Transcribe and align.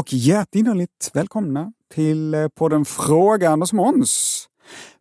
Och 0.00 0.12
hjärtinnerligt 0.12 1.10
välkomna 1.14 1.72
till 1.94 2.34
eh, 2.34 2.48
podden 2.48 2.84
Fråga 2.84 3.50
Anders 3.50 3.72
Måns 3.72 4.44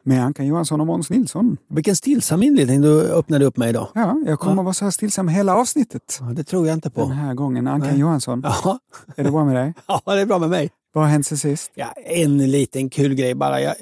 med 0.04 0.26
Ankan 0.26 0.46
Johansson 0.48 0.82
och 0.82 0.88
Måns 0.88 1.10
Nilsson. 1.10 1.58
Vilken 1.70 1.96
stillsam 1.96 2.44
inledning 2.44 2.82
du 2.82 3.02
öppnade 3.02 3.46
upp 3.46 3.58
med 3.58 3.70
idag. 3.70 3.88
Ja, 3.96 4.16
jag 4.26 4.40
kommer 4.40 4.62
att 4.62 4.66
vara 4.66 4.74
så 4.74 4.86
här 4.86 4.92
stillsam 4.92 5.28
hela 5.28 5.56
avsnittet 5.56 6.18
Ja, 6.22 6.26
det 6.26 6.44
tror 6.44 6.68
jag 6.68 6.74
inte 6.74 6.90
den 6.90 7.08
på. 7.08 7.14
här 7.14 7.34
gången. 7.34 7.68
Ankan 7.68 7.90
Nej. 7.90 8.00
Johansson, 8.00 8.42
Ja. 8.44 8.80
är 9.16 9.24
det 9.24 9.32
bra 9.32 9.46
med 9.46 9.56
dig? 9.56 9.74
ja, 9.88 10.02
det 10.06 10.22
är 10.22 10.26
bra 10.26 10.40
med 10.40 10.50
mig. 10.50 10.70
Vad 10.94 11.04
har 11.04 11.12
hänt 11.12 11.26
sen 11.26 11.38
sist? 11.38 11.72
Ja, 11.76 11.92
en 12.06 12.38
liten 12.52 12.90
kul 12.90 13.14
grej 13.16 13.36
bara. 13.36 13.62
Jag, 13.62 13.76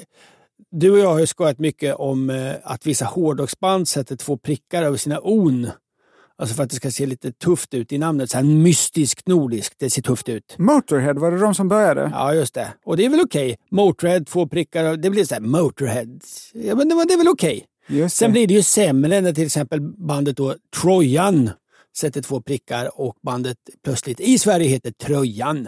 du 0.72 0.92
och 0.92 1.00
jag 1.00 1.10
har 1.12 1.20
ju 1.20 1.28
skojat 1.28 1.60
mycket 1.60 1.96
om 1.96 2.30
eh, 2.30 2.52
att 2.64 2.86
vissa 2.88 3.06
hårdrocksband 3.06 3.88
sätter 3.88 4.16
två 4.16 4.38
prickar 4.38 4.84
över 4.84 4.98
sina 4.98 5.20
on. 5.24 5.70
Alltså 6.40 6.56
för 6.56 6.64
att 6.64 6.70
det 6.70 6.76
ska 6.76 6.92
se 6.92 7.06
lite 7.06 7.32
tufft 7.32 7.74
ut 7.74 7.92
i 7.92 7.98
namnet. 7.98 8.30
Så 8.32 8.38
här 8.38 8.44
mystiskt 8.44 9.28
nordiskt. 9.28 9.76
Det 9.80 9.90
ser 9.90 10.02
tufft 10.02 10.30
ut. 10.30 10.56
Motorhead, 10.58 11.14
var 11.14 11.32
det 11.32 11.38
de 11.40 11.56
som 11.56 11.68
började? 11.68 12.10
Ja, 12.14 12.34
just 12.34 12.54
det. 12.54 12.74
Och 12.86 12.98
det 12.98 13.06
är 13.06 13.10
väl 13.10 13.20
okej. 13.20 13.58
Motörhead, 13.72 14.26
två 14.26 14.48
prickar. 14.48 14.98
Det 14.98 15.10
blir 15.10 15.26
så 15.26 15.34
här 15.36 15.42
Motorhead. 15.42 16.20
Ja, 16.54 16.76
men 16.76 16.90
det, 16.90 16.96
var- 16.96 17.06
det 17.08 17.14
är 17.14 17.18
väl 17.18 17.28
okej. 17.28 17.66
Just 17.88 18.18
Sen 18.18 18.32
blir 18.32 18.48
det 18.48 18.54
ju 18.54 18.64
sämre 18.64 19.22
när 19.22 19.34
till 19.34 19.46
exempel 19.46 19.82
bandet 19.82 20.38
då 20.38 20.56
Trojan 20.82 21.50
sätter 21.98 22.22
två 22.22 22.42
prickar 22.42 23.02
och 23.02 23.16
bandet 23.24 23.58
plötsligt 23.84 24.20
i 24.20 24.40
Sverige 24.40 24.68
heter 24.70 24.92
Tröjan. 24.92 25.68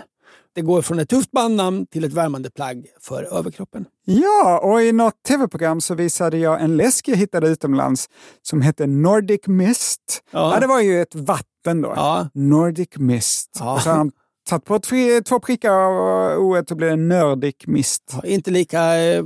Det 0.59 0.63
går 0.63 0.81
från 0.81 0.99
ett 0.99 1.09
tufft 1.09 1.31
bandnamn 1.31 1.85
till 1.85 2.03
ett 2.03 2.13
värmande 2.13 2.49
plagg 2.49 2.85
för 3.01 3.23
överkroppen. 3.23 3.85
Ja, 4.05 4.59
och 4.59 4.81
i 4.81 4.91
något 4.91 5.23
tv-program 5.27 5.81
så 5.81 5.95
visade 5.95 6.37
jag 6.37 6.61
en 6.61 6.77
läsk 6.77 7.07
jag 7.07 7.15
hittade 7.15 7.47
utomlands 7.47 8.09
som 8.41 8.61
hette 8.61 8.87
Nordic 8.87 9.47
Mist. 9.47 10.21
Ja. 10.31 10.53
Ja. 10.53 10.59
det 10.59 10.67
var 10.67 10.81
ju 10.81 11.01
ett 11.01 11.15
vatten 11.15 11.81
då. 11.81 11.93
Ja. 11.95 12.29
Nordic 12.33 12.89
Mist. 12.95 13.57
Ja. 13.59 13.79
Så 13.79 13.89
de 13.89 14.11
tagit 14.49 14.65
på 14.65 14.79
två 15.25 15.39
prickar 15.39 15.71
av 15.71 15.93
o 16.39 16.57
och 16.57 16.77
det 16.77 16.95
Nordic 16.95 17.55
Mist. 17.67 18.15
Inte 18.23 18.51
lika 18.51 18.95
eh, 18.95 19.23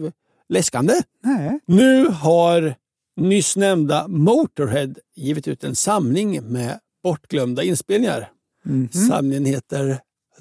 läskande. 0.50 0.94
Nej. 1.24 1.60
Nu 1.66 2.08
har 2.08 2.76
nyss 3.16 3.56
nämnda 3.56 4.08
Motorhead 4.08 4.94
givit 5.16 5.48
ut 5.48 5.64
en 5.64 5.76
samling 5.76 6.44
med 6.44 6.80
bortglömda 7.04 7.64
inspelningar. 7.64 8.30
Mhm. 8.66 8.90
Samlingen 8.90 9.46
heter 9.46 10.00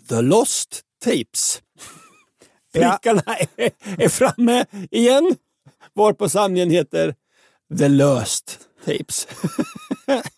The 0.09 0.21
Lost 0.23 0.81
Tapes. 1.05 1.63
Ja. 2.75 2.99
Prickarna 3.03 3.37
är, 3.57 3.71
är 3.99 4.09
framme 4.09 4.65
igen, 4.91 5.37
varpå 5.95 6.29
samlingen 6.29 6.71
heter 6.71 7.15
The 7.79 7.89
Löst 7.89 8.59
Tapes. 8.85 9.29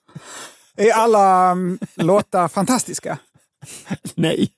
Är 0.77 0.93
alla 0.93 1.53
um, 1.53 1.79
låtar 1.95 2.49
fantastiska? 2.49 3.19
Nej, 4.15 4.49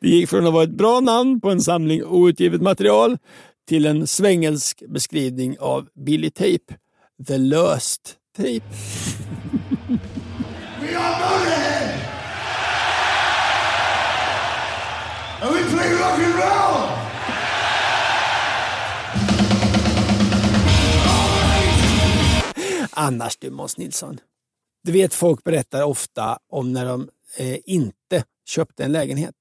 det 0.00 0.08
gick 0.08 0.30
från 0.30 0.46
att 0.46 0.52
vara 0.52 0.64
ett 0.64 0.70
bra 0.70 1.00
namn 1.00 1.40
på 1.40 1.50
en 1.50 1.60
samling 1.60 2.04
outgivet 2.04 2.62
material 2.62 3.18
till 3.68 3.86
en 3.86 4.06
svängelsk 4.06 4.82
beskrivning 4.88 5.58
av 5.58 5.88
Billy 5.94 6.30
Tape. 6.30 6.76
The 7.26 7.38
Löst 7.38 8.16
Tape. 8.36 8.62
We 10.80 10.98
are 10.98 11.20
Motorhead! 11.20 11.74
And 15.42 15.54
we 15.54 15.62
play 15.70 15.92
rock 15.92 16.18
and 16.18 16.34
roll! 16.34 16.90
Annars 22.90 23.36
du 23.36 23.50
Måns 23.50 23.78
Nilsson. 23.78 24.20
Du 24.84 24.92
vet 24.92 25.14
folk 25.14 25.44
berättar 25.44 25.82
ofta 25.82 26.38
om 26.52 26.72
när 26.72 26.86
de 26.86 27.08
eh, 27.36 27.56
inte 27.64 28.24
köpte 28.48 28.84
en 28.84 28.92
lägenhet. 28.92 29.34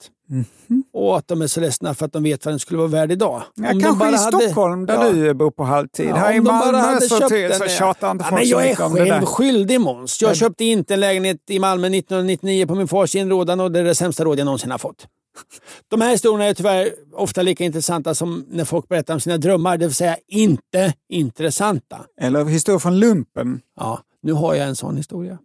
Och 0.93 1.17
att 1.17 1.27
de 1.27 1.41
är 1.41 1.47
så 1.47 1.59
ledsna 1.59 1.93
för 1.93 2.05
att 2.05 2.13
de 2.13 2.23
vet 2.23 2.45
vad 2.45 2.51
den 2.51 2.59
skulle 2.59 2.77
vara 2.77 2.87
värd 2.87 3.11
idag. 3.11 3.43
Ja, 3.55 3.71
Om 3.71 3.77
de 3.77 3.83
kanske 3.83 3.99
bara 3.99 4.09
i 4.09 4.15
hade- 4.15 4.37
Stockholm 4.45 4.85
där 4.85 4.93
Ja. 5.05 5.11
du 5.11 5.33
bor 5.33 5.51
på 5.51 5.63
halvtid. 5.63 6.09
Ja, 6.09 6.15
Här 6.15 6.33
i 6.33 6.39
Malmö 6.41 6.77
hade 6.77 7.01
så, 7.01 7.17
köpt 7.19 7.29
till, 7.29 7.41
den, 7.41 7.57
så 7.59 7.63
ja. 7.63 7.69
tjatar 7.69 8.11
inte 8.11 8.23
Ja, 8.23 8.29
folk 8.29 8.39
men 8.39 8.47
så 8.47 8.53
Jag 8.53 8.63
är 8.63 8.69
mycket 8.69 8.83
om 8.83 8.93
det 8.93 8.99
själv 8.99 9.19
där. 9.19 9.25
skyldig 9.25 9.81
Måns. 9.81 10.21
Jag 10.21 10.35
köpte 10.35 10.65
inte 10.65 10.93
en 10.93 10.99
lägenhet 10.99 11.37
i 11.49 11.59
Malmö 11.59 11.87
1999 11.87 12.67
på 12.67 12.75
min 12.75 12.87
fars 12.87 13.16
inrådan 13.16 13.59
och 13.59 13.72
det 13.72 13.79
är 13.79 13.84
det 13.84 13.96
sämsta 13.96 14.23
råd 14.23 14.39
jag 14.39 14.46
någonsin 14.46 14.72
har 14.72 14.78
fått. 14.78 15.07
De 15.88 16.02
här 16.02 16.12
historierna 16.12 16.46
är 16.46 16.53
tyvärr 16.53 16.94
ofta 17.14 17.41
lika 17.41 17.64
intressanta 17.64 18.16
som 18.16 18.46
när 18.50 18.66
folk 18.66 18.88
berättar 18.88 19.14
om 19.14 19.20
sina 19.20 19.38
drömmar, 19.38 19.78
det 19.78 19.85
vill 19.85 19.96
säga 19.96 20.18
inte 20.28 20.94
intressanta. 21.09 22.06
Eller 22.18 22.46
historia 22.46 22.80
från 22.80 23.00
lumpen. 23.00 23.62
Ja, 23.76 24.03
nu 24.22 24.34
har 24.34 24.53
jag 24.53 24.68
en 24.68 24.76
sån 24.76 24.97
historia. 24.97 25.38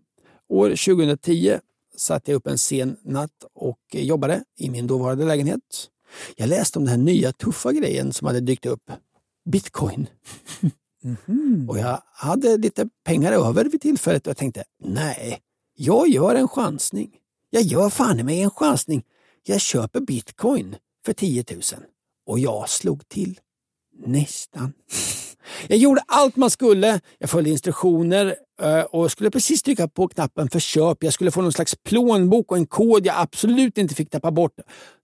År 0.48 0.68
2010 0.68 1.58
satte 1.96 2.30
jag 2.30 2.36
upp 2.36 2.46
en 2.46 2.58
sen 2.58 2.96
natt 3.04 3.44
och 3.54 3.78
jobbade 3.92 4.44
i 4.58 4.70
min 4.70 4.86
dåvarande 4.86 5.24
lägenhet. 5.24 5.88
Jag 6.36 6.48
läste 6.48 6.78
om 6.78 6.84
den 6.84 6.90
här 6.90 7.04
nya 7.04 7.32
tuffa 7.32 7.72
grejen 7.72 8.12
som 8.12 8.26
hade 8.26 8.40
dykt 8.40 8.66
upp. 8.66 8.90
Bitcoin. 9.50 10.06
Och 11.68 11.78
jag 11.78 12.02
hade 12.12 12.56
lite 12.56 12.88
pengar 13.04 13.32
över 13.32 13.64
vid 13.64 13.80
tillfället 13.80 14.26
och 14.26 14.30
jag 14.30 14.36
tänkte, 14.36 14.64
nej, 14.84 15.38
jag 15.74 16.08
gör 16.08 16.34
en 16.34 16.48
chansning. 16.48 17.10
Jag 17.50 17.62
gör 17.62 17.90
fan 17.90 18.20
i 18.20 18.22
mig 18.22 18.42
en 18.42 18.50
chansning. 18.50 19.04
Jag 19.50 19.60
köper 19.60 20.00
bitcoin 20.00 20.76
för 21.04 21.12
10 21.12 21.44
000. 21.50 21.62
Och 22.26 22.38
jag 22.38 22.68
slog 22.68 23.08
till. 23.08 23.40
Nästan. 24.06 24.72
Jag 25.68 25.78
gjorde 25.78 26.00
allt 26.06 26.36
man 26.36 26.50
skulle. 26.50 27.00
Jag 27.18 27.30
följde 27.30 27.50
instruktioner 27.50 28.34
eh, 28.62 28.80
och 28.80 29.10
skulle 29.12 29.30
precis 29.30 29.62
trycka 29.62 29.88
på 29.88 30.08
knappen 30.08 30.50
för 30.50 30.60
köp. 30.60 31.04
Jag 31.04 31.12
skulle 31.12 31.30
få 31.30 31.42
någon 31.42 31.52
slags 31.52 31.74
plånbok 31.74 32.50
och 32.50 32.56
en 32.56 32.66
kod 32.66 33.06
jag 33.06 33.14
absolut 33.18 33.78
inte 33.78 33.94
fick 33.94 34.10
tappa 34.10 34.30
bort. 34.30 34.52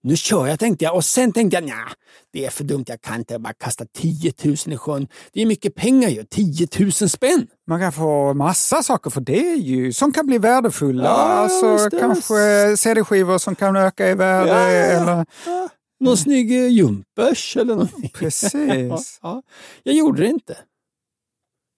Nu 0.02 0.16
kör 0.16 0.46
jag 0.46 0.58
tänkte 0.58 0.84
jag 0.84 0.94
och 0.94 1.04
sen 1.04 1.32
tänkte 1.32 1.56
jag 1.56 1.64
nja, 1.64 1.88
det 2.32 2.44
är 2.44 2.50
för 2.50 2.64
dumt. 2.64 2.84
Jag 2.86 3.00
kan 3.00 3.18
inte 3.18 3.38
bara 3.38 3.52
kasta 3.52 3.84
10 3.96 4.32
000 4.44 4.54
i 4.66 4.76
sjön. 4.76 5.08
Det 5.32 5.42
är 5.42 5.46
mycket 5.46 5.74
pengar 5.74 6.08
ju. 6.08 6.24
10 6.24 6.68
000 6.78 6.92
spänn. 6.92 7.46
Man 7.66 7.80
kan 7.80 7.92
få 7.92 8.34
massa 8.34 8.82
saker 8.82 9.10
för 9.10 9.20
det 9.20 9.54
ju, 9.54 9.92
som 9.92 10.12
kan 10.12 10.26
bli 10.26 10.38
värdefulla. 10.38 11.04
Ja, 11.04 11.10
alltså, 11.10 11.98
kanske 11.98 12.76
CD-skivor 12.76 13.38
som 13.38 13.54
kan 13.54 13.76
öka 13.76 14.10
i 14.10 14.14
värde. 14.14 14.50
Ja, 14.50 14.68
Eller... 14.68 15.26
Någon 16.00 16.16
snygg 16.16 16.52
eh, 16.52 16.68
jumpers 16.68 17.56
eller 17.56 17.74
någonting. 17.74 18.10
Precis. 18.14 19.18
Ja, 19.22 19.42
jag 19.82 19.94
gjorde 19.94 20.22
det 20.22 20.28
inte. 20.28 20.56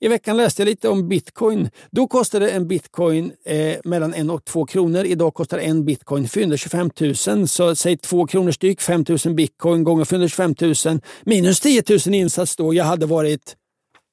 I 0.00 0.08
veckan 0.08 0.36
läste 0.36 0.62
jag 0.62 0.66
lite 0.66 0.88
om 0.88 1.08
bitcoin. 1.08 1.70
Då 1.90 2.06
kostade 2.06 2.50
en 2.50 2.68
bitcoin 2.68 3.32
eh, 3.44 3.76
mellan 3.84 4.14
en 4.14 4.30
och 4.30 4.44
två 4.44 4.66
kronor. 4.66 5.04
Idag 5.04 5.34
kostar 5.34 5.58
en 5.58 5.84
bitcoin 5.84 6.28
425 6.28 6.90
000. 7.00 7.48
Så 7.48 7.76
säg 7.76 7.96
två 7.96 8.26
kronor 8.26 8.52
styck, 8.52 8.80
5 8.80 9.04
000 9.24 9.34
bitcoin 9.34 9.84
gånger 9.84 10.04
425 10.04 10.54
000 10.60 11.00
minus 11.24 11.60
10 11.60 11.82
000 12.06 12.14
insats 12.14 12.56
då. 12.56 12.74
Jag 12.74 12.84
hade 12.84 13.06
varit 13.06 13.56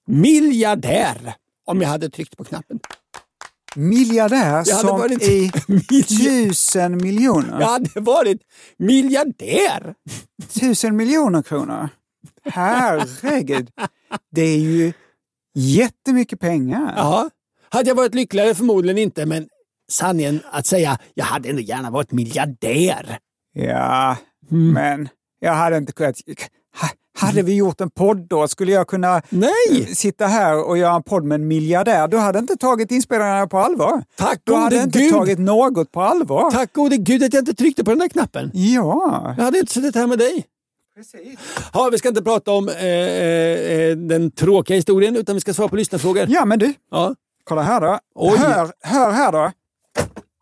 miljardär 0.08 1.34
om 1.66 1.82
jag 1.82 1.90
hade 1.90 2.10
tryckt 2.10 2.38
på 2.38 2.44
knappen. 2.44 2.80
Miljardär 3.76 4.64
som 4.64 4.88
varit 5.00 5.24
i 5.24 5.52
tusen 6.04 6.98
miljoner. 6.98 7.60
Jag 7.60 7.68
hade 7.68 8.00
varit 8.00 8.42
miljardär! 8.78 9.94
Tusen 10.60 10.96
miljoner 10.96 11.42
kronor. 11.42 11.90
Herregud. 12.46 13.70
Det 14.32 14.42
är 14.42 14.58
ju 14.60 14.94
jättemycket 15.56 16.40
pengar. 16.40 16.94
Ja. 16.98 17.30
Hade 17.70 17.90
jag 17.90 17.96
varit 17.96 18.16
lyckligare? 18.16 18.56
Förmodligen 18.56 18.98
inte, 18.98 19.26
men 19.26 19.48
sanningen 19.92 20.40
att 20.52 20.68
säga, 20.68 20.98
jag 21.14 21.26
hade 21.26 21.50
ändå 21.50 21.62
gärna 21.62 21.90
varit 21.92 22.12
miljardär. 22.12 23.18
Ja, 23.54 24.18
Mm. 24.52 24.74
men 24.74 25.10
jag 25.40 25.54
hade 25.54 25.78
inte 25.78 25.92
kunnat... 25.94 26.16
Ha- 27.24 27.28
Hade 27.28 27.42
vi 27.42 27.56
gjort 27.56 27.82
en 27.82 27.90
podd 27.90 28.28
då, 28.28 28.48
skulle 28.48 28.72
jag 28.72 28.88
kunna 28.88 29.22
Nej! 29.30 29.96
sitta 29.96 30.28
här 30.28 30.68
och 30.68 30.78
göra 30.78 30.96
en 30.96 31.04
podd 31.04 31.24
med 31.24 31.36
en 31.36 31.48
miljardär? 31.48 32.08
Du 32.08 32.18
hade 32.18 32.40
inte 32.40 32.56
tagit 32.56 32.92
inspelningarna 32.92 33.48
på 33.48 33.58
allvar. 33.58 34.04
Tack 34.18 34.40
Du 34.44 34.54
hade 34.54 34.76
inte 34.84 35.00
gud! 35.00 35.12
tagit 35.14 35.40
något 35.40 35.92
på 35.92 36.02
allvar. 36.02 36.52
Tack 36.52 36.74
gode 36.74 36.98
gud 36.98 37.24
att 37.24 37.34
jag 37.34 37.42
inte 37.42 37.54
tryckte 37.54 37.84
på 37.84 37.92
den 37.92 38.00
där 38.00 38.08
knappen. 38.08 38.52
Ja, 38.54 39.34
Jag 39.38 39.44
hade 39.44 39.60
inte 39.60 39.74
suttit 39.74 39.96
här 39.96 40.08
med 40.08 40.18
dig. 40.20 40.46
precis. 40.96 41.40
Ja, 41.74 41.90
vi 41.92 41.98
ska 41.98 42.10
inte 42.10 42.22
prata 42.24 42.52
om 42.52 42.70
eh, 42.70 42.76
eh, 42.86 43.98
den 43.98 44.32
tråkiga 44.32 44.76
historien, 44.76 45.16
utan 45.16 45.36
vi 45.36 45.42
ska 45.42 45.54
svara 45.54 45.68
på 45.70 45.76
lyssnarfrågor. 45.76 46.26
Ja, 46.30 46.46
men 46.46 46.60
du, 46.60 46.74
Ja. 46.92 47.16
kolla 47.44 47.62
här 47.62 47.82
då. 47.82 48.00
Oj. 48.16 48.38
Hör, 48.38 48.72
hör 48.82 49.12
här 49.12 49.32
då. 49.32 49.52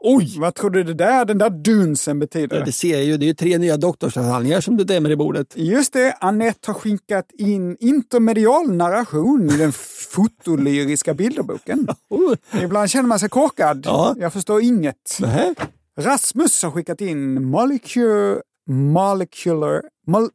Oj! 0.03 0.39
Vad 0.39 0.55
tror 0.55 0.69
du 0.69 0.83
det 0.83 0.93
där, 0.93 1.25
den 1.25 1.37
där 1.37 1.49
dunsen 1.49 2.19
betyder? 2.19 2.57
Ja, 2.57 2.65
det 2.65 2.71
ser 2.71 2.91
jag 2.91 3.03
ju. 3.03 3.17
Det 3.17 3.25
är 3.25 3.27
ju 3.27 3.33
tre 3.33 3.57
nya 3.57 3.77
doktorsavhandlingar 3.77 4.61
som 4.61 4.77
du 4.77 4.83
drämmer 4.83 5.09
i 5.09 5.15
bordet. 5.15 5.53
Just 5.55 5.93
det, 5.93 6.17
Annette 6.19 6.71
har 6.71 6.73
skickat 6.73 7.25
in 7.37 7.77
intermedial 7.79 8.71
narration 8.71 9.49
i 9.49 9.57
den 9.57 9.71
fotolyriska 10.11 11.13
bilderboken. 11.13 11.87
Oh. 12.09 12.35
Ibland 12.63 12.89
känner 12.89 13.07
man 13.07 13.19
sig 13.19 13.29
korkad. 13.29 13.81
Ja. 13.85 14.15
Jag 14.19 14.33
förstår 14.33 14.61
inget. 14.61 15.17
Nähä. 15.19 15.55
Rasmus 15.99 16.63
har 16.63 16.71
skickat 16.71 17.01
in 17.01 17.45
molecular, 17.45 18.41
molecular, 18.69 19.81
mol, 20.07 20.29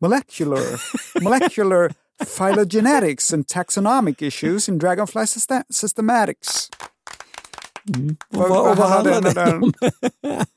molecular, 0.00 0.60
molecular 1.22 1.92
phylogenetics 2.38 3.32
and 3.32 3.46
taxonomic 3.48 4.22
issues 4.22 4.68
in 4.68 4.78
Dragonfly 4.78 5.20
systa- 5.26 5.62
systematics. 7.86 8.36
Och 8.36 8.48
vad, 8.48 8.70
och 8.70 8.76
vad 8.76 8.88
handlar 8.88 9.34
den 9.34 9.62
om? 9.62 9.72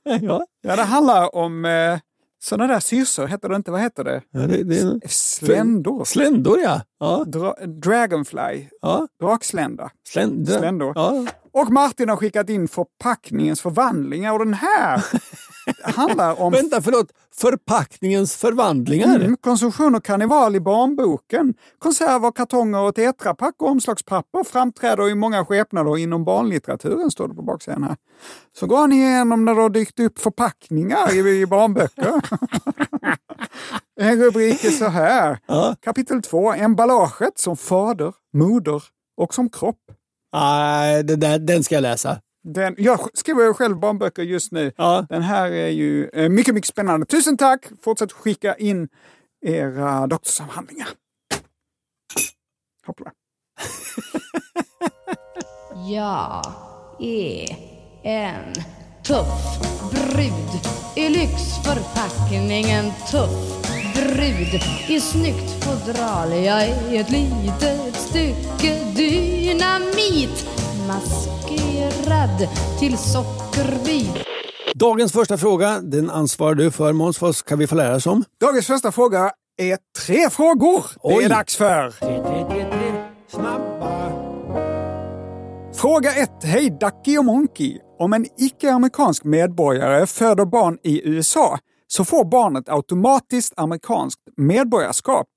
ja. 0.21 0.45
Ja, 0.61 0.75
det 0.75 0.83
handlar 0.83 1.35
om 1.35 1.65
eh, 1.65 1.99
sådana 2.41 2.73
där 2.73 2.79
syrsor, 2.79 3.27
heter 3.27 3.49
det 3.49 3.55
inte, 3.55 3.71
vad 3.71 3.81
heter 3.81 4.03
det? 4.03 4.21
Ja, 4.31 4.39
det, 4.39 4.63
det 4.63 4.79
är... 4.79 4.99
Sländor. 5.07 6.05
Sländor, 6.05 6.59
ja. 6.59 6.81
ja. 6.99 7.23
Dra, 7.27 7.55
dragonfly, 7.65 8.67
ja. 8.81 9.07
drakslända. 9.19 9.91
Sländor. 10.07 10.57
Sländor. 10.57 10.93
Ja. 10.95 11.25
Och 11.51 11.71
Martin 11.71 12.09
har 12.09 12.15
skickat 12.15 12.49
in 12.49 12.67
förpackningens 12.67 13.61
förvandlingar 13.61 14.33
och 14.33 14.39
den 14.39 14.53
här 14.53 15.05
handlar 15.83 16.41
om 16.41 16.51
Vänta, 16.51 16.81
förlåt. 16.81 17.11
Förpackningens 17.35 18.35
förvandlingar. 18.35 19.15
Mm, 19.15 19.37
konsumtion 19.37 19.95
och 19.95 20.03
karneval 20.03 20.55
i 20.55 20.59
barnboken. 20.59 21.53
Konserver, 21.79 22.31
kartonger 22.31 22.79
och 22.79 22.95
tetrapack 22.95 23.55
och 23.57 23.67
omslagspapper 23.67 24.43
framträder 24.43 25.09
i 25.09 25.15
många 25.15 25.45
skepnader 25.45 25.97
inom 25.97 26.23
barnlitteraturen, 26.23 27.11
står 27.11 27.27
det 27.27 27.33
på 27.33 27.41
baksidan 27.41 27.83
här. 27.83 27.95
Så 28.59 28.67
går 28.67 28.77
han 28.77 28.91
igenom 28.91 29.45
när 29.45 29.55
det 29.55 29.61
har 29.61 29.69
dykt 29.69 29.99
upp 29.99 30.19
förpackningar 30.19 31.15
i, 31.15 31.41
i 31.41 31.45
barnböcker. 31.45 32.21
en 34.01 34.23
rubrik 34.23 34.63
är 34.63 34.71
så 34.71 34.85
här. 34.85 35.39
Kapitel 35.81 36.21
2. 36.21 36.53
Emballaget 36.53 37.39
som 37.39 37.57
fader, 37.57 38.13
moder 38.33 38.83
och 39.17 39.33
som 39.33 39.49
kropp. 39.49 39.98
Nej, 40.33 41.03
där, 41.03 41.39
den 41.39 41.63
ska 41.63 41.75
jag 41.75 41.81
läsa. 41.81 42.21
Den, 42.43 42.75
jag 42.77 43.09
skriver 43.13 43.53
själv 43.53 43.79
barnböcker 43.79 44.23
just 44.23 44.51
nu. 44.51 44.71
Ja. 44.77 45.05
Den 45.09 45.21
här 45.21 45.51
är 45.51 45.67
ju 45.67 46.09
eh, 46.13 46.29
mycket, 46.29 46.53
mycket 46.53 46.69
spännande. 46.69 47.05
Tusen 47.05 47.37
tack! 47.37 47.65
Fortsätt 47.81 48.11
skicka 48.11 48.55
in 48.55 48.87
era 49.45 50.07
doktorsavhandlingar. 50.07 50.87
Hoppla. 52.85 53.11
Jag 55.89 56.45
är 56.99 57.55
en 58.03 58.53
tuff 59.03 59.59
brud 59.91 60.61
i 60.95 61.09
lyxförpackningen 61.09 62.91
tuff 63.11 63.68
brud 63.99 64.61
i 64.87 64.99
snyggt 64.99 65.63
fodral. 65.63 66.31
Jag 66.31 66.63
är 66.63 66.99
ett 67.01 67.09
litet 67.09 67.95
stycke 67.95 68.83
dynamit 68.95 70.47
maskerad 70.87 72.47
till 72.79 72.97
sockerbit. 72.97 74.09
Dagens 74.75 75.11
första 75.11 75.37
fråga, 75.37 75.79
den 75.81 76.09
ansvarar 76.09 76.55
du 76.55 76.71
för 76.71 76.93
Måns. 76.93 77.21
Vad 77.21 77.35
ska 77.35 77.55
vi 77.55 77.67
få 77.67 77.75
lära 77.75 77.95
oss 77.95 78.07
om? 78.07 78.23
Dagens 78.41 78.67
första 78.67 78.91
fråga 78.91 79.31
är 79.57 79.77
tre 80.05 80.29
frågor. 80.29 80.83
Det 80.93 80.99
Oj. 81.01 81.23
är 81.23 81.29
dags 81.29 81.57
för. 81.57 81.93
Snabba. 83.27 83.89
Fråga 85.73 86.11
1. 86.11 86.29
Hej 86.43 86.77
Ducky 86.79 87.17
och 87.17 87.25
Monkey. 87.25 87.77
Om 87.99 88.13
en 88.13 88.25
icke-amerikansk 88.37 89.23
medborgare 89.23 90.05
föder 90.07 90.45
barn 90.45 90.77
i 90.83 91.09
USA 91.09 91.59
så 91.91 92.05
får 92.05 92.25
barnet 92.25 92.69
automatiskt 92.69 93.53
amerikanskt 93.57 94.21
medborgarskap. 94.37 95.27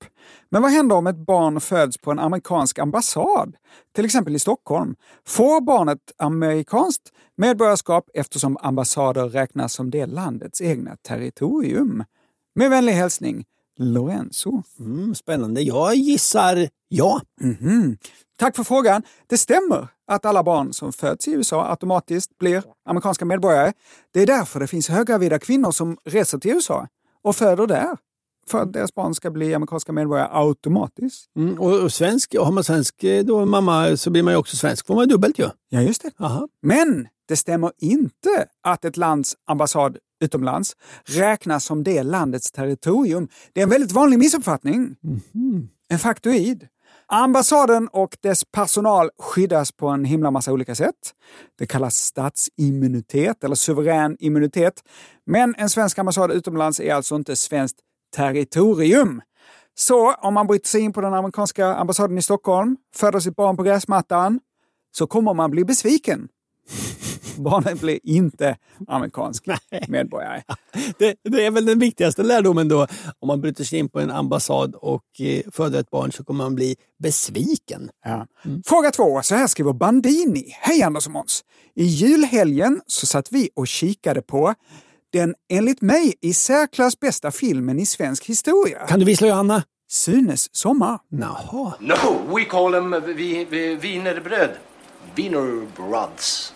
Men 0.49 0.61
vad 0.61 0.71
händer 0.71 0.95
om 0.95 1.07
ett 1.07 1.25
barn 1.25 1.61
föds 1.61 1.97
på 1.97 2.11
en 2.11 2.19
amerikansk 2.19 2.79
ambassad, 2.79 3.55
till 3.95 4.05
exempel 4.05 4.35
i 4.35 4.39
Stockholm? 4.39 4.95
Får 5.27 5.61
barnet 5.61 5.99
amerikanskt 6.17 7.11
medborgarskap 7.37 8.09
eftersom 8.13 8.57
ambassader 8.61 9.29
räknas 9.29 9.73
som 9.73 9.91
det 9.91 10.05
landets 10.05 10.61
egna 10.61 10.95
territorium? 11.07 12.03
Med 12.55 12.69
vänlig 12.69 12.93
hälsning, 12.93 13.45
Lorenzo. 13.77 14.63
Mm, 14.79 15.15
spännande. 15.15 15.61
Jag 15.61 15.95
gissar 15.95 16.69
ja. 16.87 17.21
Mhm. 17.41 17.97
Tack 18.37 18.55
för 18.55 18.63
frågan. 18.63 19.03
Det 19.27 19.37
stämmer 19.37 19.87
att 20.07 20.25
alla 20.25 20.43
barn 20.43 20.73
som 20.73 20.93
föds 20.93 21.27
i 21.27 21.31
USA 21.31 21.69
automatiskt 21.69 22.37
blir 22.37 22.63
amerikanska 22.85 23.25
medborgare. 23.25 23.73
Det 24.13 24.21
är 24.21 24.27
därför 24.27 24.59
det 24.59 24.67
finns 24.67 24.89
höggravida 24.89 25.39
kvinnor 25.39 25.71
som 25.71 25.97
reser 26.05 26.37
till 26.37 26.51
USA 26.51 26.87
och 27.23 27.35
föder 27.35 27.67
där. 27.67 27.97
För 28.47 28.61
att 28.61 28.73
deras 28.73 28.93
barn 28.95 29.15
ska 29.15 29.31
bli 29.31 29.53
amerikanska 29.53 29.91
medborgare 29.91 30.29
automatiskt. 30.31 31.25
Mm, 31.35 31.59
och, 31.59 31.83
och 31.83 31.93
svensk, 31.93 32.35
har 32.39 32.51
man 32.51 32.63
svensk 32.63 33.03
eh, 33.03 33.23
då, 33.23 33.45
mamma 33.45 33.97
så 33.97 34.09
blir 34.09 34.23
man 34.23 34.33
ju 34.33 34.37
också 34.37 34.57
svensk. 34.57 34.87
får 34.87 34.95
man 34.95 35.07
dubbelt 35.07 35.39
ju. 35.39 35.49
Ja, 35.69 35.81
just 35.81 36.01
det. 36.01 36.11
Aha. 36.19 36.47
Men 36.61 37.07
det 37.27 37.35
stämmer 37.35 37.71
inte 37.77 38.47
att 38.63 38.85
ett 38.85 38.97
lands 38.97 39.35
ambassad 39.47 39.97
utomlands 40.23 40.75
räknas 41.05 41.65
som 41.65 41.83
det 41.83 42.03
landets 42.03 42.51
territorium. 42.51 43.27
Det 43.53 43.61
är 43.61 43.63
en 43.63 43.69
väldigt 43.69 43.91
vanlig 43.91 44.19
missuppfattning. 44.19 44.95
En 45.89 45.99
faktoid. 45.99 46.67
Ambassaden 47.15 47.87
och 47.87 48.17
dess 48.21 48.43
personal 48.51 49.09
skyddas 49.19 49.71
på 49.71 49.87
en 49.87 50.05
himla 50.05 50.31
massa 50.31 50.51
olika 50.51 50.75
sätt. 50.75 50.95
Det 51.57 51.65
kallas 51.65 51.95
statsimmunitet 51.95 53.43
eller 53.43 53.55
suverän 53.55 54.17
immunitet. 54.19 54.73
Men 55.25 55.55
en 55.57 55.69
svensk 55.69 55.99
ambassad 55.99 56.31
utomlands 56.31 56.79
är 56.79 56.93
alltså 56.93 57.15
inte 57.15 57.35
svenskt 57.35 57.79
territorium. 58.15 59.21
Så 59.75 60.13
om 60.13 60.33
man 60.33 60.47
bryter 60.47 60.67
sig 60.67 60.81
in 60.81 60.93
på 60.93 61.01
den 61.01 61.13
amerikanska 61.13 61.67
ambassaden 61.67 62.17
i 62.17 62.21
Stockholm, 62.21 62.77
föder 62.95 63.19
sitt 63.19 63.35
barn 63.35 63.57
på 63.57 63.63
gräsmattan, 63.63 64.39
så 64.91 65.07
kommer 65.07 65.33
man 65.33 65.51
bli 65.51 65.65
besviken. 65.65 66.27
Barnet 67.37 67.81
blir 67.81 67.99
inte 68.03 68.57
amerikansk 68.87 69.45
medborgare. 69.87 70.43
Det, 70.97 71.15
det 71.23 71.45
är 71.45 71.51
väl 71.51 71.65
den 71.65 71.79
viktigaste 71.79 72.23
lärdomen 72.23 72.67
då. 72.67 72.87
Om 73.19 73.27
man 73.27 73.41
bryter 73.41 73.63
sig 73.63 73.79
in 73.79 73.89
på 73.89 73.99
en 73.99 74.11
ambassad 74.11 74.75
och 74.75 75.03
eh, 75.19 75.41
föder 75.51 75.79
ett 75.79 75.89
barn 75.89 76.11
så 76.11 76.23
kommer 76.23 76.43
man 76.43 76.55
bli 76.55 76.75
besviken. 76.99 77.89
Ja. 78.05 78.27
Fråga 78.65 78.91
två. 78.91 79.21
Så 79.21 79.35
här 79.35 79.47
skriver 79.47 79.73
Bandini. 79.73 80.45
Hej 80.61 80.83
Anders 80.83 81.05
och 81.05 81.11
Måns. 81.11 81.43
I 81.75 81.83
julhelgen 81.83 82.81
så 82.87 83.05
satt 83.05 83.31
vi 83.31 83.49
och 83.55 83.67
kikade 83.67 84.21
på 84.21 84.53
den 85.13 85.35
enligt 85.49 85.81
mig 85.81 86.13
i 86.21 86.33
särklass 86.33 86.99
bästa 86.99 87.31
filmen 87.31 87.79
i 87.79 87.85
svensk 87.85 88.25
historia. 88.25 88.87
Kan 88.87 88.99
du 88.99 89.05
vissla 89.05 89.27
Johanna? 89.27 89.63
Sunes 89.89 90.55
sommar. 90.55 90.99
Jaha. 91.09 91.73
No, 91.79 92.35
we 92.35 92.45
call 92.45 92.71
them 92.71 92.95
vi, 93.05 93.45
vi, 93.49 93.75
wienerbröd. 93.75 94.49
Wienerbröds. 95.15 96.53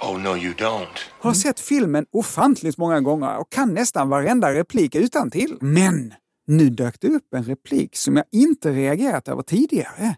Oh, 0.00 0.22
no, 0.22 0.36
you 0.36 0.54
don't. 0.54 0.98
Har 1.20 1.32
sett 1.32 1.60
filmen 1.60 2.06
ofantligt 2.12 2.78
många 2.78 3.00
gånger 3.00 3.36
och 3.36 3.52
kan 3.52 3.74
nästan 3.74 4.08
varenda 4.08 4.54
replik 4.54 4.94
utan 4.94 5.30
till. 5.30 5.58
Men 5.60 6.14
nu 6.46 6.70
dök 6.70 7.00
det 7.00 7.08
upp 7.08 7.34
en 7.34 7.42
replik 7.44 7.96
som 7.96 8.16
jag 8.16 8.24
inte 8.32 8.72
reagerat 8.72 9.28
över 9.28 9.42
tidigare. 9.42 10.16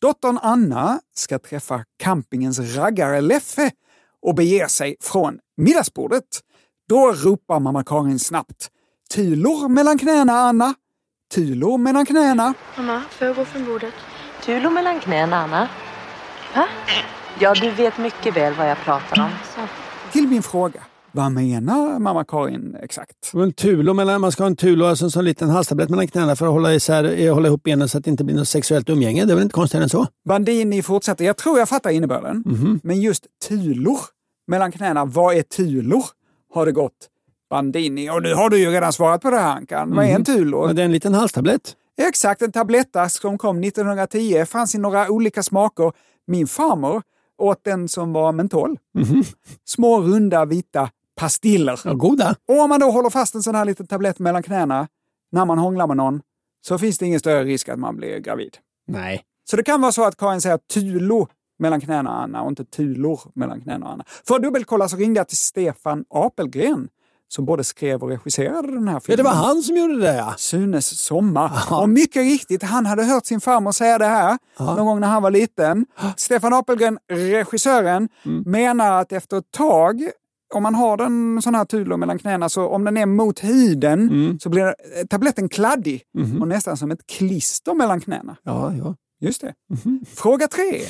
Dottern 0.00 0.38
Anna 0.42 1.00
ska 1.14 1.38
träffa 1.38 1.84
campingens 1.98 2.76
raggare 2.76 3.20
Leffe 3.20 3.70
och 4.22 4.34
beger 4.34 4.66
sig 4.66 4.96
från 5.00 5.38
middagsbordet. 5.56 6.40
Då 6.88 7.12
ropar 7.12 7.60
mamma 7.60 7.84
Karin 7.84 8.18
snabbt. 8.18 8.70
Tylor 9.10 9.68
mellan 9.68 9.98
knäna, 9.98 10.32
Anna. 10.32 10.74
Tylor 11.34 11.78
mellan 11.78 12.06
knäna. 12.06 12.54
Mamma, 12.76 13.02
får 13.10 13.26
jag 13.26 13.36
gå 13.36 13.44
från 13.44 13.66
bordet? 13.66 13.94
Tulo 14.44 14.70
mellan 14.70 15.00
knäna, 15.00 15.36
Anna. 15.36 15.68
Va? 16.54 16.68
Ja, 17.42 17.54
du 17.54 17.70
vet 17.70 17.98
mycket 17.98 18.36
väl 18.36 18.54
vad 18.54 18.70
jag 18.70 18.78
pratar 18.78 19.22
om. 19.22 19.30
Så. 19.54 19.60
Till 20.12 20.28
min 20.28 20.42
fråga. 20.42 20.80
Vad 21.12 21.32
menar 21.32 21.98
mamma 21.98 22.24
Karin 22.24 22.76
exakt? 22.82 23.16
En 23.34 23.52
tulo 23.52 23.94
mellan, 23.94 24.20
man 24.20 24.32
ska 24.32 24.42
ha 24.42 24.46
en 24.46 24.56
tulo, 24.56 24.86
alltså 24.86 25.04
en 25.04 25.10
sån 25.10 25.24
liten 25.24 25.50
halstablett 25.50 25.90
mellan 25.90 26.08
knäna 26.08 26.36
för 26.36 26.46
att 26.46 26.52
hålla, 26.52 26.74
isär, 26.74 27.30
hålla 27.30 27.48
ihop 27.48 27.62
benen 27.62 27.88
så 27.88 27.98
att 27.98 28.04
det 28.04 28.10
inte 28.10 28.24
blir 28.24 28.36
något 28.36 28.48
sexuellt 28.48 28.88
umgänge. 28.90 29.24
Det 29.24 29.32
är 29.32 29.34
väl 29.34 29.42
inte 29.42 29.52
konstigare 29.54 29.82
än 29.84 29.88
så? 29.88 30.06
Bandini 30.28 30.82
fortsätter. 30.82 31.24
Jag 31.24 31.36
tror 31.36 31.58
jag 31.58 31.68
fattar 31.68 31.90
innebörden. 31.90 32.42
Mhm. 32.46 32.80
Men 32.82 33.00
just 33.00 33.26
tulor 33.48 33.98
mellan 34.46 34.72
knäna. 34.72 35.04
Vad 35.04 35.34
är 35.36 35.42
tulor? 35.42 36.04
Har 36.54 36.66
det 36.66 36.72
gått 36.72 37.08
Bandini. 37.50 38.10
Och 38.10 38.22
nu 38.22 38.34
har 38.34 38.50
du 38.50 38.58
ju 38.58 38.70
redan 38.70 38.92
svarat 38.92 39.22
på 39.22 39.30
det 39.30 39.38
här 39.38 39.56
Ankan. 39.56 39.94
Vad 39.94 40.04
är 40.04 40.14
en 40.14 40.24
tulor? 40.24 40.66
Men 40.66 40.76
Det 40.76 40.82
är 40.82 40.86
en 40.86 40.92
liten 40.92 41.14
halstablett. 41.14 41.76
Exakt, 42.08 42.42
en 42.42 42.52
tablettask 42.52 43.20
som 43.22 43.38
kom 43.38 43.60
1910. 43.64 44.44
Fanns 44.46 44.74
i 44.74 44.78
några 44.78 45.10
olika 45.10 45.42
smaker. 45.42 45.92
Min 46.26 46.46
farmor 46.46 47.02
åt 47.40 47.64
den 47.64 47.88
som 47.88 48.12
var 48.12 48.32
mentol. 48.32 48.78
Små 49.64 50.00
runda 50.00 50.44
vita 50.44 50.90
pastiller. 51.16 51.80
Ja, 51.84 51.94
goda. 51.94 52.36
Och 52.48 52.60
om 52.60 52.68
man 52.68 52.80
då 52.80 52.90
håller 52.90 53.10
fast 53.10 53.34
en 53.34 53.42
sån 53.42 53.54
här 53.54 53.64
liten 53.64 53.86
tablett 53.86 54.18
mellan 54.18 54.42
knäna 54.42 54.88
när 55.32 55.44
man 55.44 55.58
hånglar 55.58 55.86
med 55.86 55.96
någon 55.96 56.22
så 56.66 56.78
finns 56.78 56.98
det 56.98 57.06
ingen 57.06 57.20
större 57.20 57.44
risk 57.44 57.68
att 57.68 57.78
man 57.78 57.96
blir 57.96 58.18
gravid. 58.18 58.56
Nej. 58.86 59.22
Så 59.50 59.56
det 59.56 59.62
kan 59.62 59.80
vara 59.80 59.92
så 59.92 60.04
att 60.04 60.16
Karin 60.16 60.40
säger 60.40 60.58
tulo 60.58 61.28
mellan 61.58 61.80
knäna 61.80 62.10
och 62.10 62.22
Anna 62.22 62.42
och 62.42 62.48
inte 62.48 62.64
tulor 62.64 63.20
mellan 63.34 63.60
knäna 63.60 63.86
och 63.86 63.92
Anna. 63.92 64.04
För 64.26 64.34
att 64.34 64.42
dubbelkolla 64.42 64.88
så 64.88 64.96
ringde 64.96 65.20
jag 65.20 65.28
till 65.28 65.36
Stefan 65.36 66.04
Apelgren 66.10 66.88
som 67.32 67.44
både 67.44 67.64
skrev 67.64 68.02
och 68.02 68.08
regisserade 68.08 68.68
den 68.72 68.88
här 68.88 68.94
Ja, 68.94 69.00
filmen. 69.00 69.16
det 69.16 69.22
var 69.30 69.36
han 69.36 69.62
som 69.62 69.76
gjorde 69.76 70.00
det 70.00 70.16
ja. 70.16 70.34
Sunes 70.38 70.98
sommar. 71.00 71.52
Och 71.70 71.88
mycket 71.88 72.22
riktigt, 72.22 72.62
han 72.62 72.86
hade 72.86 73.04
hört 73.04 73.26
sin 73.26 73.40
farmor 73.40 73.72
säga 73.72 73.98
det 73.98 74.06
här 74.06 74.38
någon 74.58 74.86
gång 74.86 75.00
när 75.00 75.08
han 75.08 75.22
var 75.22 75.30
liten. 75.30 75.86
Stefan 76.16 76.52
Apelgren, 76.54 76.98
regissören, 77.12 78.08
menar 78.46 79.00
att 79.00 79.12
efter 79.12 79.38
ett 79.38 79.50
tag 79.50 80.02
om 80.54 80.62
man 80.62 80.74
har 80.74 80.96
den 80.96 81.42
sån 81.42 81.54
här 81.54 81.64
tulo 81.64 81.96
mellan 81.96 82.18
knäna, 82.18 82.48
så 82.48 82.66
om 82.68 82.84
den 82.84 82.96
är 82.96 83.06
mot 83.06 83.44
huden 83.44 84.38
så 84.42 84.48
blir 84.48 84.74
tabletten 85.10 85.48
kladdig 85.48 86.02
och 86.40 86.48
nästan 86.48 86.76
som 86.76 86.90
ett 86.90 87.06
klister 87.06 87.74
mellan 87.74 88.00
knäna. 88.00 88.36
Ja, 88.42 88.72
ja. 88.74 88.94
Just 89.20 89.40
det. 89.40 89.52
Fråga 90.16 90.48
tre. 90.48 90.80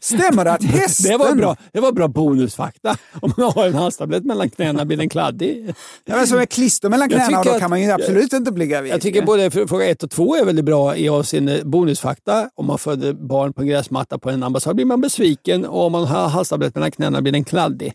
Stämmer 0.00 0.44
det 0.44 0.52
att 0.52 0.62
hästen... 0.64 1.10
Det 1.10 1.16
var 1.16 1.34
bra, 1.34 1.56
det 1.72 1.80
var 1.80 1.92
bra 1.92 2.08
bonusfakta. 2.08 2.96
Om 3.20 3.32
man 3.36 3.52
har 3.52 3.66
en 3.66 3.74
halstablett 3.74 4.24
mellan 4.24 4.50
knäna 4.50 4.84
blir 4.84 4.96
den 4.96 5.08
kladdig. 5.08 5.74
Ja, 6.04 6.16
men 6.16 6.26
som 6.26 6.38
ett 6.38 6.52
klister 6.52 6.88
mellan 6.88 7.10
Jag 7.10 7.26
knäna 7.26 7.42
då 7.42 7.50
att- 7.50 7.58
kan 7.60 7.70
man 7.70 7.82
ju 7.82 7.90
absolut 7.90 8.32
inte 8.32 8.52
bli 8.52 8.66
gravid. 8.66 8.92
Jag 8.92 9.00
tycker 9.00 9.22
både 9.22 9.48
fr- 9.48 9.66
fråga 9.66 9.86
ett 9.86 10.02
och 10.02 10.10
två 10.10 10.36
är 10.36 10.44
väldigt 10.44 10.64
bra 10.64 10.96
i 10.96 11.08
avseende 11.08 11.62
bonusfakta. 11.64 12.48
Om 12.54 12.66
man 12.66 12.78
föder 12.78 13.12
barn 13.12 13.52
på 13.52 13.60
en 13.62 13.68
gräsmatta 13.68 14.18
på 14.18 14.30
en 14.30 14.42
ambassad 14.42 14.76
blir 14.76 14.86
man 14.86 15.00
besviken 15.00 15.64
och 15.64 15.86
om 15.86 15.92
man 15.92 16.04
har 16.04 16.28
halstablett 16.28 16.74
mellan 16.74 16.90
knäna 16.90 17.22
blir 17.22 17.32
den 17.32 17.44
kladdig. 17.44 17.92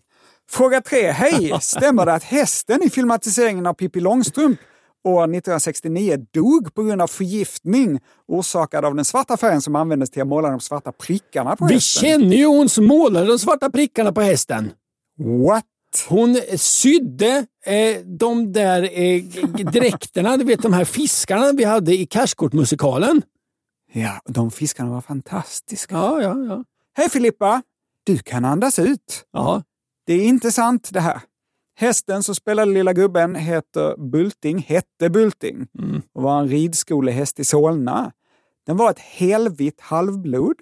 Fråga 0.51 0.81
tre. 0.81 1.11
Hej! 1.11 1.53
Stämmer 1.61 2.05
det 2.05 2.13
att 2.13 2.23
hästen 2.23 2.83
i 2.83 2.89
filmatiseringen 2.89 3.65
av 3.65 3.73
Pippi 3.73 3.99
Långstrump 3.99 4.59
år 5.03 5.23
1969 5.23 6.17
dog 6.33 6.73
på 6.73 6.83
grund 6.83 7.01
av 7.01 7.07
förgiftning 7.07 7.99
orsakad 8.27 8.85
av 8.85 8.95
den 8.95 9.05
svarta 9.05 9.37
färgen 9.37 9.61
som 9.61 9.75
användes 9.75 10.09
till 10.09 10.21
att 10.21 10.27
måla 10.27 10.49
de 10.49 10.59
svarta 10.59 10.91
prickarna 10.91 11.55
på 11.55 11.65
Vi 11.65 11.73
hästen? 11.73 12.01
känner 12.09 12.35
ju 12.35 12.45
hon 12.45 12.69
som 12.69 12.85
målade 12.85 13.27
de 13.27 13.39
svarta 13.39 13.69
prickarna 13.69 14.11
på 14.13 14.21
hästen. 14.21 14.71
What? 15.47 15.65
Hon 16.09 16.35
sydde 16.57 17.45
eh, 17.65 18.01
de 18.05 18.53
där 18.53 18.83
eh, 18.99 19.23
dräkterna, 19.71 20.37
du 20.37 20.43
vet 20.43 20.61
de 20.61 20.73
här 20.73 20.85
fiskarna 20.85 21.51
vi 21.51 21.63
hade 21.63 21.93
i 21.97 22.05
Cashkort-musikalen. 22.05 23.21
Ja, 23.93 24.21
de 24.25 24.51
fiskarna 24.51 24.89
var 24.91 25.01
fantastiska. 25.01 25.95
Ja, 25.95 26.21
ja, 26.21 26.37
ja. 26.49 26.63
Hej 26.97 27.09
Filippa! 27.09 27.61
Du 28.03 28.17
kan 28.17 28.45
andas 28.45 28.79
ut. 28.79 29.25
ja. 29.33 29.63
Det 30.05 30.13
är 30.13 30.23
inte 30.25 30.51
sant 30.51 30.89
det 30.93 30.99
här. 30.99 31.21
Hästen 31.79 32.23
som 32.23 32.35
spelade 32.35 32.71
lilla 32.71 32.93
gubben 32.93 33.35
heter 33.35 33.97
Bulting, 34.11 34.59
hette 34.67 35.09
Bulting 35.09 35.67
och 36.13 36.23
var 36.23 36.39
en 36.39 36.47
ridskolehäst 36.47 37.39
i 37.39 37.45
Solna. 37.45 38.11
Den 38.65 38.77
var 38.77 38.89
ett 38.89 38.99
helvitt 38.99 39.81
halvblod. 39.81 40.55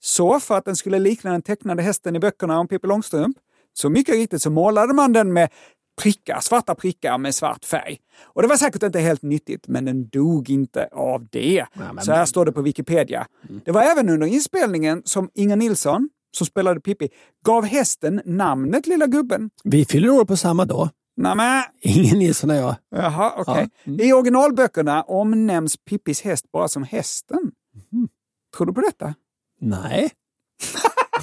Så 0.00 0.40
för 0.40 0.58
att 0.58 0.64
den 0.64 0.76
skulle 0.76 0.98
likna 0.98 1.32
den 1.32 1.42
tecknade 1.42 1.82
hästen 1.82 2.16
i 2.16 2.18
böckerna 2.18 2.58
om 2.58 2.68
Pippi 2.68 2.86
Långstrump, 2.86 3.36
så 3.72 3.90
mycket 3.90 4.14
riktigt 4.14 4.42
så 4.42 4.50
målade 4.50 4.94
man 4.94 5.12
den 5.12 5.32
med 5.32 5.48
prickar, 6.02 6.40
svarta 6.40 6.74
prickar 6.74 7.18
med 7.18 7.34
svart 7.34 7.64
färg. 7.64 7.98
Och 8.22 8.42
det 8.42 8.48
var 8.48 8.56
säkert 8.56 8.82
inte 8.82 8.98
helt 9.00 9.22
nyttigt, 9.22 9.68
men 9.68 9.84
den 9.84 10.08
dog 10.08 10.50
inte 10.50 10.88
av 10.92 11.26
det. 11.30 11.66
Så 12.02 12.12
här 12.12 12.24
står 12.24 12.44
det 12.44 12.52
på 12.52 12.62
Wikipedia. 12.62 13.26
Det 13.64 13.70
var 13.70 13.82
även 13.82 14.08
under 14.08 14.26
inspelningen 14.26 15.02
som 15.04 15.30
Inger 15.34 15.56
Nilsson, 15.56 16.08
som 16.36 16.46
spelade 16.46 16.80
Pippi, 16.80 17.08
gav 17.44 17.64
hästen 17.64 18.20
namnet 18.24 18.86
Lilla 18.86 19.06
gubben. 19.06 19.50
Vi 19.64 19.84
fyller 19.84 20.10
år 20.10 20.24
på 20.24 20.36
samma 20.36 20.64
dag. 20.64 20.88
Nämen, 21.16 21.62
Ingen 21.80 22.18
Nilsson 22.18 22.50
och 22.50 22.56
jag. 22.56 22.74
jaha, 22.90 23.32
okej. 23.36 23.68
Ja, 23.84 24.04
I 24.04 24.12
originalböckerna 24.12 25.02
omnämns 25.02 25.76
Pippis 25.76 26.22
häst 26.22 26.52
bara 26.52 26.68
som 26.68 26.82
hästen. 26.82 27.38
Mhm. 27.92 28.08
Tror 28.56 28.66
du 28.66 28.72
på 28.72 28.80
detta? 28.80 29.14
Nej. 29.60 30.10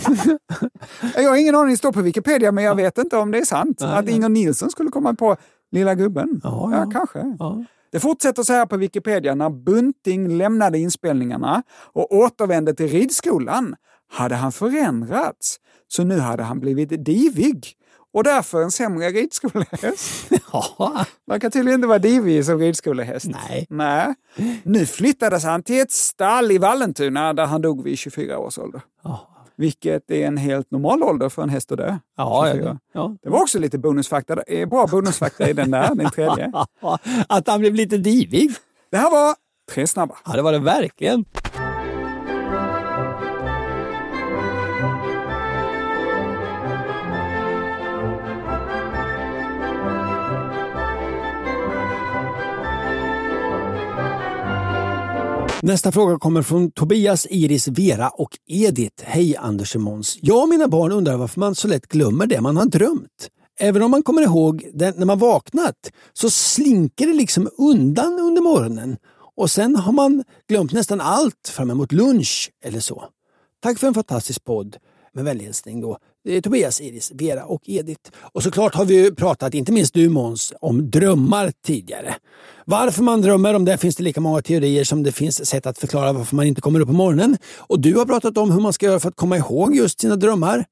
Jag 1.15 1.29
har 1.29 1.37
ingen 1.37 1.55
aning, 1.55 1.71
det 1.71 1.77
står 1.77 1.91
på 1.91 2.01
Wikipedia, 2.01 2.51
men 2.51 2.63
jag 2.63 2.75
vet 2.75 2.97
inte 2.97 3.17
om 3.17 3.31
det 3.31 3.37
är 3.37 3.45
sant. 3.45 3.77
Nej, 3.81 3.89
att. 3.99 4.09
Inger 4.09 4.29
Nilsson 4.29 4.69
skulle 4.69 4.89
komma 4.89 5.13
på 5.13 5.35
Lilla 5.71 5.95
gubben. 5.95 6.41
Ja, 6.43 6.69
ja 6.71 6.77
ja. 6.77 6.91
kanske. 6.91 7.35
Ja. 7.39 7.63
Det 7.91 7.99
fortsätter 7.99 8.43
så 8.43 8.53
här 8.53 8.65
på 8.65 8.77
Wikipedia. 8.77 9.35
När 9.35 9.49
Bunting 9.49 10.37
lämnade 10.37 10.79
inspelningarna 10.79 11.63
och 11.71 12.15
återvände 12.15 12.73
till 12.73 12.87
ridskolan 12.87 13.75
hade 14.11 14.35
han 14.35 14.51
förändrats. 14.51 15.57
Så 15.87 16.03
nu 16.03 16.19
hade 16.19 16.43
han 16.43 16.59
blivit 16.59 17.05
divig 17.05 17.73
och 18.13 18.23
därför 18.23 18.61
en 18.61 18.71
sämre 18.71 19.09
ridskolehäst. 19.09 20.31
Ja. 20.53 21.05
Man 21.27 21.39
kan 21.39 21.51
tydligen 21.51 21.77
inte 21.77 21.87
vara 21.87 21.99
divig 21.99 22.45
som 22.45 22.57
ridskolehäst. 22.59 23.25
Nej. 23.49 23.65
Nej. 23.69 24.13
Nu 24.63 24.85
flyttades 24.85 25.43
han 25.43 25.63
till 25.63 25.81
ett 25.81 25.91
stall 25.91 26.51
i 26.51 26.57
Vallentuna 26.57 27.33
där 27.33 27.45
han 27.45 27.61
dog 27.61 27.83
vid 27.83 27.97
24 27.97 28.37
års 28.37 28.57
ålder. 28.57 28.81
Ja. 29.03 29.27
Vilket 29.55 30.11
är 30.11 30.27
en 30.27 30.37
helt 30.37 30.71
normal 30.71 31.03
ålder 31.03 31.29
för 31.29 31.41
en 31.43 31.49
häst 31.49 31.71
att 31.71 31.77
dö. 31.77 31.97
Ja, 32.17 32.47
ja, 32.47 32.53
24. 32.53 32.79
ja. 32.93 33.15
Det 33.23 33.29
var 33.29 33.41
också 33.41 33.59
lite 33.59 33.77
bonusfakta. 33.77 34.35
Det 34.35 34.61
är 34.61 34.65
bra 34.65 34.87
bonusfakta 34.87 35.49
i 35.49 35.53
den 35.53 35.71
där, 35.71 35.95
den 35.95 36.09
tredje. 36.09 36.51
Att 37.29 37.47
han 37.47 37.59
blev 37.59 37.75
lite 37.75 37.97
divig. 37.97 38.51
Det 38.91 38.97
här 38.97 39.11
var 39.11 39.35
tre 39.71 39.87
snabba. 39.87 40.15
Ja, 40.25 40.33
det 40.33 40.41
var 40.41 40.51
det 40.51 40.59
verkligen. 40.59 41.25
Nästa 55.63 55.91
fråga 55.91 56.19
kommer 56.19 56.41
från 56.41 56.71
Tobias, 56.71 57.27
Iris, 57.29 57.67
Vera 57.67 58.09
och 58.09 58.37
Edith. 58.47 59.03
Hej 59.03 59.37
Anders 59.37 59.75
och 59.75 59.81
Måns. 59.81 60.17
Jag 60.21 60.43
och 60.43 60.49
mina 60.49 60.67
barn 60.67 60.91
undrar 60.91 61.17
varför 61.17 61.39
man 61.39 61.55
så 61.55 61.67
lätt 61.67 61.87
glömmer 61.87 62.27
det 62.27 62.41
man 62.41 62.57
har 62.57 62.65
drömt. 62.65 63.29
Även 63.59 63.81
om 63.81 63.91
man 63.91 64.03
kommer 64.03 64.21
ihåg 64.21 64.69
det 64.73 64.97
när 64.97 65.05
man 65.05 65.19
vaknat 65.19 65.91
så 66.13 66.29
slinker 66.29 67.07
det 67.07 67.13
liksom 67.13 67.49
undan 67.57 68.19
under 68.19 68.41
morgonen 68.41 68.97
och 69.37 69.51
sen 69.51 69.75
har 69.75 69.91
man 69.91 70.23
glömt 70.47 70.71
nästan 70.71 71.01
allt 71.01 71.47
fram 71.47 71.69
emot 71.69 71.91
lunch 71.91 72.51
eller 72.63 72.79
så. 72.79 73.03
Tack 73.59 73.79
för 73.79 73.87
en 73.87 73.93
fantastisk 73.93 74.43
podd. 74.43 74.77
Med 75.13 75.25
vänlig 75.25 75.45
hälsning 75.45 75.81
då 75.81 75.97
Eh, 76.27 76.41
Tobias, 76.41 76.81
Iris, 76.81 77.11
Vera 77.15 77.45
och 77.45 77.61
Edith. 77.65 78.11
Och 78.33 78.43
såklart 78.43 78.75
har 78.75 78.85
vi 78.85 78.95
ju 78.95 79.15
pratat, 79.15 79.53
inte 79.53 79.71
minst 79.71 79.93
du 79.93 80.09
Måns, 80.09 80.53
om 80.61 80.91
drömmar 80.91 81.51
tidigare. 81.65 82.15
Varför 82.65 83.03
man 83.03 83.21
drömmer, 83.21 83.53
om 83.53 83.65
det 83.65 83.77
finns 83.77 83.95
det 83.95 84.03
lika 84.03 84.21
många 84.21 84.41
teorier 84.41 84.83
som 84.83 85.03
det 85.03 85.11
finns 85.11 85.49
sätt 85.49 85.65
att 85.65 85.77
förklara 85.77 86.13
varför 86.13 86.35
man 86.35 86.45
inte 86.45 86.61
kommer 86.61 86.79
upp 86.79 86.87
på 86.87 86.93
morgonen. 86.93 87.37
Och 87.57 87.79
du 87.79 87.95
har 87.95 88.05
pratat 88.05 88.37
om 88.37 88.51
hur 88.51 88.59
man 88.59 88.73
ska 88.73 88.85
göra 88.85 88.99
för 88.99 89.09
att 89.09 89.15
komma 89.15 89.37
ihåg 89.37 89.75
just 89.75 90.01
sina 90.01 90.15
drömmar. 90.15 90.65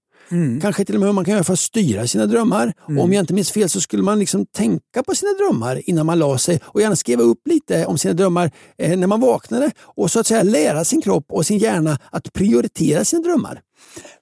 Kanske 0.61 0.85
till 0.85 0.95
och 0.95 0.99
med 0.99 1.07
hur 1.09 1.13
man 1.13 1.25
kan 1.25 1.33
göra 1.33 1.43
för 1.43 1.53
att 1.53 1.59
styra 1.59 2.07
sina 2.07 2.25
drömmar. 2.25 2.73
Och 2.81 3.03
om 3.03 3.13
jag 3.13 3.21
inte 3.21 3.33
minns 3.33 3.51
fel 3.51 3.69
så 3.69 3.81
skulle 3.81 4.03
man 4.03 4.19
liksom 4.19 4.45
tänka 4.45 5.03
på 5.07 5.15
sina 5.15 5.31
drömmar 5.31 5.89
innan 5.89 6.05
man 6.05 6.19
la 6.19 6.37
sig 6.37 6.59
och 6.63 6.81
gärna 6.81 6.95
skriva 6.95 7.23
upp 7.23 7.47
lite 7.47 7.85
om 7.85 7.97
sina 7.97 8.13
drömmar 8.13 8.51
eh, 8.77 8.97
när 8.97 9.07
man 9.07 9.19
vaknade 9.19 9.71
och 9.81 10.11
så 10.11 10.19
att 10.19 10.27
säga 10.27 10.43
lära 10.43 10.85
sin 10.85 11.01
kropp 11.01 11.25
och 11.29 11.45
sin 11.45 11.57
hjärna 11.57 11.99
att 12.11 12.33
prioritera 12.33 13.05
sina 13.05 13.21
drömmar. 13.21 13.61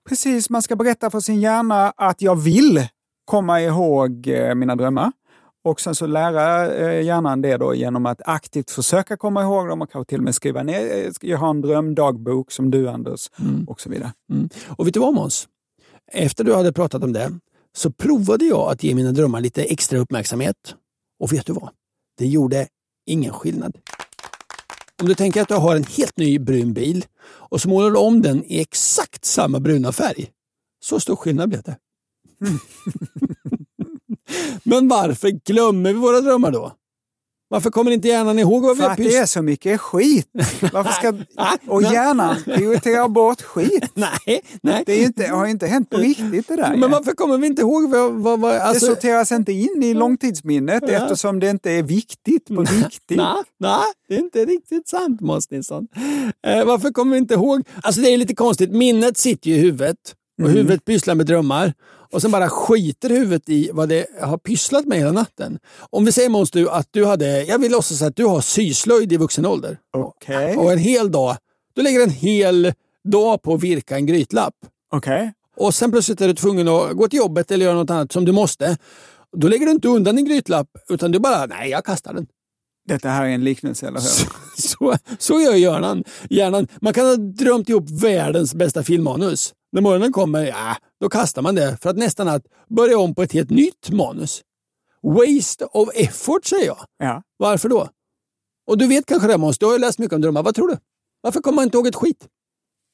Precis, 0.10 0.50
man 0.50 0.62
ska 0.62 0.76
berätta 0.76 1.10
för 1.10 1.20
sin 1.20 1.42
hjärna 1.42 1.94
att 1.98 2.22
jag 2.22 2.36
vill 2.36 2.88
komma 3.26 3.62
ihåg 3.62 4.28
eh, 4.28 4.56
mina 4.56 4.76
drömmar. 4.76 5.12
Och 5.64 5.82
sen 5.82 5.96
så 5.96 6.06
lära 6.06 6.74
eh, 6.76 7.06
hjärnan 7.06 7.42
det 7.42 7.58
då 7.58 7.76
genom 7.76 8.06
att 8.06 8.22
aktivt 8.26 8.72
försöka 8.72 9.18
komma 9.18 9.44
ihåg 9.44 9.68
dem 9.68 9.82
och 9.82 9.92
kanske 9.92 10.10
till 10.10 10.18
och 10.18 10.24
med 10.24 10.36
skriva 10.36 10.64
ner, 10.64 11.06
eh, 11.06 11.12
jag 11.22 11.38
har 11.38 11.50
en 11.50 11.62
drömdagbok 11.62 12.52
som 12.52 12.72
du 12.72 12.90
Anders 12.90 13.30
och 13.68 13.82
så 13.82 13.90
vidare. 13.90 14.14
Mm. 14.32 14.50
Och 14.68 14.88
vet 14.88 14.94
du 14.94 15.00
vad 15.00 15.14
Måns? 15.14 15.48
Efter 16.12 16.44
du 16.44 16.56
hade 16.56 16.74
pratat 16.74 17.04
om 17.04 17.14
det 17.14 17.40
så 17.76 17.92
provade 17.92 18.46
jag 18.46 18.72
att 18.72 18.84
ge 18.84 18.96
mina 18.96 19.12
drömmar 19.12 19.42
lite 19.42 19.64
extra 19.64 20.00
uppmärksamhet. 20.00 20.76
Och 21.20 21.34
vet 21.34 21.46
du 21.46 21.54
vad? 21.54 21.70
Det 22.18 22.28
gjorde 22.28 22.68
ingen 23.06 23.34
skillnad. 23.34 23.78
Om 25.02 25.08
du 25.08 25.16
tänker 25.16 25.42
att 25.42 25.48
du 25.48 25.54
har 25.54 25.76
en 25.76 25.84
helt 25.84 26.18
ny 26.18 26.40
brun 26.40 26.74
bil 26.74 27.06
och 27.24 27.62
så 27.62 27.70
målar 27.70 27.92
du 27.92 27.98
om 27.98 28.22
den 28.22 28.44
i 28.44 28.60
exakt 28.60 29.26
samma 29.26 29.60
bruna 29.60 29.92
färg. 29.92 30.30
Så 30.80 31.00
stor 31.00 31.16
skillnad 31.16 31.50
blev 31.50 31.62
det. 31.62 31.78
Men 34.64 34.88
varför 34.88 35.30
glömmer 35.30 35.94
vi 35.94 36.00
våra 36.00 36.22
drömmar 36.22 36.52
då? 36.52 36.72
Varför 37.50 37.70
kommer 37.70 37.92
inte 37.92 38.08
hjärnan 38.08 38.40
ihåg 38.40 38.64
vad 38.64 38.76
vi 38.78 38.82
För 38.82 38.84
har 38.84 38.92
att 38.92 38.98
det 38.98 39.16
är 39.18 39.26
så 39.26 39.42
mycket 39.42 39.82
skit. 39.82 40.30
Varför 40.74 40.92
ska... 40.92 41.14
Och 41.68 41.84
hjärnan 41.84 42.36
prioriterar 42.46 43.08
bort 43.08 43.42
skit. 43.42 43.92
Nej, 43.94 44.42
nej. 44.62 44.84
Det 44.86 44.94
är 44.94 45.06
inte, 45.06 45.28
har 45.28 45.46
inte 45.46 45.68
hänt 45.68 45.90
på 45.90 45.98
riktigt 45.98 46.48
det 46.48 46.56
där. 46.56 46.76
Men 46.76 46.92
varför 46.92 47.12
kommer 47.12 47.38
vi 47.38 47.48
inte 47.48 47.62
ihåg 47.62 47.90
vad... 47.90 48.14
vad, 48.14 48.40
vad 48.40 48.56
alltså... 48.56 48.86
Det 48.86 48.92
sorteras 48.96 49.32
inte 49.32 49.52
in 49.52 49.84
i 49.84 49.94
långtidsminnet 49.94 50.84
Ja. 50.88 50.90
eftersom 50.94 51.40
det 51.40 51.50
inte 51.50 51.72
är 51.72 51.84
viktigt 51.84 52.46
på 52.48 52.62
riktigt. 52.62 53.18
Nej, 53.18 53.36
nej, 53.60 53.82
det 54.08 54.16
är 54.16 54.20
inte 54.20 54.46
riktigt 54.46 54.88
sant 54.88 55.22
Måns 55.22 55.50
Nilsson. 55.52 55.88
Eh, 56.48 56.66
varför 56.66 56.92
kommer 56.92 57.12
vi 57.12 57.18
inte 57.18 57.34
ihåg? 57.34 57.62
Alltså 57.84 58.02
det 58.02 58.10
är 58.14 58.18
lite 58.18 58.36
konstigt, 58.36 58.72
minnet 58.72 59.18
sitter 59.18 59.50
ju 59.50 59.56
i 59.56 59.60
huvudet 59.60 59.98
och 60.42 60.44
Mm. 60.48 60.58
huvudet 60.58 60.86
pysslar 60.86 61.16
med 61.16 61.26
drömmar 61.26 61.74
och 62.12 62.22
sen 62.22 62.32
bara 62.32 62.50
skiter 62.50 63.10
huvudet 63.10 63.50
i 63.50 63.70
vad 63.74 63.90
det 63.90 64.06
har 64.22 64.38
pysslat 64.38 64.86
med 64.86 64.98
hela 64.98 65.12
natten. 65.12 65.60
Om 65.90 66.06
vi 66.06 66.12
säger 66.12 66.30
Måns 66.30 66.52
du 66.52 66.70
att 66.70 66.88
du 66.92 67.06
hade, 67.06 67.44
jag 67.44 67.60
vill 67.60 67.72
låtsas 67.72 68.02
att 68.02 68.16
du 68.16 68.26
har 68.26 68.42
syslöjd 68.42 69.14
i 69.14 69.18
vuxen 69.18 69.46
ålder. 69.46 69.80
Okej. 69.98 70.58
Och 70.58 70.72
en 70.72 70.80
hel 70.80 71.12
dag, 71.12 71.38
du 71.76 71.82
lägger 71.82 72.04
en 72.04 72.10
hel 72.10 72.74
dag 73.04 73.42
på 73.42 73.54
att 73.54 73.64
virka 73.64 73.96
en 73.96 74.06
grytlapp. 74.06 74.54
Okej. 74.92 75.34
Och 75.58 75.76
sen 75.76 75.92
plötsligt 75.92 76.22
är 76.22 76.28
du 76.28 76.34
tvungen 76.34 76.68
att 76.68 76.92
gå 76.92 77.08
till 77.08 77.18
jobbet 77.20 77.52
eller 77.52 77.66
göra 77.66 77.76
något 77.76 77.90
annat 77.90 78.12
som 78.12 78.26
du 78.26 78.32
måste. 78.32 78.78
Då 79.38 79.48
lägger 79.48 79.66
du 79.66 79.72
inte 79.72 79.88
undan 79.88 80.16
din 80.16 80.26
grytlapp 80.26 80.68
utan 80.90 81.12
du 81.12 81.20
bara, 81.20 81.46
nej 81.46 81.70
jag 81.70 81.86
kastar 81.86 82.14
den. 82.14 82.28
Detta 82.88 83.10
här 83.10 83.26
är 83.26 83.30
en 83.30 83.44
liknelse, 83.44 83.88
eller 83.88 84.00
hur? 84.00 84.30
Så, 84.58 84.96
så 85.20 85.42
gör 85.42 85.54
hjärnan. 85.54 86.04
hjärnan. 86.30 86.68
Man 86.82 86.94
kan 86.94 87.06
ha 87.06 87.16
drömt 87.16 87.70
ihop 87.70 87.90
världens 87.90 88.54
bästa 88.56 88.84
filmmanus. 88.84 89.54
När 89.72 89.82
morgonen 89.82 90.12
kommer, 90.12 90.46
ja, 90.46 90.76
då 91.00 91.10
kastar 91.10 91.42
man 91.42 91.56
det 91.56 91.78
för 91.82 91.90
att 91.90 91.98
nästa 91.98 92.24
natt 92.24 92.44
börja 92.70 93.00
om 93.00 93.16
på 93.16 93.24
ett 93.24 93.34
helt 93.34 93.50
nytt 93.50 93.90
manus. 93.90 94.44
Waste 95.04 95.66
of 95.66 95.90
effort 95.96 96.46
säger 96.46 96.66
jag. 96.66 96.86
Ja. 96.98 97.24
Varför 97.38 97.70
då? 97.70 97.90
Och 98.68 98.78
du 98.78 98.88
vet 98.88 99.06
kanske 99.06 99.28
det 99.28 99.38
Måns, 99.38 99.58
du 99.58 99.66
har 99.66 99.74
ju 99.74 99.80
läst 99.80 100.00
mycket 100.00 100.16
om 100.16 100.22
drömmar. 100.22 100.44
Vad 100.44 100.56
tror 100.56 100.68
du? 100.68 100.78
Varför 101.22 101.40
kommer 101.40 101.56
man 101.56 101.64
inte 101.64 101.78
ihåg 101.78 101.88
ett 101.88 101.96
skit? 101.96 102.28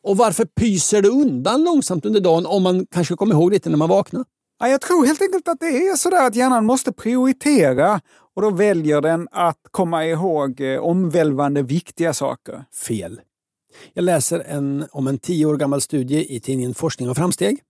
Och 0.04 0.18
varför 0.18 0.46
pyser 0.46 1.02
det 1.02 1.10
undan 1.10 1.64
långsamt 1.64 2.06
under 2.06 2.22
dagen 2.22 2.46
om 2.46 2.64
man 2.64 2.86
kanske 2.86 3.16
kommer 3.16 3.36
ihåg 3.36 3.52
lite 3.52 3.70
när 3.70 3.78
man 3.78 3.90
vaknar? 3.90 4.26
Ja, 4.60 4.68
jag 4.68 4.82
tror 4.82 5.06
helt 5.06 5.22
enkelt 5.22 5.48
att 5.48 5.60
det 5.60 5.88
är 5.88 5.96
sådär 5.96 6.28
att 6.28 6.36
hjärnan 6.36 6.66
måste 6.66 6.92
prioritera 6.92 8.02
och 8.36 8.42
då 8.42 8.50
väljer 8.50 9.02
den 9.02 9.28
att 9.32 9.60
komma 9.72 10.06
ihåg 10.06 10.62
eh, 10.62 10.80
omvälvande 10.80 11.62
viktiga 11.62 12.14
saker. 12.14 12.66
Fel. 12.88 13.22
Jag 13.94 14.04
läser 14.04 14.40
en, 14.40 14.86
om 14.92 15.08
en 15.08 15.20
tio 15.20 15.46
år 15.46 15.58
gammal 15.58 15.82
studie 15.82 16.36
i 16.36 16.40
tidningen 16.40 16.74
Forskning 16.74 17.10
och 17.10 17.18
framsteg. 17.18 17.62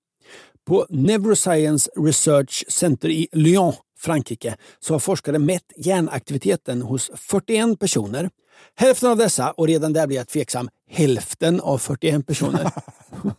På 0.68 0.86
Neuroscience 0.90 1.92
Research 1.96 2.64
Center 2.68 3.10
i 3.10 3.28
Lyon, 3.32 3.74
Frankrike, 4.00 4.56
så 4.80 4.94
har 4.94 5.00
forskare 5.00 5.40
mätt 5.40 5.74
hjärnaktiviteten 5.78 6.82
hos 6.82 7.12
41 7.16 7.80
personer. 7.80 8.30
Hälften 8.76 9.10
av 9.10 9.18
dessa, 9.18 9.52
och 9.52 9.68
redan 9.68 9.94
där 9.94 10.08
blir 10.08 10.18
jag 10.18 10.28
tveksam, 10.28 10.70
hälften 10.90 11.62
av 11.62 11.78
41 11.78 12.28
personer. 12.28 12.72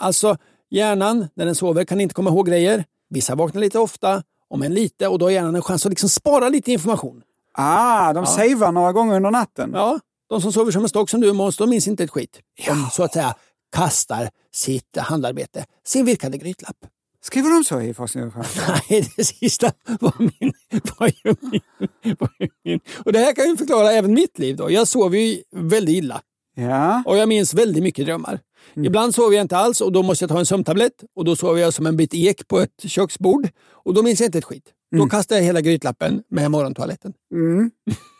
Alltså, 0.00 0.36
hjärnan 0.70 1.28
när 1.34 1.46
den 1.46 1.54
sover 1.54 1.84
kan 1.84 2.00
inte 2.00 2.14
komma 2.14 2.30
ihåg 2.30 2.46
grejer. 2.46 2.84
Vissa 3.10 3.34
vaknar 3.34 3.60
lite 3.60 3.78
ofta, 3.78 4.22
om 4.48 4.62
än 4.62 4.74
lite, 4.74 5.08
och 5.08 5.18
då 5.18 5.26
har 5.26 5.30
hjärnan 5.30 5.54
en 5.56 5.62
chans 5.62 5.86
att 5.86 5.90
liksom 5.90 6.08
spara 6.08 6.48
lite 6.48 6.72
information. 6.72 7.22
Ah, 7.54 8.12
de 8.12 8.26
savear 8.26 8.72
några 8.72 8.92
gånger 8.92 9.16
under 9.16 9.30
natten. 9.30 9.70
Ja, 9.74 9.98
de 10.32 10.42
som 10.42 10.52
sover 10.52 10.72
som 10.72 10.82
en 10.82 10.88
stock 10.88 11.10
som 11.10 11.20
du 11.20 11.32
Måns, 11.32 11.56
de 11.56 11.70
minns 11.70 11.88
inte 11.88 12.04
ett 12.04 12.10
skit. 12.10 12.40
De 12.66 12.88
så 12.92 13.02
att 13.02 13.12
säga 13.12 13.34
kastar 13.76 14.30
sitt 14.54 14.96
handarbete, 14.96 15.64
sin 15.86 16.04
virkade 16.04 16.38
grytlapp. 16.38 16.76
Skriver 17.24 17.50
de 17.50 17.64
så 17.64 17.80
i 17.80 17.94
forskning 17.94 18.24
och? 18.24 18.32
Nej, 18.90 19.12
det 19.16 19.24
sista 19.24 19.72
var 20.00 20.12
min, 20.18 20.52
var 20.98 21.06
ju 21.24 21.34
min, 21.40 22.16
var 22.18 22.30
ju 22.38 22.48
min. 22.64 22.80
Och 23.04 23.12
det 23.12 23.18
här 23.18 23.32
kan 23.34 23.48
ju 23.48 23.56
förklara 23.56 23.92
även 23.92 24.14
mitt 24.14 24.38
liv. 24.38 24.56
Då. 24.56 24.70
Jag 24.70 24.88
sover 24.88 25.18
ju 25.18 25.42
väldigt 25.56 25.96
illa 25.96 26.22
Ja. 26.54 27.02
och 27.06 27.16
jag 27.16 27.28
minns 27.28 27.54
väldigt 27.54 27.82
mycket 27.82 28.06
drömmar. 28.06 28.40
Ibland 28.74 29.14
sover 29.14 29.36
jag 29.36 29.44
inte 29.44 29.56
alls 29.56 29.80
och 29.80 29.92
då 29.92 30.02
måste 30.02 30.22
jag 30.22 30.30
ta 30.30 30.38
en 30.38 30.46
sömntablett 30.46 31.04
och 31.16 31.24
då 31.24 31.36
sover 31.36 31.60
jag 31.60 31.74
som 31.74 31.86
en 31.86 31.96
bit 31.96 32.14
ek 32.14 32.48
på 32.48 32.60
ett 32.60 32.82
köksbord 32.84 33.48
och 33.70 33.94
då 33.94 34.02
minns 34.02 34.20
jag 34.20 34.28
inte 34.28 34.38
ett 34.38 34.44
skit. 34.44 34.64
Då 34.96 35.06
kastar 35.06 35.36
jag 35.36 35.42
hela 35.42 35.60
grytlappen 35.60 36.22
med 36.30 36.50
morgontoaletten. 36.50 37.12
Mm. 37.34 37.70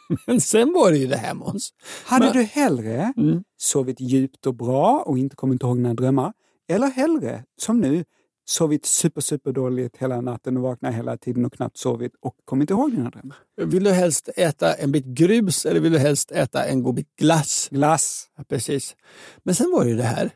Men 0.26 0.40
sen 0.40 0.72
var 0.72 0.90
det 0.90 0.98
ju 0.98 1.06
det 1.06 1.16
här 1.16 1.34
Måns. 1.34 1.70
Hade 2.04 2.24
Men- 2.24 2.32
du 2.36 2.42
hellre 2.42 3.12
Mm. 3.16 3.44
sovit 3.58 4.00
djupt 4.00 4.46
och 4.46 4.54
bra 4.54 5.02
och 5.06 5.18
inte 5.18 5.36
kommit 5.36 5.62
ihåg 5.62 5.76
dina 5.76 5.94
drömmar? 5.94 6.32
Eller 6.68 6.86
hellre, 6.86 7.44
som 7.60 7.80
nu, 7.80 8.04
sovit 8.44 8.86
super, 8.86 9.20
super 9.20 9.52
dåligt 9.52 9.96
hela 9.96 10.20
natten 10.20 10.56
och 10.56 10.62
vaknat 10.62 10.94
hela 10.94 11.16
tiden 11.16 11.44
och 11.44 11.52
knappt 11.52 11.76
sovit 11.76 12.12
och 12.20 12.34
kommit 12.44 12.70
ihåg 12.70 12.90
dina 12.90 13.10
drömmar. 13.10 13.36
Vill 13.56 13.84
du 13.84 13.90
helst 13.90 14.28
äta 14.36 14.74
en 14.74 14.92
bit 14.92 15.04
grus 15.04 15.66
eller 15.66 15.80
vill 15.80 15.92
du 15.92 15.98
helst 15.98 16.30
äta 16.30 16.64
en 16.64 16.82
god 16.82 16.94
bit 16.94 17.16
glass? 17.16 17.68
Glass. 17.70 18.26
Ja, 18.36 18.44
precis. 18.48 18.96
Men 19.42 19.54
sen 19.54 19.70
var 19.72 19.84
det 19.84 19.90
ju 19.90 19.96
det 19.96 20.02
här 20.02 20.30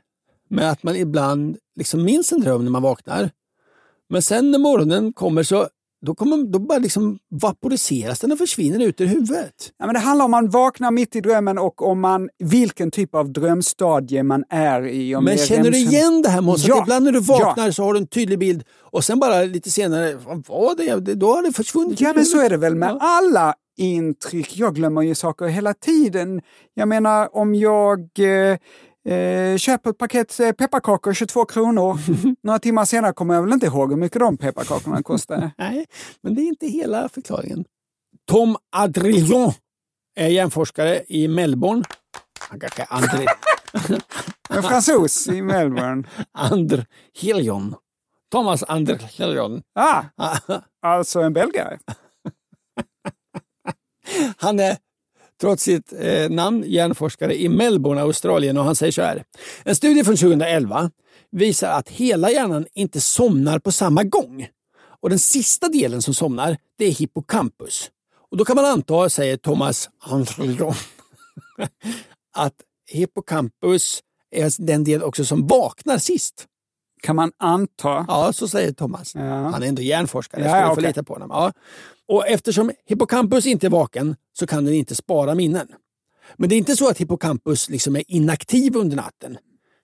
med 0.50 0.70
att 0.70 0.82
man 0.82 0.96
ibland 0.96 1.56
liksom 1.76 2.02
minns 2.04 2.32
en 2.32 2.40
dröm 2.40 2.64
när 2.64 2.70
man 2.70 2.82
vaknar. 2.82 3.30
Men 4.08 4.22
sen 4.22 4.50
när 4.50 4.58
morgonen 4.58 5.12
kommer 5.12 5.42
så 5.42 5.68
då, 6.06 6.14
kommer, 6.14 6.36
då 6.52 6.58
bara 6.58 6.78
liksom 6.78 7.18
vaporiseras 7.30 8.20
den 8.20 8.32
och 8.32 8.38
försvinner 8.38 8.84
ut 8.86 9.00
ur 9.00 9.06
huvudet. 9.06 9.54
Ja, 9.78 9.86
men 9.86 9.94
det 9.94 10.00
handlar 10.00 10.24
om 10.24 10.30
man 10.30 10.50
vaknar 10.50 10.90
mitt 10.90 11.16
i 11.16 11.20
drömmen 11.20 11.58
och 11.58 11.82
om 11.82 12.00
man, 12.00 12.28
vilken 12.38 12.90
typ 12.90 13.14
av 13.14 13.32
drömstadie 13.32 14.22
man 14.22 14.44
är 14.50 14.86
i. 14.86 15.14
Om 15.16 15.24
Men 15.24 15.38
känner 15.38 15.70
du 15.70 15.78
igen 15.78 16.22
det 16.22 16.28
här 16.28 16.40
Måns? 16.40 16.66
Ja. 16.66 16.82
Ibland 16.82 17.04
när 17.04 17.12
du 17.12 17.20
vaknar 17.20 17.66
Ja. 17.66 17.72
så 17.72 17.82
har 17.84 17.92
du 17.92 17.98
en 17.98 18.06
tydlig 18.06 18.38
bild 18.38 18.64
och 18.80 19.04
sen 19.04 19.18
bara 19.18 19.42
lite 19.42 19.70
senare, 19.70 20.14
vad 20.26 20.46
var 20.46 20.76
det? 21.00 21.14
Då 21.14 21.26
har 21.34 21.42
det 21.42 21.52
försvunnit. 21.52 22.00
Ja, 22.00 22.12
men 22.14 22.24
så 22.24 22.40
är 22.40 22.50
det 22.50 22.56
väl 22.56 22.74
med 22.74 22.88
Ja. 22.90 22.98
alla 23.00 23.54
intryck. 23.78 24.56
Jag 24.56 24.74
glömmer 24.74 25.02
ju 25.02 25.14
saker 25.14 25.46
hela 25.46 25.74
tiden. 25.74 26.40
Jag 26.74 26.88
menar, 26.88 27.36
om 27.36 27.54
jag 27.54 27.98
eh, 28.18 28.56
eh, 29.06 29.56
köper 29.56 29.90
ett 29.90 29.98
paket 29.98 30.40
eh, 30.40 30.52
pepparkakor, 30.52 31.14
22 31.14 31.44
kronor. 31.44 31.98
Några 32.42 32.58
timmar 32.58 32.84
senare 32.84 33.12
kommer 33.12 33.34
jag 33.34 33.42
väl 33.42 33.52
inte 33.52 33.66
ihåg 33.66 33.90
hur 33.90 33.98
mycket 33.98 34.20
de 34.20 34.36
pepparkakorna 34.36 35.02
kostade. 35.02 35.50
Nej, 35.58 35.86
men 36.22 36.34
det 36.34 36.42
är 36.42 36.46
inte 36.46 36.66
hela 36.66 37.08
förklaringen. 37.08 37.64
Tom 38.28 38.56
Adrillon 38.76 39.52
är 40.16 40.28
hjärnforskare 40.28 41.02
i 41.08 41.28
Melbourne. 41.28 41.84
Han 42.48 42.60
kanske 42.60 42.82
är 42.82 42.86
André. 42.90 43.26
En 44.48 44.62
fransos 44.62 45.28
i 45.28 45.42
Melbourne. 45.42 46.04
Andrhelion. 46.32 47.74
Thomas 48.32 48.62
Andrhelion. 48.62 49.62
Ah, 49.74 50.02
alltså 50.82 51.20
en 51.20 51.32
belgare. 51.32 51.78
Han 54.36 54.60
är 54.60 54.76
trots 55.40 55.62
sitt 55.62 55.92
eh, 55.98 56.30
namn 56.30 56.64
hjärnforskare 56.66 57.40
i 57.40 57.48
Melbourne, 57.48 58.00
Australien 58.02 58.56
och 58.58 58.64
han 58.64 58.76
säger 58.76 58.92
så 58.92 59.02
här. 59.02 59.24
En 59.64 59.76
studie 59.76 60.04
från 60.04 60.16
2011 60.16 60.90
visar 61.30 61.70
att 61.70 61.88
hela 61.88 62.30
hjärnan 62.30 62.66
inte 62.74 63.00
somnar 63.00 63.58
på 63.58 63.72
samma 63.72 64.02
gång. 64.04 64.48
Och 65.00 65.10
den 65.10 65.18
sista 65.18 65.68
delen 65.68 66.02
som 66.02 66.14
somnar, 66.14 66.56
det 66.78 66.84
är 66.84 66.90
hippocampus. 66.90 67.90
Och 68.30 68.36
då 68.36 68.44
kan 68.44 68.56
man 68.56 68.64
anta, 68.64 69.08
säger 69.08 69.36
Thomas 69.36 69.90
Andrillon, 70.00 70.74
att 72.36 72.54
hippocampus 72.90 74.00
är 74.30 74.66
den 74.66 74.84
del 74.84 75.02
också 75.02 75.24
som 75.24 75.46
vaknar 75.46 75.98
sist. 75.98 76.46
Kan 77.02 77.16
man 77.16 77.32
anta. 77.38 78.04
Ja, 78.08 78.32
så 78.32 78.48
säger 78.48 78.72
Thomas. 78.72 79.14
Ja. 79.14 79.20
Han 79.22 79.62
är 79.62 79.66
ändå 79.66 79.82
hjärnforskare, 79.82 80.42
Ja, 80.44 80.50
så 80.50 80.56
vi 80.56 80.64
får 80.66 80.72
okej. 80.72 80.86
lita 80.86 81.02
på 81.02 81.12
honom. 81.12 81.28
Ja. 81.32 81.52
Och 82.08 82.28
eftersom 82.28 82.70
hippocampus 82.86 83.46
inte 83.46 83.66
är 83.66 83.70
vaken 83.70 84.16
så 84.32 84.46
kan 84.46 84.64
den 84.64 84.74
inte 84.74 84.94
spara 84.94 85.34
minnen. 85.34 85.68
Men 86.36 86.48
det 86.48 86.54
är 86.54 86.58
inte 86.58 86.76
så 86.76 86.88
att 86.88 86.98
hippocampus 86.98 87.68
liksom 87.70 87.96
är 87.96 88.02
inaktiv 88.08 88.76
under 88.76 88.96
natten. 88.96 89.38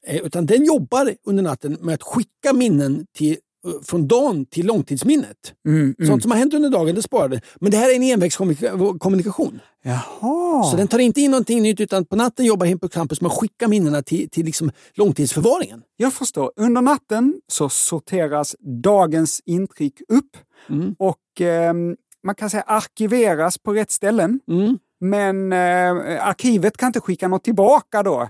Eh, 0.07 0.17
Utan 0.17 0.47
den 0.47 0.65
jobbar 0.65 1.15
under 1.27 1.43
natten 1.43 1.77
med 1.81 1.95
att 1.95 2.03
skicka 2.03 2.53
minnen 2.53 3.07
till, 3.17 3.33
eh, 3.33 3.83
från 3.85 4.09
dagen 4.09 4.47
till 4.47 4.67
långtidsminnet. 4.67 5.55
Mm, 5.67 5.81
mm. 5.99 6.09
Sånt 6.11 6.23
som 6.23 6.31
har 6.31 6.39
hänt 6.39 6.55
under 6.55 6.71
dagen, 6.71 6.95
det 6.95 7.03
sparar 7.03 7.29
den. 7.29 7.41
Men 7.61 7.71
det 7.71 7.77
här 7.77 7.91
är 7.91 7.97
en 7.97 8.03
envägskommunikation. 8.03 9.61
Jaha. 9.83 10.65
Så 10.71 10.77
den 10.77 10.89
tar 10.89 10.99
inte 10.99 11.21
in 11.21 11.31
någonting 11.31 11.63
nytt 11.63 11.81
utan 11.81 12.05
på 12.05 12.17
natten 12.17 12.47
jobbar 12.47 12.67
hippocampus 12.67 13.21
med 13.21 13.31
att 13.31 13.39
skicka 13.39 13.69
minnena 13.69 14.03
till, 14.03 14.31
till 14.31 14.47
liksom 14.47 14.71
långtidsförvaringen. 14.95 15.83
Jag 15.97 16.13
förstår. 16.13 16.53
Under 16.57 16.83
natten 16.83 17.41
så 17.49 17.69
sorteras 17.69 18.57
dagens 18.83 19.41
intryck 19.47 20.01
upp 20.09 20.37
Mm. 20.69 20.95
och 20.99 21.41
ehm, 21.41 21.97
man 22.23 22.35
kan 22.35 22.51
säga 22.51 22.63
arkiveras 22.63 23.59
på 23.59 23.73
rätt 23.73 23.91
ställen. 23.91 24.41
Mm. 24.49 24.79
Men 25.01 25.53
eh, 25.53 26.27
arkivet 26.27 26.77
kan 26.77 26.87
inte 26.87 27.01
skicka 27.01 27.29
något 27.29 27.45
tillbaka 27.45 28.03
då 28.03 28.29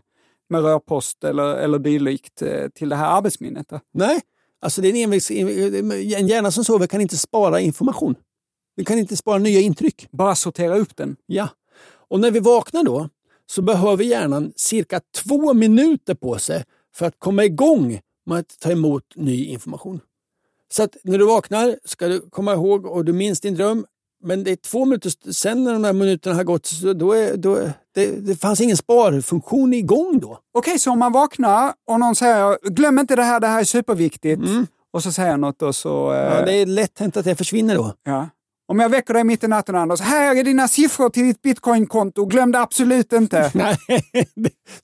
med 0.51 0.63
rörpost 0.63 1.25
eller, 1.25 1.55
eller 1.57 1.79
dylikt 1.79 2.43
eh, 2.43 2.69
till 2.69 2.89
det 2.89 2.97
här 2.97 3.17
arbetsminnet. 3.17 3.69
Då. 3.69 3.81
Nej, 3.95 4.21
alltså 4.61 4.81
det 4.81 4.89
är 4.89 4.91
en, 4.91 4.97
envägs, 4.97 5.31
en 5.31 6.27
hjärna 6.27 6.51
som 6.51 6.65
sover 6.65 6.87
kan 6.87 7.01
inte 7.01 7.17
spara 7.17 7.61
information. 7.61 8.15
Den 8.77 8.85
kan 8.85 8.99
inte 8.99 9.17
spara 9.17 9.39
nya 9.39 9.61
intryck. 9.61 10.09
Bara 10.11 10.35
sortera 10.35 10.77
upp 10.77 10.97
den. 10.97 11.17
Ja. 11.27 11.49
Och 12.09 12.21
när 12.21 12.31
vi 12.31 12.41
vaknar 12.41 12.85
då 12.85 13.09
så 13.47 13.63
behöver 13.63 14.05
hjärnan 14.05 14.53
cirka 14.57 15.01
två 15.15 15.55
minuter 15.55 16.15
på 16.15 16.39
sig 16.39 16.65
för 16.95 17.07
att 17.07 17.15
komma 17.19 17.45
igång 17.45 18.01
med 18.27 18.39
att 18.39 18.59
ta 18.61 18.71
emot 18.71 19.05
ny 19.17 19.45
information. 19.45 20.01
Så 20.73 20.83
att 20.83 20.97
när 21.05 21.19
du 21.19 21.25
vaknar 21.27 21.77
ska 21.85 22.09
du 22.09 22.21
komma 22.31 22.53
ihåg 22.53 22.87
och 22.87 23.05
du 23.05 23.13
minns 23.13 23.41
din 23.41 23.55
dröm. 23.55 23.87
Men 24.25 24.45
det 24.45 24.51
är 24.51 24.57
två 24.57 24.85
minuter 24.85 25.33
sen 25.33 25.65
när 25.65 25.73
de 25.73 25.85
här 25.85 25.93
minuterna 25.93 26.37
har 26.37 26.45
gått, 26.45 26.67
så 26.67 26.93
då 26.93 27.13
är, 27.13 27.37
då, 27.37 27.59
det, 27.95 28.07
det 28.27 28.37
fanns 28.37 28.61
ingen 28.61 28.77
sparfunktion 28.77 29.75
igång 29.75 30.19
då. 30.21 30.39
Okej, 30.59 30.79
så 30.79 30.91
om 30.91 30.99
man 30.99 31.13
vaknar 31.13 31.73
och 31.91 32.01
någon 32.01 32.15
säger 32.17 32.59
glöm 32.71 32.99
inte 32.99 33.17
det 33.17 33.23
här, 33.23 33.41
det 33.41 33.47
här 33.47 33.61
är 33.61 33.65
superviktigt. 33.65 34.43
Och 34.93 35.03
så 35.03 35.13
säger 35.13 35.31
jag 35.31 35.41
något 35.41 35.63
och 35.63 35.75
så... 35.77 36.13
eh, 36.13 36.19
Mm. 36.27 36.39
Ja, 36.39 36.45
det 36.45 36.53
är 36.55 36.67
lätt 36.67 36.99
hänt 36.99 37.17
att 37.17 37.25
det 37.25 37.35
försvinner 37.35 37.75
då. 37.77 37.93
Ja. 38.05 38.29
Om 38.73 38.81
jag 38.81 38.89
väcker 38.89 39.15
dig 39.15 39.25
mitt 39.25 39.45
i 39.45 39.49
natten 39.49 39.75
Anders, 39.75 40.01
här 40.01 40.37
är 40.37 40.45
dina 40.45 40.69
siffror 40.69 41.11
till 41.11 41.23
ditt 41.23 41.43
bitcoinkonto, 41.43 42.25
glöm 42.25 42.53
det 42.53 42.61
absolut 42.61 43.13
inte. 43.13 43.51
Nej, 43.55 43.77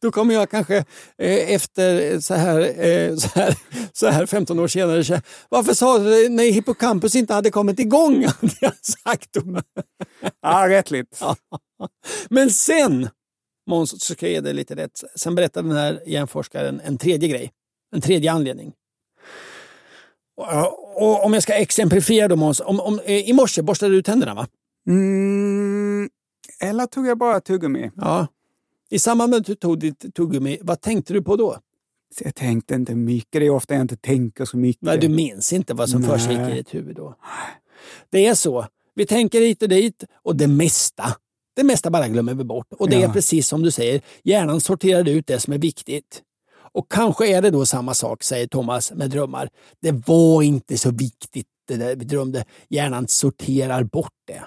då 0.00 0.10
kommer 0.10 0.34
jag 0.34 0.50
kanske 0.50 0.76
eh, 1.18 1.54
efter 1.54 2.20
så 2.20 2.34
här, 2.34 2.60
eh, 2.60 3.16
så, 3.16 3.28
här, 3.34 3.54
så 3.92 4.08
här 4.08 4.26
15 4.26 4.58
år 4.58 4.68
senare 4.68 5.04
säga, 5.04 5.22
varför 5.48 5.74
sa 5.74 5.98
du 5.98 6.10
det 6.10 6.28
när 6.28 6.44
hippocampus 6.44 7.14
inte 7.14 7.34
hade 7.34 7.50
kommit 7.50 7.80
igång? 7.80 8.24
hade 8.40 8.54
jag 8.60 8.76
sagt 8.76 9.32
då. 9.32 9.60
Ja, 10.42 10.68
rättligt. 10.68 11.18
Ja. 11.20 11.36
Men 12.30 12.50
sen, 12.50 13.08
Måns, 13.70 13.90
så 14.04 14.14
ska 14.14 14.26
jag 14.26 14.32
ge 14.32 14.40
dig 14.40 14.54
lite 14.54 14.76
rätt. 14.76 15.04
Sen 15.16 15.34
berättar 15.34 15.62
den 15.62 15.72
här 15.72 16.02
hjärnforskaren 16.06 16.80
en 16.84 16.98
tredje 16.98 17.28
grej, 17.28 17.50
en 17.94 18.00
tredje 18.00 18.32
anledning. 18.32 18.72
Och, 20.96 21.24
om 21.24 21.34
jag 21.34 21.42
ska 21.42 21.52
exemplifiera 21.54 22.28
då 22.28 22.36
Måns, 22.36 22.60
om, 22.60 22.80
om, 22.80 23.00
eh, 23.04 23.28
i 23.28 23.32
morse 23.32 23.62
borstade 23.62 23.92
du 23.94 24.02
tänderna 24.02 24.34
va? 24.34 24.46
Mm, 24.88 26.08
eller 26.60 26.86
tog 26.86 27.06
jag 27.06 27.18
bara 27.18 27.40
tuggummi? 27.40 27.90
Ja. 27.96 28.26
I 28.90 28.98
samband 28.98 29.30
med 29.30 29.40
att 29.40 29.46
du 29.46 29.54
tog 29.54 29.78
ditt 29.78 30.14
tuggummi, 30.14 30.58
vad 30.62 30.80
tänkte 30.80 31.12
du 31.12 31.22
på 31.22 31.36
då? 31.36 31.56
Så 32.18 32.24
jag 32.24 32.34
tänkte 32.34 32.74
inte 32.74 32.94
mycket, 32.94 33.40
det 33.40 33.46
är 33.46 33.50
ofta 33.50 33.74
jag 33.74 33.80
inte 33.80 33.96
tänker 33.96 34.44
så 34.44 34.56
mycket. 34.56 34.82
Nej, 34.82 34.98
du 34.98 35.08
minns 35.08 35.52
inte 35.52 35.74
vad 35.74 35.88
som 35.90 36.02
försiggick 36.02 36.48
i 36.48 36.54
ditt 36.54 36.74
huvud 36.74 36.96
då. 36.96 37.14
Det 38.10 38.26
är 38.26 38.34
så. 38.34 38.66
Vi 38.94 39.06
tänker 39.06 39.40
hit 39.40 39.62
och 39.62 39.68
dit 39.68 40.04
och 40.22 40.36
det 40.36 40.46
mesta, 40.48 41.04
det 41.56 41.64
mesta 41.64 41.90
bara 41.90 42.08
glömmer 42.08 42.34
vi 42.34 42.44
bort. 42.44 42.66
Och 42.78 42.90
det 42.90 42.96
Ja. 43.00 43.08
är 43.08 43.12
precis 43.12 43.48
som 43.48 43.62
du 43.62 43.70
säger, 43.70 44.00
hjärnan 44.22 44.60
sorterar 44.60 45.08
ut 45.08 45.26
det 45.26 45.40
som 45.40 45.52
är 45.52 45.58
viktigt. 45.58 46.22
Och 46.78 46.92
kanske 46.92 47.28
är 47.28 47.42
det 47.42 47.50
då 47.50 47.66
samma 47.66 47.94
sak, 47.94 48.22
säger 48.22 48.46
Thomas, 48.46 48.92
med 48.92 49.10
drömmar. 49.10 49.48
Det 49.82 49.92
var 49.92 50.42
inte 50.42 50.78
så 50.78 50.90
viktigt 50.90 51.46
det 51.68 51.76
där 51.76 51.96
vi 51.96 52.04
drömde. 52.04 52.44
Hjärnan 52.68 53.08
sorterar 53.08 53.82
bort 53.82 54.12
det. 54.26 54.42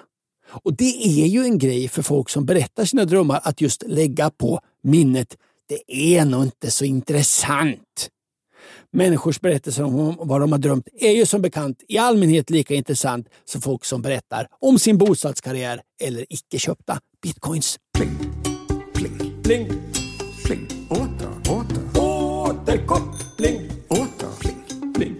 Och 0.64 0.76
det 0.76 1.22
är 1.22 1.26
ju 1.26 1.44
en 1.44 1.58
grej 1.58 1.88
för 1.88 2.02
folk 2.02 2.28
som 2.28 2.44
berättar 2.44 2.84
sina 2.84 3.04
drömmar 3.04 3.40
att 3.44 3.60
just 3.60 3.82
lägga 3.86 4.30
på 4.30 4.60
minnet. 4.82 5.36
Det 5.68 5.96
är 6.16 6.24
nog 6.24 6.42
inte 6.42 6.70
så 6.70 6.84
intressant. 6.84 8.08
Människors 8.92 9.40
berättelser 9.40 9.84
om 9.84 10.16
vad 10.18 10.40
de 10.40 10.52
har 10.52 10.58
drömt 10.58 10.88
är 10.92 11.12
ju 11.12 11.26
som 11.26 11.42
bekant 11.42 11.82
i 11.88 11.98
allmänhet 11.98 12.50
lika 12.50 12.74
intressant 12.74 13.28
som 13.44 13.60
folk 13.60 13.84
som 13.84 14.02
berättar 14.02 14.46
om 14.60 14.78
sin 14.78 14.98
bostadskarriär 14.98 15.80
eller 16.02 16.26
icke 16.28 16.58
köpta 16.58 16.98
bitcoins. 17.22 17.78
Pling, 17.98 18.18
pling, 18.94 19.42
Pling, 19.42 19.68
pling. 20.44 20.68
Åter, 20.90 21.52
åter, 21.52 21.91
återkoppling, 22.52 23.70
åter, 23.88 24.28
pling. 24.94 25.14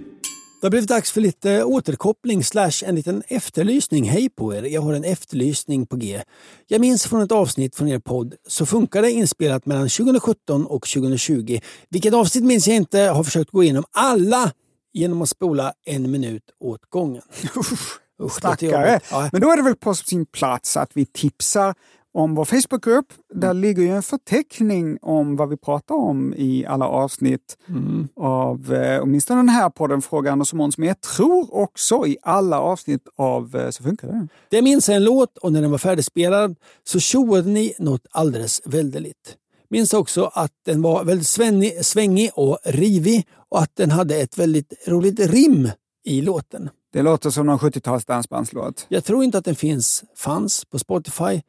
Det 0.60 0.66
har 0.66 0.70
blivit 0.70 0.88
dags 0.88 1.12
för 1.12 1.20
lite 1.20 1.64
återkoppling 1.64 2.44
slash 2.44 2.72
en 2.84 2.94
liten 2.94 3.22
efterlysning. 3.28 4.04
Hej 4.04 4.30
på 4.30 4.54
er, 4.54 4.62
jag 4.62 4.80
har 4.80 4.94
en 4.94 5.04
efterlysning 5.04 5.86
på 5.86 5.96
G. 5.96 6.22
Jag 6.66 6.80
minns 6.80 7.06
från 7.06 7.22
ett 7.22 7.32
avsnitt 7.32 7.76
från 7.76 7.88
er 7.88 7.98
podd 7.98 8.34
Så 8.48 8.66
funkar 8.66 9.02
det 9.02 9.10
inspelat 9.10 9.66
mellan 9.66 9.88
2017 9.88 10.66
och 10.66 10.86
2020. 10.86 11.58
Vilket 11.88 12.14
avsnitt 12.14 12.44
minns 12.44 12.68
jag 12.68 12.76
inte, 12.76 13.00
har 13.00 13.24
försökt 13.24 13.50
gå 13.50 13.62
igenom 13.62 13.84
alla 13.90 14.52
genom 14.92 15.22
att 15.22 15.28
spola 15.28 15.72
en 15.86 16.10
minut 16.10 16.44
åt 16.60 16.90
gången. 16.90 17.22
Usch, 17.56 18.00
låter 18.18 18.34
Stackare. 18.34 19.00
Ja. 19.10 19.28
Men 19.32 19.40
då 19.40 19.50
är 19.50 19.56
det 19.56 19.62
väl 19.62 19.76
på 19.76 19.94
sin 19.94 20.26
plats 20.26 20.76
att 20.76 20.90
vi 20.94 21.06
tipsar 21.06 21.74
om 22.14 22.34
vår 22.34 22.44
Facebookgrupp. 22.44 23.06
Där 23.34 23.50
Mm. 23.50 23.60
ligger 23.62 23.82
ju 23.82 23.88
en 23.88 24.02
förteckning 24.02 24.98
om 25.02 25.36
vad 25.36 25.48
vi 25.48 25.56
pratar 25.56 25.94
om 25.94 26.34
i 26.36 26.66
alla 26.66 26.86
avsnitt 26.88 27.56
Mm. 27.68 28.08
av 28.16 28.72
eh, 28.74 29.02
åtminstone 29.02 29.38
den 29.38 29.48
här 29.48 29.70
podden 29.70 30.02
Fråga 30.02 30.32
Anders 30.32 30.52
och 30.52 30.56
Måns, 30.58 30.78
men 30.78 30.88
jag 30.88 31.00
tror 31.00 31.54
också 31.54 32.06
i 32.06 32.16
alla 32.22 32.60
avsnitt 32.60 33.02
av 33.16 33.56
eh, 33.56 33.70
Så 33.70 33.82
funkar 33.82 34.08
det. 34.08 34.28
Det 34.50 34.62
minns 34.62 34.88
jag 34.88 34.96
en 34.96 35.04
låt 35.04 35.38
och 35.38 35.52
när 35.52 35.62
den 35.62 35.70
var 35.70 35.78
färdigspelad 35.78 36.56
så 36.84 37.00
tjoade 37.00 37.48
ni 37.48 37.74
något 37.78 38.06
alldeles 38.10 38.60
väldigt. 38.64 39.36
Minns 39.70 39.94
också 39.94 40.30
att 40.34 40.52
den 40.66 40.82
var 40.82 41.04
väldigt 41.04 41.26
svängig, 41.28 41.84
svängig 41.84 42.30
och 42.34 42.58
rivig 42.64 43.26
och 43.48 43.58
att 43.62 43.76
den 43.76 43.90
hade 43.90 44.16
ett 44.16 44.38
väldigt 44.38 44.72
roligt 44.88 45.20
rim 45.20 45.68
i 46.04 46.20
låten. 46.22 46.68
Det 46.92 47.02
låter 47.02 47.30
som 47.30 47.46
någon 47.46 47.58
70-tals 47.58 48.04
dansbandslåt. 48.04 48.86
Jag 48.88 49.04
tror 49.04 49.24
inte 49.24 49.38
att 49.38 49.44
den 49.44 49.54
finns, 49.54 50.04
fanns 50.16 50.64
på 50.64 50.78
Spotify, 50.78 51.42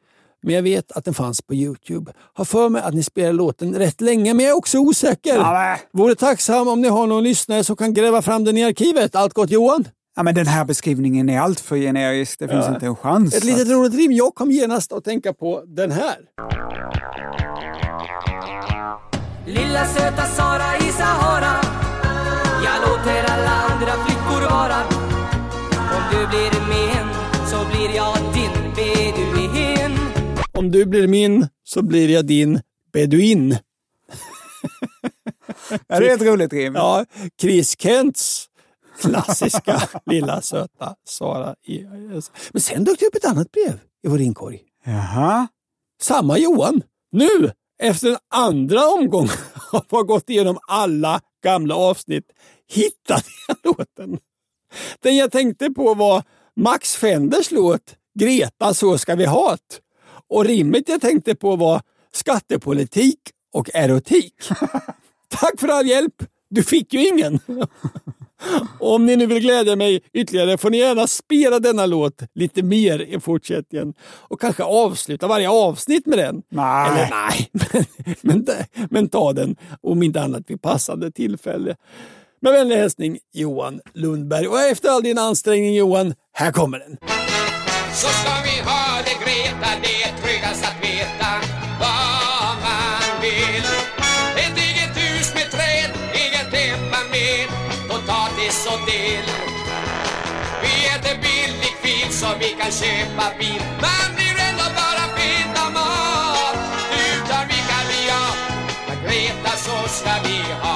men 0.44 0.54
jag 0.54 0.62
vet 0.62 0.92
att 0.92 1.04
den 1.04 1.14
fanns 1.14 1.42
på 1.42 1.54
Youtube. 1.54 2.12
Har 2.34 2.44
för 2.44 2.68
mig 2.68 2.82
att 2.82 2.94
ni 2.94 3.02
spelar 3.02 3.32
låten 3.32 3.74
rätt 3.74 4.00
länge, 4.00 4.34
men 4.34 4.44
jag 4.44 4.52
är 4.52 4.56
också 4.56 4.78
osäker. 4.78 5.34
Ja, 5.36 5.76
Vore 5.92 6.14
tacksam 6.14 6.68
om 6.68 6.80
ni 6.80 6.88
har 6.88 7.06
någon 7.06 7.24
lyssnare 7.24 7.64
som 7.64 7.76
kan 7.76 7.94
gräva 7.94 8.22
fram 8.22 8.44
den 8.44 8.56
i 8.56 8.64
arkivet. 8.64 9.14
Allt 9.14 9.34
gott 9.34 9.50
Johan? 9.50 9.88
Ja, 10.16 10.22
men 10.22 10.34
den 10.34 10.46
här 10.46 10.64
beskrivningen 10.64 11.28
är 11.28 11.40
alltför 11.40 11.76
generisk. 11.76 12.38
Det 12.38 12.48
finns 12.48 12.66
Ja. 12.66 12.74
inte 12.74 12.86
en 12.86 12.96
chans. 12.96 13.34
Ett 13.34 13.44
litet 13.44 13.68
roligt 13.68 13.94
rim. 13.94 14.12
Jag 14.12 14.34
kom 14.34 14.50
genast 14.50 14.92
att 14.92 15.04
tänka 15.04 15.32
på 15.32 15.62
den 15.66 15.90
här. 15.92 16.14
Lilla 19.46 19.84
söta 19.86 20.22
Sara 20.26 20.76
i 20.88 20.92
Sahara 20.92 21.54
Jag 22.64 22.88
låter 22.88 23.24
alla 23.32 23.50
andra 23.70 23.92
flickor 24.04 24.50
vara 24.50 24.80
Om 25.96 26.02
du 26.10 26.26
blir 26.26 26.60
min 26.68 27.08
så 27.50 27.56
blir 27.70 27.96
jag 27.96 28.16
Om 30.58 30.70
du 30.70 30.84
blir 30.84 31.08
min 31.08 31.48
så 31.64 31.82
blir 31.82 32.10
jag 32.10 32.26
din 32.26 32.60
beduin. 32.92 33.58
Ja, 35.86 36.00
det 36.00 36.10
är 36.10 36.14
ett 36.14 36.22
roligt 36.22 36.52
rim. 36.52 36.74
Ja, 36.74 37.04
Chris 37.40 37.76
Kents 37.78 38.48
klassiska 39.00 39.82
lilla 40.06 40.42
söta 40.42 40.94
Sara. 41.04 41.54
Men 42.52 42.60
sen 42.60 42.84
dök 42.84 42.98
det 42.98 43.06
upp 43.06 43.14
ett 43.14 43.24
annat 43.24 43.52
brev 43.52 43.80
i 44.02 44.08
vår 44.08 44.20
inkorg. 44.20 44.60
Jaha. 44.84 45.48
Samma 46.00 46.38
Johan. 46.38 46.82
Nu, 47.12 47.52
efter 47.82 48.08
en 48.10 48.16
andra 48.30 48.86
omgång 48.86 49.28
har 49.54 49.84
jag 49.90 50.06
gått 50.06 50.30
igenom 50.30 50.58
alla 50.68 51.20
gamla 51.44 51.74
avsnitt, 51.76 52.26
hittade 52.68 53.24
jag 53.48 53.56
låten. 53.64 54.18
Den 55.02 55.16
jag 55.16 55.32
tänkte 55.32 55.70
på 55.70 55.94
var 55.94 56.22
Max 56.56 56.96
Fenders 56.96 57.50
låt 57.50 57.96
Greta, 58.18 58.74
så 58.74 58.98
ska 58.98 59.14
vi 59.14 59.24
ha 59.24 59.50
det. 59.50 59.83
Och 60.30 60.44
rimmet 60.44 60.88
jag 60.88 61.00
tänkte 61.00 61.34
på 61.34 61.56
var 61.56 61.82
skattepolitik 62.12 63.18
och 63.52 63.70
erotik. 63.74 64.34
Tack 65.28 65.60
för 65.60 65.68
all 65.68 65.86
hjälp! 65.86 66.22
Du 66.50 66.62
fick 66.62 66.94
ju 66.94 67.08
ingen. 67.08 67.40
Om 68.80 69.06
ni 69.06 69.16
nu 69.16 69.26
vill 69.26 69.40
glädja 69.40 69.76
mig 69.76 70.02
ytterligare 70.12 70.58
får 70.58 70.70
ni 70.70 70.78
gärna 70.78 71.06
spela 71.06 71.58
denna 71.58 71.86
låt 71.86 72.22
lite 72.34 72.62
mer 72.62 72.98
i 72.98 73.20
fortsättningen 73.20 73.94
och 74.02 74.40
kanske 74.40 74.62
avsluta 74.62 75.26
varje 75.26 75.48
avsnitt 75.48 76.06
med 76.06 76.18
den. 76.18 76.42
Nej. 76.48 76.90
Eller 76.90 77.10
nej, 77.10 77.50
men, 78.22 78.46
men, 78.46 78.86
men 78.90 79.08
ta 79.08 79.32
den 79.32 79.56
om 79.80 80.02
inte 80.02 80.20
annat 80.20 80.42
vid 80.46 80.62
passande 80.62 81.10
tillfälle. 81.10 81.76
Med 82.40 82.52
vänlig 82.52 82.76
hälsning 82.76 83.18
Johan 83.32 83.80
Lundberg. 83.94 84.48
Och 84.48 84.60
efter 84.60 84.88
all 84.88 85.02
din 85.02 85.18
ansträngning 85.18 85.74
Johan, 85.74 86.14
här 86.32 86.52
kommer 86.52 86.78
den. 86.78 86.96
Så 87.92 88.08
ska 88.08 88.30
vi 88.44 88.60
ha 88.70 89.02
det 89.04 89.24
Greta, 89.24 89.80
det 89.82 89.93
dill 98.86 99.28
Vi 100.62 100.72
äter 100.94 101.16
billig 101.26 101.74
fil 101.82 102.12
så 102.12 102.26
vi 102.40 102.48
kan 102.60 102.72
köpa 102.72 103.26
bil. 103.38 103.62
Man 103.84 104.08
blir 104.16 104.36
ändå 104.48 104.66
bara 104.80 105.04
fet 105.16 105.54
av 105.64 105.70
mat. 105.72 106.56
Utan 107.04 107.42
vi 107.50 107.58
kan 107.70 107.84
vi 107.90 108.00
ha 108.14 108.26
Men 108.88 108.98
Greta 109.04 109.52
så 109.66 109.76
ska 109.88 110.12
vi 110.28 110.38
ha. 110.62 110.74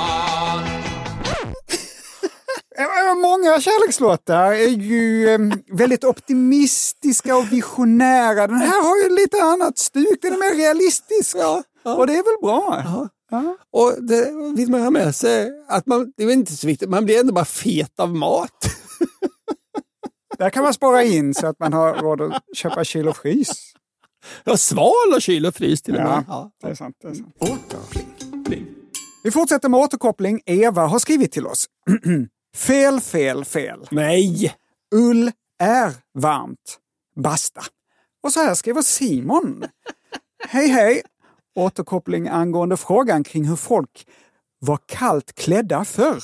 Många 3.29 3.61
kärlekslåtar. 3.61 4.53
Är 4.53 4.69
ju 4.69 5.39
väldigt 5.73 6.05
optimistiska 6.05 7.37
och 7.37 7.53
visionära. 7.53 8.47
Den 8.47 8.57
här 8.57 8.83
har 8.83 8.97
ju 8.97 9.17
lite 9.17 9.43
annat 9.43 9.79
stuk, 9.79 10.19
den 10.23 10.33
är 10.33 10.39
mer 10.39 10.55
realistisk. 10.57 11.37
Och 11.85 12.07
det 12.07 12.13
är 12.13 12.25
väl 12.25 12.41
bra? 12.43 12.85
Ja. 13.31 13.57
Och 13.71 14.03
det 14.03 14.33
vill 14.57 14.71
man 14.71 14.81
ha 14.81 14.91
med 14.91 15.15
sig 15.15 15.51
att 15.69 15.87
man, 15.87 16.13
det 16.17 16.25
är 16.25 16.31
inte 16.31 16.57
så 16.57 16.67
viktigt, 16.67 16.89
man 16.89 17.05
blir 17.05 17.21
ändå 17.21 17.33
bara 17.33 17.45
fet 17.45 18.01
av 18.01 18.15
mat. 18.15 18.65
Där 20.39 20.51
kan 20.51 20.63
man 20.63 20.75
spara 20.75 21.03
in 21.03 21.35
så 21.35 21.47
att 21.47 21.59
man 21.59 21.73
har 21.73 21.95
råd 21.95 22.21
att 22.21 22.43
köpa 22.57 22.85
kyl 22.85 23.09
och 23.09 23.17
frys. 23.17 23.73
Ja, 24.45 24.57
sval 24.57 25.13
och 25.15 25.23
kyl 25.23 25.47
och 25.47 25.55
frys 25.55 25.83
till 25.83 25.97
och 25.97 26.03
med. 26.03 26.25
Ja, 26.29 26.51
det 26.63 26.69
är 26.69 26.75
sant. 26.75 26.97
Det 27.03 27.09
är 27.09 27.15
sant. 27.15 27.37
Återkoppling. 27.39 28.67
Vi 29.25 29.31
fortsätter 29.31 29.69
med 29.69 29.81
återkoppling. 29.81 30.41
Eva 30.47 30.87
har 30.87 30.99
skrivit 30.99 31.33
till 31.33 31.47
oss. 31.47 31.67
fel, 32.57 33.01
fel, 33.01 33.45
fel. 33.45 33.87
Nej! 33.91 34.55
Ull 34.95 35.31
är 35.59 35.93
varmt. 36.15 36.79
Basta. 37.17 37.61
Och 38.23 38.33
så 38.33 38.41
här 38.41 38.55
skriver 38.55 38.83
Simon. 38.83 39.65
hej, 40.49 40.69
hej! 40.69 41.03
Återkoppling 41.59 42.29
angående 42.29 42.77
frågan 42.77 43.25
kring 43.25 43.45
hur 43.45 43.57
folk 43.57 44.07
var 44.59 44.79
kallt 44.87 45.35
klädda 45.35 45.85
förr. 45.85 46.23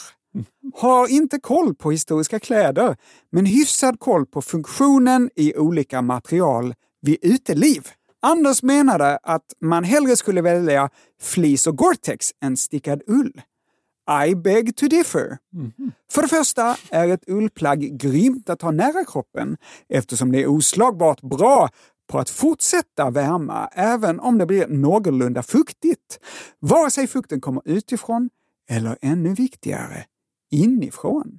Har 0.74 1.08
inte 1.08 1.40
koll 1.40 1.74
på 1.74 1.90
historiska 1.90 2.40
kläder, 2.40 2.96
men 3.32 3.46
hyfsad 3.46 4.00
koll 4.00 4.26
på 4.26 4.42
funktionen 4.42 5.30
i 5.36 5.56
olika 5.56 6.02
material 6.02 6.74
vid 7.00 7.18
uteliv. 7.22 7.88
Anders 8.22 8.62
menade 8.62 9.18
att 9.22 9.44
man 9.60 9.84
hellre 9.84 10.16
skulle 10.16 10.42
välja 10.42 10.90
fleece 11.20 11.70
och 11.70 11.76
Gore-Tex 11.76 12.32
än 12.42 12.56
stickad 12.56 13.02
ull. 13.06 13.40
I 14.28 14.34
beg 14.34 14.76
to 14.76 14.88
differ. 14.88 15.38
För 16.12 16.22
det 16.22 16.28
första 16.28 16.76
är 16.90 17.08
ett 17.08 17.28
ullplagg 17.28 17.98
grymt 18.00 18.50
att 18.50 18.62
ha 18.62 18.70
nära 18.70 19.04
kroppen 19.04 19.56
eftersom 19.88 20.32
det 20.32 20.42
är 20.42 20.46
oslagbart 20.46 21.20
bra 21.20 21.68
på 22.06 22.18
att 22.18 22.30
fortsätta 22.30 23.10
värma 23.10 23.68
även 23.72 24.20
om 24.20 24.38
det 24.38 24.46
blir 24.46 24.66
någorlunda 24.66 25.42
fuktigt. 25.42 26.18
Vare 26.60 26.90
sig 26.90 27.06
fukten 27.06 27.40
kommer 27.40 27.62
utifrån 27.64 28.30
eller 28.70 28.98
ännu 29.00 29.34
viktigare, 29.34 30.04
inifrån. 30.50 31.38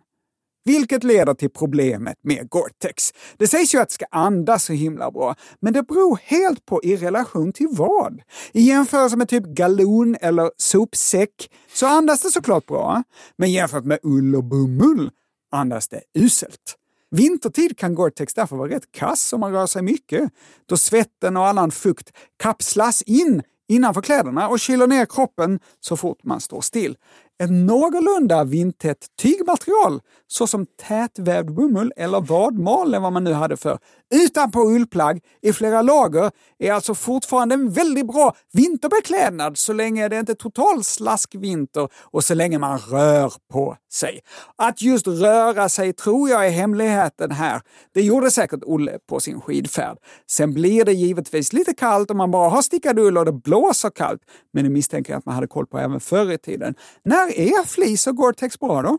Vilket 0.65 1.03
leder 1.03 1.33
till 1.33 1.49
problemet 1.49 2.17
med 2.21 2.49
Gore-Tex. 2.49 3.13
Det 3.37 3.47
sägs 3.47 3.75
ju 3.75 3.79
att 3.79 3.89
det 3.89 3.93
ska 3.93 4.05
andas 4.11 4.65
så 4.65 4.73
himla 4.73 5.11
bra, 5.11 5.35
men 5.59 5.73
det 5.73 5.83
beror 5.83 6.19
helt 6.23 6.65
på 6.65 6.83
i 6.83 6.95
relation 6.95 7.53
till 7.53 7.67
vad. 7.71 8.21
I 8.53 8.61
jämförelse 8.61 9.17
med 9.17 9.29
typ 9.29 9.43
galon 9.43 10.17
eller 10.21 10.51
sopsäck 10.57 11.51
så 11.73 11.87
andas 11.87 12.21
det 12.21 12.31
såklart 12.31 12.65
bra, 12.65 13.03
men 13.37 13.51
jämfört 13.51 13.85
med 13.85 13.99
ull 14.03 14.35
och 14.35 14.43
bomull 14.43 15.11
andas 15.51 15.87
det 15.87 16.01
uselt. 16.17 16.75
Vintertid 17.15 17.77
kan 17.77 17.95
Gore-Tex 17.95 18.33
därför 18.33 18.55
vara 18.55 18.69
rätt 18.69 18.91
kass 18.91 19.33
om 19.33 19.39
man 19.39 19.51
rör 19.51 19.67
sig 19.67 19.81
mycket, 19.81 20.31
då 20.65 20.77
svetten 20.77 21.37
och 21.37 21.47
annan 21.47 21.71
fukt 21.71 22.11
kapslas 22.37 23.01
in 23.01 23.41
innanför 23.67 24.01
kläderna 24.01 24.47
och 24.47 24.59
kyler 24.59 24.87
ner 24.87 25.05
kroppen 25.05 25.59
så 25.79 25.97
fort 25.97 26.23
man 26.23 26.41
står 26.41 26.61
still. 26.61 26.97
Ett 27.43 27.51
någorlunda 27.51 28.43
vindtätt 28.43 29.05
tygmaterial, 29.21 30.01
såsom 30.27 30.65
tätvävd 30.87 31.53
bomull 31.53 31.93
eller 31.95 32.21
vadmal 32.21 32.87
eller 32.87 32.99
vad 32.99 33.13
man 33.13 33.23
nu 33.23 33.33
hade 33.33 33.57
för, 33.57 33.77
utanpå 34.13 34.59
ullplagg 34.59 35.19
i 35.41 35.53
flera 35.53 35.81
lager 35.81 36.31
är 36.59 36.73
alltså 36.73 36.95
fortfarande 36.95 37.55
en 37.55 37.71
väldigt 37.71 38.07
bra 38.07 38.35
vinterbeklädnad 38.53 39.57
så 39.57 39.73
länge 39.73 40.07
det 40.07 40.19
inte 40.19 40.31
är 40.31 40.35
total 40.35 40.83
slaskvinter 40.83 41.89
och 42.01 42.23
så 42.23 42.33
länge 42.33 42.59
man 42.59 42.79
rör 42.79 43.33
på 43.53 43.77
sig. 43.93 44.19
Att 44.55 44.81
just 44.81 45.07
röra 45.07 45.69
sig 45.69 45.93
tror 45.93 46.29
jag 46.29 46.47
är 46.47 46.51
hemligheten 46.51 47.31
här. 47.31 47.61
Det 47.93 48.01
gjorde 48.01 48.31
säkert 48.31 48.63
Olle 48.63 48.99
på 49.09 49.19
sin 49.19 49.41
skidfärd. 49.41 49.97
Sen 50.31 50.53
blir 50.53 50.85
det 50.85 50.93
givetvis 50.93 51.53
lite 51.53 51.73
kallt 51.73 52.11
om 52.11 52.17
man 52.17 52.31
bara 52.31 52.49
har 52.49 52.61
stickad 52.61 52.99
ull 52.99 53.17
och 53.17 53.25
det 53.25 53.31
blåser 53.31 53.89
kallt, 53.89 54.21
men 54.53 54.63
det 54.63 54.69
misstänker 54.69 55.13
jag 55.13 55.17
att 55.17 55.25
man 55.25 55.35
hade 55.35 55.47
koll 55.47 55.67
på 55.67 55.79
även 55.79 55.99
förr 55.99 56.31
i 56.31 56.37
tiden. 56.37 56.75
När 57.03 57.24
är 57.29 57.65
fleece 57.65 58.09
och 58.09 58.15
Gore-Tex 58.17 58.59
bra 58.59 58.81
då? 58.81 58.97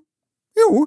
Jo, 0.61 0.87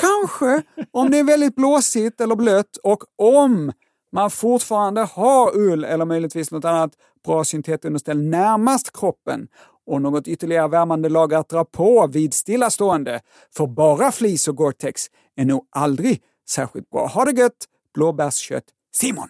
kanske 0.00 0.62
om 0.90 1.10
det 1.10 1.18
är 1.18 1.24
väldigt 1.24 1.54
blåsigt 1.54 2.20
eller 2.20 2.36
blött 2.36 2.76
och 2.82 3.02
om 3.16 3.72
man 4.12 4.30
fortfarande 4.30 5.00
har 5.00 5.56
ull 5.56 5.84
eller 5.84 6.04
möjligtvis 6.04 6.50
något 6.50 6.64
annat 6.64 6.92
bra 7.26 7.44
syntetunderställ 7.44 8.22
närmast 8.22 8.92
kroppen 8.92 9.48
och 9.86 10.02
något 10.02 10.28
ytterligare 10.28 10.68
värmande 10.68 11.08
lager 11.08 11.36
att 11.38 11.48
dra 11.48 11.64
på 11.64 12.06
vid 12.06 12.34
stillastående. 12.34 13.20
För 13.56 13.66
bara 13.66 14.12
fleece 14.12 14.50
och 14.50 14.56
Gore-Tex 14.56 15.06
är 15.36 15.44
nog 15.44 15.66
aldrig 15.76 16.22
särskilt 16.50 16.90
bra. 16.90 17.06
Ha 17.06 17.24
det 17.24 17.40
gött! 17.40 17.66
Blåbärskött 17.94 18.64
Simon. 18.94 19.28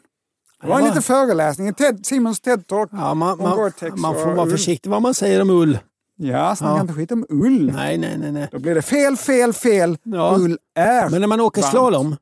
Det 0.61 0.67
var 0.67 0.79
en 0.79 0.85
liten 0.85 1.03
föreläsning, 1.03 1.75
TED, 1.75 2.07
Simons 2.07 2.41
TED-talk 2.41 2.89
Ja, 2.93 3.15
man, 3.15 3.33
om 3.33 3.43
man, 3.43 3.59
Gore-Tex 3.59 3.97
man 3.97 4.15
får 4.15 4.27
vara 4.35 4.47
ull. 4.47 4.51
försiktig 4.51 4.91
vad 4.91 5.03
man 5.03 5.15
säger 5.15 5.43
om 5.43 5.51
ull. 5.51 5.79
Ja, 6.23 6.57
snacka 6.57 6.75
Ja. 6.75 6.81
inte 6.81 6.93
skit 6.93 7.13
om 7.13 7.27
ull. 7.29 7.73
Nej, 7.73 7.99
nej, 7.99 8.19
nej. 8.19 8.33
nej. 8.33 8.49
Då 8.53 8.59
blir 8.59 8.75
det 8.75 8.83
fel, 8.83 9.17
fel, 9.17 9.53
fel. 9.53 9.97
Ja. 10.03 10.37
Ull 10.39 10.59
är 10.75 11.11
Men 11.11 11.21
när 11.21 11.29
man 11.29 11.41
åker 11.41 11.61
varmt. 11.63 11.71
slalom, 11.71 12.17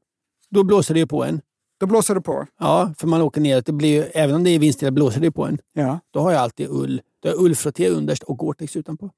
då 0.51 0.63
blåser 0.63 0.95
det 0.95 1.01
ju 1.01 1.07
på 1.07 1.25
en. 1.25 1.41
Då 1.81 1.87
blåser 1.87 2.15
det 2.15 2.21
på. 2.21 2.47
Ja, 2.61 2.93
för 2.99 3.07
man 3.07 3.23
åker 3.23 3.41
ner. 3.41 3.63
Det 3.67 3.73
blir 3.73 3.89
ju, 3.89 4.03
även 4.03 4.35
om 4.37 4.45
det 4.45 4.51
är 4.51 4.59
vindstilla 4.59 4.91
blåser 4.91 5.21
det 5.21 5.31
på 5.31 5.47
en. 5.47 5.59
Ja. 5.75 6.01
Då 6.13 6.21
har 6.21 6.33
jag 6.33 6.41
alltid 6.41 6.69
ull 6.71 7.01
Du 7.23 7.29
har 7.29 7.37
ullfrotté 7.45 7.89
underst 7.89 8.23
och 8.23 8.39
Gore-Tex 8.39 8.77
utanpå. 8.79 9.11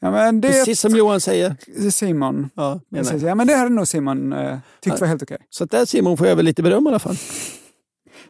Ja, 0.00 0.10
men 0.10 0.40
det 0.40 0.48
Precis 0.48 0.80
som 0.80 0.96
Johan 0.96 1.20
säger. 1.20 1.56
Simon. 1.90 2.50
Ja, 2.54 2.80
menar 2.88 3.04
Precis, 3.04 3.22
jag. 3.22 3.30
ja, 3.30 3.34
men 3.34 3.46
det 3.46 3.54
hade 3.54 3.70
nog 3.70 3.88
Simon 3.88 4.32
eh, 4.32 4.58
tyckt 4.80 5.00
var 5.00 5.06
helt 5.08 5.22
okej. 5.22 5.38
Så 5.50 5.64
att 5.64 5.70
där 5.70 5.84
Simon 5.84 6.16
får 6.16 6.26
jag 6.26 6.36
väl 6.36 6.44
lite 6.44 6.62
beröm 6.62 6.86
i 6.86 6.88
alla 6.88 6.98
fall. 6.98 7.16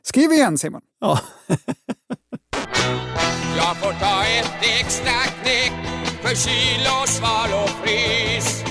Skriv 0.03 0.33
igen 0.33 0.59
Simon. 0.59 0.81
Ja. 1.01 1.21
Jag 3.57 3.77
får 3.77 3.92
ta 4.01 4.23
ett 4.25 4.81
extra 4.81 5.11
knäck 5.42 5.73
för 6.29 6.35
kyl 6.35 6.87
och 7.03 7.09
sval 7.09 7.51
och 7.62 7.71
frys. 7.71 8.64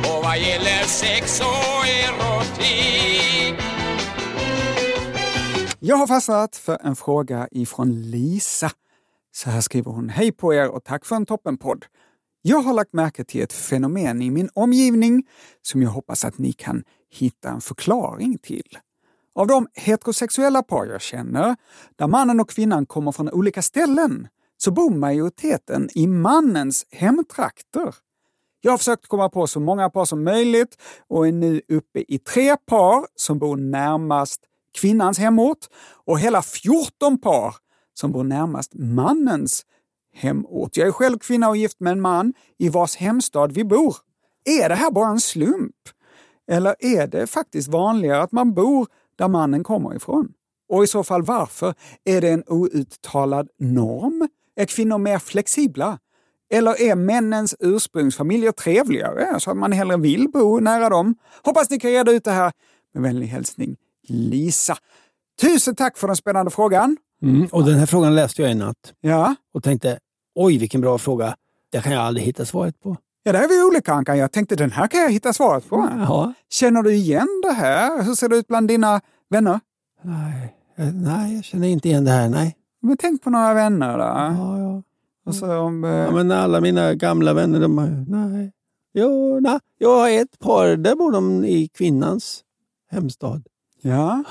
Och 0.00 0.24
vad 0.24 0.38
gäller 0.38 0.84
sex 0.84 1.40
och 1.40 1.86
erotik 1.86 3.60
Jag 5.80 5.96
har 5.96 6.06
fastnat 6.06 6.56
för 6.56 6.78
en 6.82 6.96
fråga 6.96 7.48
ifrån 7.50 8.10
Lisa. 8.10 8.70
Så 9.32 9.50
här 9.50 9.60
skriver 9.60 9.90
hon. 9.90 10.08
Hej 10.08 10.32
på 10.32 10.54
er 10.54 10.68
och 10.68 10.84
tack 10.84 11.04
för 11.04 11.16
en 11.16 11.26
toppenpodd. 11.26 11.84
Jag 12.42 12.62
har 12.62 12.74
lagt 12.74 12.92
märke 12.92 13.24
till 13.24 13.42
ett 13.42 13.52
fenomen 13.52 14.22
i 14.22 14.30
min 14.30 14.48
omgivning 14.54 15.26
som 15.62 15.82
jag 15.82 15.90
hoppas 15.90 16.24
att 16.24 16.38
ni 16.38 16.52
kan 16.52 16.84
hitta 17.10 17.50
en 17.50 17.60
förklaring 17.60 18.38
till. 18.38 18.78
Av 19.34 19.46
de 19.46 19.68
heterosexuella 19.74 20.62
par 20.62 20.86
jag 20.86 21.00
känner, 21.00 21.56
där 21.96 22.06
mannen 22.06 22.40
och 22.40 22.50
kvinnan 22.50 22.86
kommer 22.86 23.12
från 23.12 23.30
olika 23.30 23.62
ställen, 23.62 24.28
så 24.56 24.70
bor 24.70 24.90
majoriteten 24.90 25.88
i 25.94 26.06
mannens 26.06 26.86
hemtrakter. 26.90 27.94
Jag 28.60 28.70
har 28.72 28.78
försökt 28.78 29.06
komma 29.06 29.28
på 29.28 29.46
så 29.46 29.60
många 29.60 29.90
par 29.90 30.04
som 30.04 30.24
möjligt 30.24 30.76
och 31.08 31.28
är 31.28 31.32
nu 31.32 31.62
uppe 31.68 32.04
i 32.08 32.18
tre 32.18 32.56
par 32.56 33.06
som 33.14 33.38
bor 33.38 33.56
närmast 33.56 34.40
kvinnans 34.80 35.18
hemort 35.18 35.58
och 36.06 36.20
hela 36.20 36.42
14 36.42 37.18
par 37.18 37.56
som 37.94 38.12
bor 38.12 38.24
närmast 38.24 38.74
mannens 38.74 39.62
hemort. 40.14 40.76
Jag 40.76 40.88
är 40.88 40.92
själv 40.92 41.18
kvinna 41.18 41.48
och 41.48 41.56
gift 41.56 41.80
med 41.80 41.92
en 41.92 42.00
man 42.00 42.34
i 42.58 42.68
vars 42.68 42.96
hemstad 42.96 43.52
vi 43.52 43.64
bor. 43.64 43.96
Är 44.44 44.68
det 44.68 44.74
här 44.74 44.90
bara 44.90 45.08
en 45.08 45.20
slump? 45.20 45.74
Eller 46.50 46.76
är 46.78 47.06
det 47.06 47.26
faktiskt 47.26 47.68
vanligare 47.68 48.22
att 48.22 48.32
man 48.32 48.54
bor 48.54 48.86
där 49.18 49.28
mannen 49.28 49.64
kommer 49.64 49.96
ifrån? 49.96 50.32
Och 50.68 50.84
i 50.84 50.86
så 50.86 51.04
fall 51.04 51.22
varför? 51.22 51.74
Är 52.04 52.20
det 52.20 52.30
en 52.30 52.44
outtalad 52.46 53.48
norm? 53.58 54.28
Är 54.56 54.64
kvinnor 54.64 54.98
mer 54.98 55.18
flexibla? 55.18 55.98
Eller 56.50 56.82
är 56.82 56.94
männens 56.94 57.54
ursprungsfamiljer 57.60 58.52
trevligare 58.52 59.40
så 59.40 59.50
att 59.50 59.56
man 59.56 59.72
hellre 59.72 59.96
vill 59.96 60.28
bo 60.28 60.60
nära 60.60 60.88
dem? 60.88 61.14
Hoppas 61.44 61.70
ni 61.70 61.78
kan 61.80 61.90
reda 61.90 62.12
ut 62.12 62.24
det 62.24 62.30
här. 62.30 62.52
Med 62.94 63.02
vänlig 63.02 63.26
hälsning 63.26 63.76
Lisa. 64.08 64.76
Tusen 65.40 65.74
tack 65.74 65.98
för 65.98 66.06
den 66.06 66.16
spännande 66.16 66.50
frågan. 66.50 66.96
Mm, 67.22 67.46
och 67.52 67.64
den 67.64 67.74
här 67.74 67.86
frågan 67.86 68.14
läste 68.14 68.42
jag 68.42 68.50
i 68.50 68.54
natt 68.54 68.92
Ja, 69.00 69.34
och 69.54 69.62
tänkte, 69.62 69.98
oj 70.34 70.58
vilken 70.58 70.80
bra 70.80 70.98
fråga. 70.98 71.36
Det 71.72 71.82
kan 71.82 71.92
jag 71.92 72.02
aldrig 72.02 72.26
hitta 72.26 72.44
svaret 72.44 72.80
på. 72.80 72.96
ja 73.22 73.32
där 73.32 73.42
är 73.42 73.48
vi 73.48 73.62
olika 73.62 73.92
Ankan. 73.92 74.18
Jag 74.18 74.32
tänkte 74.32 74.56
den 74.56 74.70
här 74.70 74.86
kan 74.86 75.00
jag 75.00 75.10
hitta 75.10 75.32
svaret 75.32 75.68
på. 75.68 75.88
Ja. 75.98 76.32
Känner 76.50 76.82
du 76.82 76.94
igen 76.94 77.28
det 77.42 77.52
här? 77.52 78.02
Hur 78.02 78.14
ser 78.14 78.28
det 78.28 78.36
ut 78.36 78.46
bland 78.46 78.68
dina 78.68 79.00
vänner? 79.30 79.60
Nej, 80.02 80.54
eh, 80.76 80.94
nej, 80.94 81.34
jag 81.34 81.44
känner 81.44 81.68
inte 81.68 81.88
igen 81.88 82.04
det 82.04 82.10
här. 82.10 82.28
Nej. 82.28 82.56
Men 82.86 82.96
tänk 82.96 83.22
på 83.22 83.30
några 83.30 83.54
vänner 83.54 83.98
då. 83.98 84.04
Ja, 84.04 84.58
ja. 84.58 84.82
Och 85.26 85.34
så 85.34 85.58
om, 85.58 85.84
eh, 85.84 85.90
Ja, 85.90 86.10
men 86.10 86.30
alla 86.30 86.60
mina 86.60 86.94
gamla 86.94 87.34
vänner, 87.34 87.60
de 87.60 87.78
har 87.78 88.04
nej. 88.08 88.52
Jo, 88.94 89.40
nej. 89.40 89.60
Jag 89.78 89.98
har 89.98 90.10
ett 90.10 90.38
par, 90.38 90.76
där 90.76 90.94
bor 90.94 91.12
de 91.12 91.44
i 91.44 91.68
kvinnans 91.68 92.44
hemstad. 92.90 93.46
ja. 93.80 94.24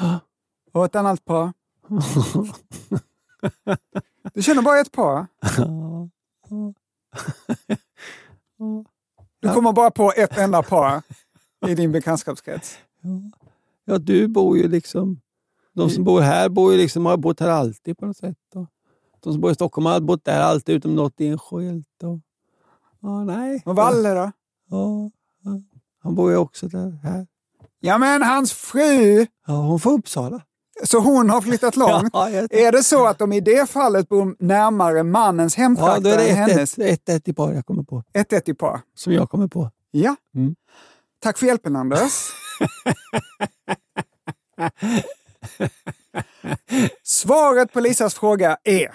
Och 0.71 0.85
ett 0.85 0.95
annat 0.95 1.25
par. 1.25 1.53
Du 4.33 4.41
känner 4.41 4.61
bara 4.61 4.79
ett 4.79 4.91
par? 4.91 5.25
Du 9.41 9.49
kommer 9.53 9.73
bara 9.73 9.91
på 9.91 10.11
ett 10.17 10.37
enda 10.37 10.63
par 10.63 11.01
i 11.67 11.75
din 11.75 11.91
bekantskapskrets? 11.91 12.77
Ja, 13.85 13.97
du 13.97 14.27
bor 14.27 14.57
ju 14.57 14.67
liksom... 14.67 15.21
De 15.75 15.89
som 15.89 16.03
bor 16.03 16.21
här 16.21 16.49
bor 16.49 16.71
ju 16.71 16.77
liksom, 16.77 17.05
har 17.05 17.17
bott 17.17 17.39
här 17.39 17.49
alltid 17.49 17.97
på 17.97 18.05
något 18.05 18.17
sätt. 18.17 18.37
Och 18.55 18.65
de 19.19 19.33
som 19.33 19.41
bor 19.41 19.51
i 19.51 19.55
Stockholm 19.55 19.85
har 19.85 19.99
bott 19.99 20.25
där 20.25 20.41
alltid 20.41 20.75
utom 20.75 20.95
något 20.95 21.21
enskilt. 21.21 22.03
Och, 22.03 22.19
ja, 23.01 23.23
nej. 23.23 23.63
Och 23.65 23.75
Valle 23.75 24.13
då? 24.13 24.31
Ja, 24.69 25.11
ja. 25.43 25.61
han 26.03 26.15
bor 26.15 26.31
ju 26.31 26.37
också 26.37 26.67
där. 26.67 26.99
Här. 27.03 27.27
Ja, 27.79 27.97
men 27.97 28.23
hans 28.23 28.53
fru! 28.53 29.25
Ja, 29.47 29.53
hon 29.53 29.79
får 29.79 29.91
Uppsala. 29.91 30.41
Så 30.83 30.99
hon 30.99 31.29
har 31.29 31.41
flyttat 31.41 31.75
långt. 31.77 32.09
Ja, 32.13 32.29
Är 32.29 32.71
det 32.71 32.83
så 32.83 33.05
att 33.05 33.19
de 33.19 33.33
i 33.33 33.41
det 33.41 33.69
fallet 33.69 34.09
bor 34.09 34.35
närmare 34.39 35.03
mannens 35.03 35.57
Ja, 35.57 35.63
hemtrakter 35.63 36.01
då 36.01 36.09
är 36.09 36.17
det 36.17 36.29
än 36.29 36.35
hennes? 36.49 36.77
1-1 36.77 36.83
ett, 36.83 37.09
ett 37.09 37.27
i 37.27 37.33
par 37.33 37.53
jag 37.53 37.65
kommer 37.65 37.83
på. 37.83 38.03
Ett, 38.13 38.33
ett 38.33 38.49
i 38.49 38.53
par. 38.53 38.81
Som 38.95 39.13
jag 39.13 39.29
kommer 39.29 39.47
på. 39.47 39.71
Ja. 39.91 40.15
Mm. 40.35 40.55
Tack 41.19 41.37
för 41.37 41.45
hjälpen 41.45 41.75
Anders. 41.75 42.11
Svaret 47.03 47.73
på 47.73 47.79
Lisas 47.79 48.13
fråga 48.15 48.57
är 48.63 48.87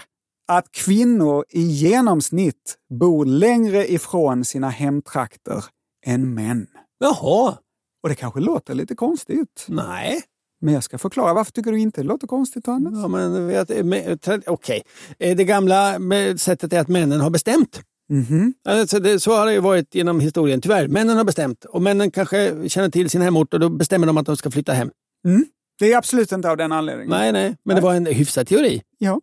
att 0.49 0.71
kvinnor 0.73 1.45
i 1.51 1.63
genomsnitt 1.63 2.77
bor 3.01 3.25
längre 3.27 3.93
ifrån 3.93 4.45
sina 4.45 4.69
hemtrakter 4.69 5.65
än 6.07 6.35
män. 6.35 6.67
Jaha. 6.99 7.57
Och 8.03 8.09
det 8.09 8.15
kanske 8.15 8.41
låter 8.41 8.75
lite 8.75 8.95
konstigt. 8.95 9.65
Nej. 9.69 10.23
Men 10.61 10.75
jag 10.75 10.85
ska 10.85 10.99
förklara. 10.99 11.35
Varför 11.35 11.53
tycker 11.53 11.73
du 11.73 11.81
inte 11.81 12.01
det 12.01 12.07
låter 12.09 12.27
konstigt, 12.27 12.69
Anders? 12.69 12.93
Ja, 12.97 13.09
men 13.09 13.47
men, 13.89 14.03
tra- 14.19 14.43
Okej, 14.47 14.83
Eh, 15.19 15.37
det 15.37 15.45
gamla 15.45 15.99
sättet 16.37 16.73
är 16.73 16.81
att 16.81 16.89
männen 16.89 17.21
har 17.21 17.31
bestämt. 17.31 17.81
Mhm. 18.09 18.55
Alltså 18.69 19.01
det, 19.01 19.21
så 19.21 19.33
har 19.37 19.47
det 19.47 19.53
ju 19.53 19.61
varit 19.61 19.95
genom 19.95 20.21
historien, 20.21 20.61
tyvärr. 20.61 20.89
Männen 20.89 21.17
har 21.17 21.25
bestämt 21.25 21.65
och 21.65 21.83
männen 21.83 22.11
kanske 22.11 22.69
känner 22.69 22.89
till 22.89 23.11
sin 23.11 23.23
hemort 23.23 23.55
och 23.55 23.61
då 23.61 23.69
bestämmer 23.69 24.07
de 24.07 24.17
att 24.17 24.27
de 24.27 24.37
ska 24.37 24.51
flytta 24.51 24.73
hem. 24.73 24.91
Mm. 25.27 25.45
Det 25.81 25.93
är 25.93 25.97
absolut 25.97 26.33
inte 26.33 26.51
av 26.51 26.57
den 26.57 26.73
anledningen. 26.73 27.11
Nej, 27.11 27.33
nej, 27.33 27.57
men 27.63 27.77
det 27.77 27.83
var 27.83 27.95
en 27.95 28.07
hyfsad 28.07 28.47
teori. 28.47 28.83
Ja. 28.99 29.21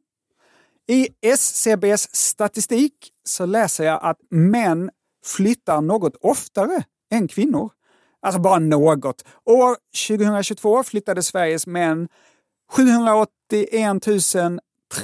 I 0.88 1.08
SCBs 1.22 2.16
statistik 2.16 2.94
så 3.26 3.46
läser 3.46 3.86
jag 3.86 4.00
att 4.04 4.18
män 4.30 4.90
flyttar 5.26 5.82
något 5.82 6.16
oftare 6.22 6.84
än 7.12 7.28
kvinnor. 7.28 7.72
Alltså 8.22 8.42
bara 8.42 8.60
något. 8.60 9.24
År 9.46 9.78
2022 10.08 10.84
flyttade 10.84 11.24
Sveriges 11.24 11.68
män 11.68 12.08
781 12.72 14.04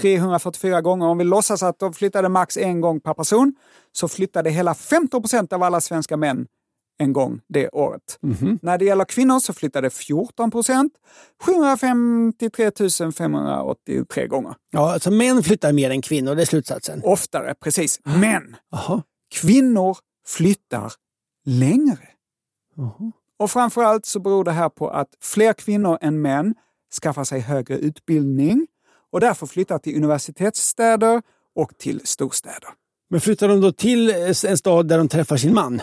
344 0.02 0.82
gånger. 0.82 1.08
Om 1.08 1.18
vi 1.18 1.24
låtsas 1.24 1.64
att 1.64 1.80
de 1.80 1.94
flyttade 1.94 2.30
max 2.30 2.58
en 2.58 2.82
gång 2.82 3.00
per 3.00 3.14
person 3.14 3.56
så 3.92 4.08
flyttade 4.08 4.50
hela 4.50 4.76
15 4.76 5.22
procent 5.22 5.54
av 5.54 5.64
alla 5.64 5.82
svenska 5.82 6.18
män 6.18 6.48
en 6.98 7.14
gång 7.14 7.42
det 7.48 7.70
året. 7.70 8.20
När 8.62 8.78
det 8.78 8.86
gäller 8.86 9.06
kvinnor 9.06 9.40
så 9.40 9.54
flyttade 9.54 9.90
14 9.90 10.52
procent 10.52 10.94
753 11.42 12.72
583 13.12 14.28
gånger. 14.28 14.56
Ja, 14.72 14.94
alltså 14.94 15.12
män 15.12 15.44
flyttar 15.44 15.74
mer 15.74 15.90
än 15.90 16.02
kvinnor, 16.02 16.36
det 16.36 16.42
är 16.42 16.46
slutsatsen. 16.46 17.02
Oftare, 17.04 17.56
precis. 17.60 18.00
Men 18.04 18.56
Jaha. 18.72 19.02
kvinnor 19.36 19.98
flyttar 20.28 20.94
längre. 21.46 22.08
Jaha. 22.76 23.12
Och 23.40 23.52
framförallt 23.52 24.06
så 24.06 24.20
beror 24.20 24.44
det 24.44 24.52
här 24.52 24.70
på 24.70 24.90
att 24.90 25.10
fler 25.22 25.54
kvinnor 25.54 25.98
än 26.02 26.22
män 26.22 26.56
skaffar 27.02 27.24
sig 27.24 27.40
högre 27.40 27.78
utbildning 27.78 28.68
och 29.12 29.20
därför 29.20 29.46
flyttar 29.46 29.78
till 29.78 29.96
universitetsstäder 29.98 31.22
och 31.56 31.78
till 31.78 32.02
storstäder. 32.04 32.70
Men 33.10 33.22
flyttar 33.22 33.48
de 33.48 33.62
då 33.62 33.72
till 33.72 34.10
en 34.46 34.58
stad 34.58 34.88
där 34.88 34.98
de 34.98 35.08
träffar 35.08 35.38
sin 35.38 35.54
man? 35.54 35.82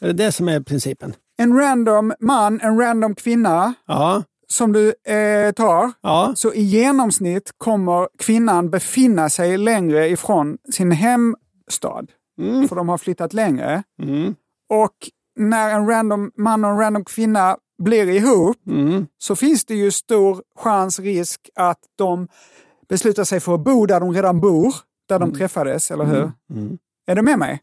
Är 0.00 0.06
det 0.06 0.12
det 0.12 0.32
som 0.32 0.48
är 0.48 0.60
principen? 0.60 1.14
En 1.38 1.58
random 1.58 2.12
man, 2.20 2.60
en 2.60 2.78
random 2.78 3.14
kvinna 3.14 3.74
Ja. 3.86 4.22
som 4.48 4.72
du 4.72 4.88
eh, 4.88 5.52
tar, 5.52 5.92
Ja. 6.02 6.32
så 6.36 6.52
i 6.52 6.62
genomsnitt 6.62 7.50
kommer 7.58 8.08
kvinnan 8.18 8.70
befinna 8.70 9.28
sig 9.30 9.58
längre 9.58 10.08
ifrån 10.08 10.58
sin 10.72 10.90
hemstad. 10.92 12.10
Mm. 12.40 12.68
För 12.68 12.76
de 12.76 12.88
har 12.88 12.98
flyttat 12.98 13.32
längre. 13.32 13.82
Mm. 14.02 14.34
Och 14.70 14.94
när 15.38 15.70
en 15.74 15.86
random 15.88 16.30
man 16.36 16.64
och 16.64 16.70
en 16.70 16.78
random 16.78 17.04
kvinna 17.04 17.56
blir 17.82 18.08
ihop 18.08 18.56
Mm. 18.66 19.06
så 19.18 19.36
finns 19.36 19.64
det 19.64 19.74
ju 19.74 19.90
stor 19.90 20.42
chans, 20.58 21.00
risk 21.00 21.40
att 21.54 21.78
de 21.98 22.28
beslutar 22.88 23.24
sig 23.24 23.40
för 23.40 23.54
att 23.54 23.64
bo 23.64 23.86
där 23.86 24.00
de 24.00 24.12
redan 24.12 24.40
bor, 24.40 24.74
där 25.08 25.18
de 25.18 25.32
träffades, 25.32 25.90
eller 25.90 26.04
hur? 26.04 26.32
Mm. 26.50 26.78
Är 27.06 27.14
du 27.14 27.22
med 27.22 27.38
mig? 27.38 27.60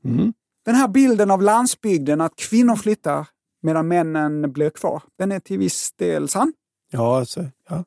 Den 0.66 0.76
här 0.76 0.88
bilden 0.88 1.32
av 1.32 1.42
landsbygden, 1.42 2.22
att 2.22 2.36
kvinnor 2.36 2.76
flyttar 2.76 3.28
medan 3.62 3.88
männen 3.88 4.52
blir 4.52 4.70
kvar, 4.70 5.04
den 5.18 5.32
är 5.32 5.40
till 5.40 5.58
viss 5.58 5.92
del 5.92 6.30
sann. 6.30 6.54
Ja, 6.92 7.18
alltså, 7.18 7.46
ja. 7.70 7.84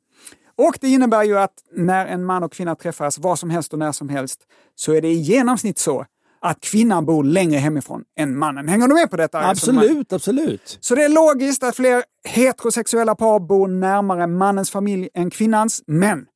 Och 0.56 0.78
det 0.80 0.88
innebär 0.88 1.22
ju 1.22 1.38
att 1.38 1.54
när 1.72 2.06
en 2.06 2.24
man 2.24 2.42
och 2.42 2.52
kvinna 2.52 2.74
träffas, 2.74 3.18
var 3.18 3.36
som 3.36 3.50
helst 3.50 3.72
och 3.72 3.78
när 3.78 3.92
som 3.92 4.08
helst, 4.08 4.40
så 4.74 4.92
är 4.92 5.02
det 5.02 5.08
i 5.08 5.14
genomsnitt 5.14 5.78
så 5.78 6.06
att 6.40 6.60
kvinnan 6.60 7.06
bor 7.06 7.24
längre 7.24 7.58
hemifrån 7.58 8.04
än 8.18 8.38
mannen. 8.38 8.68
Hänger 8.68 8.88
du 8.88 8.94
med 8.94 9.10
på 9.10 9.16
detta? 9.16 9.48
Absolut, 9.48 10.12
absolut. 10.12 10.78
Så 10.80 10.94
det 10.94 11.04
är 11.04 11.08
logiskt 11.08 11.62
att 11.62 11.76
fler 11.76 12.04
heterosexuella 12.24 13.14
par 13.14 13.40
bor 13.40 13.68
närmare 13.68 14.26
mannens 14.26 14.70
familj 14.70 15.08
än 15.14 15.30
kvinnans. 15.30 15.82
Men 15.86 16.26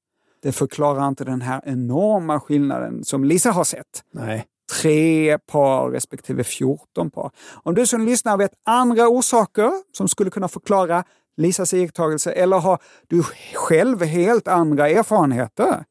Det 0.43 0.53
förklarar 0.53 1.09
inte 1.09 1.25
den 1.25 1.43
här 1.43 1.63
enorma 1.65 2.41
skillnaden 2.41 3.05
som 3.05 3.25
Lisa 3.25 3.51
har 3.51 3.65
sett. 3.65 4.03
Nej. 4.13 4.47
Tre 4.73 5.39
par 5.39 5.91
respektive 5.91 6.45
14 6.45 7.11
par. 7.11 7.31
Om 7.65 7.75
du 7.75 7.87
som 7.87 8.07
lyssnar 8.07 8.37
vet 8.37 8.53
andra 8.67 9.09
orsaker 9.09 9.71
som 9.97 10.09
skulle 10.09 10.31
kunna 10.31 10.49
förklara 10.49 11.05
Lisas 11.37 11.75
iakttagelse 11.75 12.33
eller 12.33 12.59
har 12.59 12.79
du 13.11 13.23
själv 13.55 14.03
helt 14.03 14.49
andra 14.49 14.89
erfarenheter? 14.89 15.85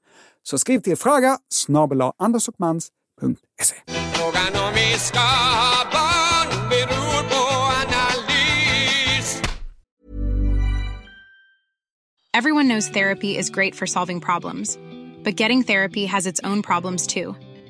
Så 0.44 0.58
skriv 0.58 0.80
till 0.80 0.98
fråga 0.98 1.38
snabel 1.50 2.02
andersochmans.se. 2.18 3.76
Frågan 4.14 4.64
om 4.68 4.74
vi 4.74 5.00
ska 5.00 5.20
ha 5.20 5.84
barn 5.92 6.70
beror 6.70 7.30
på 7.30 7.42
analys. 7.82 9.42
Everyone 12.34 12.70
knows 12.70 12.92
therapy 12.92 13.38
is 13.38 13.50
great 13.50 13.76
for 13.76 13.86
solving 13.86 14.22
problems, 14.22 14.78
but 15.24 15.40
getting 15.40 15.64
therapy 15.64 16.06
has 16.06 16.28
its 16.28 16.42
own 16.44 16.62
problems 16.62 17.08
too, 17.08 17.36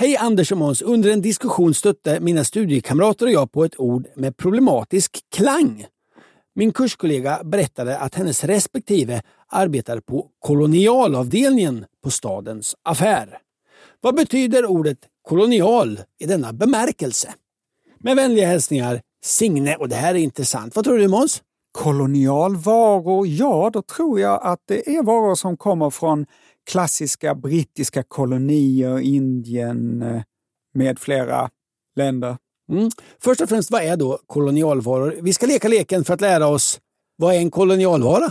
Hej 0.00 0.16
Anders 0.16 0.52
och 0.52 0.58
Måns. 0.58 0.82
Under 0.82 1.10
en 1.10 1.22
diskussion 1.22 1.74
stötte 1.74 2.20
mina 2.20 2.44
studiekamrater 2.44 3.26
och 3.26 3.32
jag 3.32 3.52
på 3.52 3.64
ett 3.64 3.80
ord 3.80 4.06
med 4.16 4.36
problematisk 4.36 5.18
klang. 5.34 5.86
Min 6.54 6.72
kurskollega 6.72 7.40
berättade 7.44 7.98
att 7.98 8.14
hennes 8.14 8.44
respektive 8.44 9.22
arbetade 9.48 10.00
på 10.00 10.26
kolonialavdelningen 10.38 11.84
på 12.04 12.10
stadens 12.10 12.76
affär. 12.82 13.38
Vad 14.00 14.14
betyder 14.14 14.66
ordet 14.66 14.98
kolonial 15.22 16.00
i 16.20 16.26
denna 16.26 16.52
bemärkelse? 16.52 17.34
Med 17.98 18.16
vänliga 18.16 18.46
hälsningar 18.46 19.00
Signe 19.24 19.76
och 19.76 19.88
det 19.88 19.96
här 19.96 20.14
är 20.14 20.18
intressant. 20.18 20.76
Vad 20.76 20.84
tror 20.84 20.98
du 20.98 21.08
Måns? 21.08 21.42
Kolonialvaror? 21.78 23.26
Ja, 23.26 23.70
då 23.72 23.82
tror 23.82 24.20
jag 24.20 24.40
att 24.42 24.58
det 24.68 24.96
är 24.96 25.02
varor 25.02 25.34
som 25.34 25.56
kommer 25.56 25.90
från 25.90 26.26
klassiska 26.70 27.34
brittiska 27.34 28.02
kolonier, 28.02 28.98
Indien 28.98 30.02
eh, 30.02 30.22
med 30.74 30.98
flera 30.98 31.50
länder. 31.96 32.36
Mm. 32.72 32.90
Först 33.22 33.40
och 33.40 33.48
främst, 33.48 33.70
vad 33.70 33.82
är 33.82 33.96
då 33.96 34.18
kolonialvaror? 34.26 35.14
Vi 35.20 35.32
ska 35.32 35.46
leka 35.46 35.68
leken 35.68 36.04
för 36.04 36.14
att 36.14 36.20
lära 36.20 36.46
oss 36.46 36.80
vad 37.16 37.34
är 37.34 37.38
en 37.38 37.50
kolonialvara? 37.50 38.30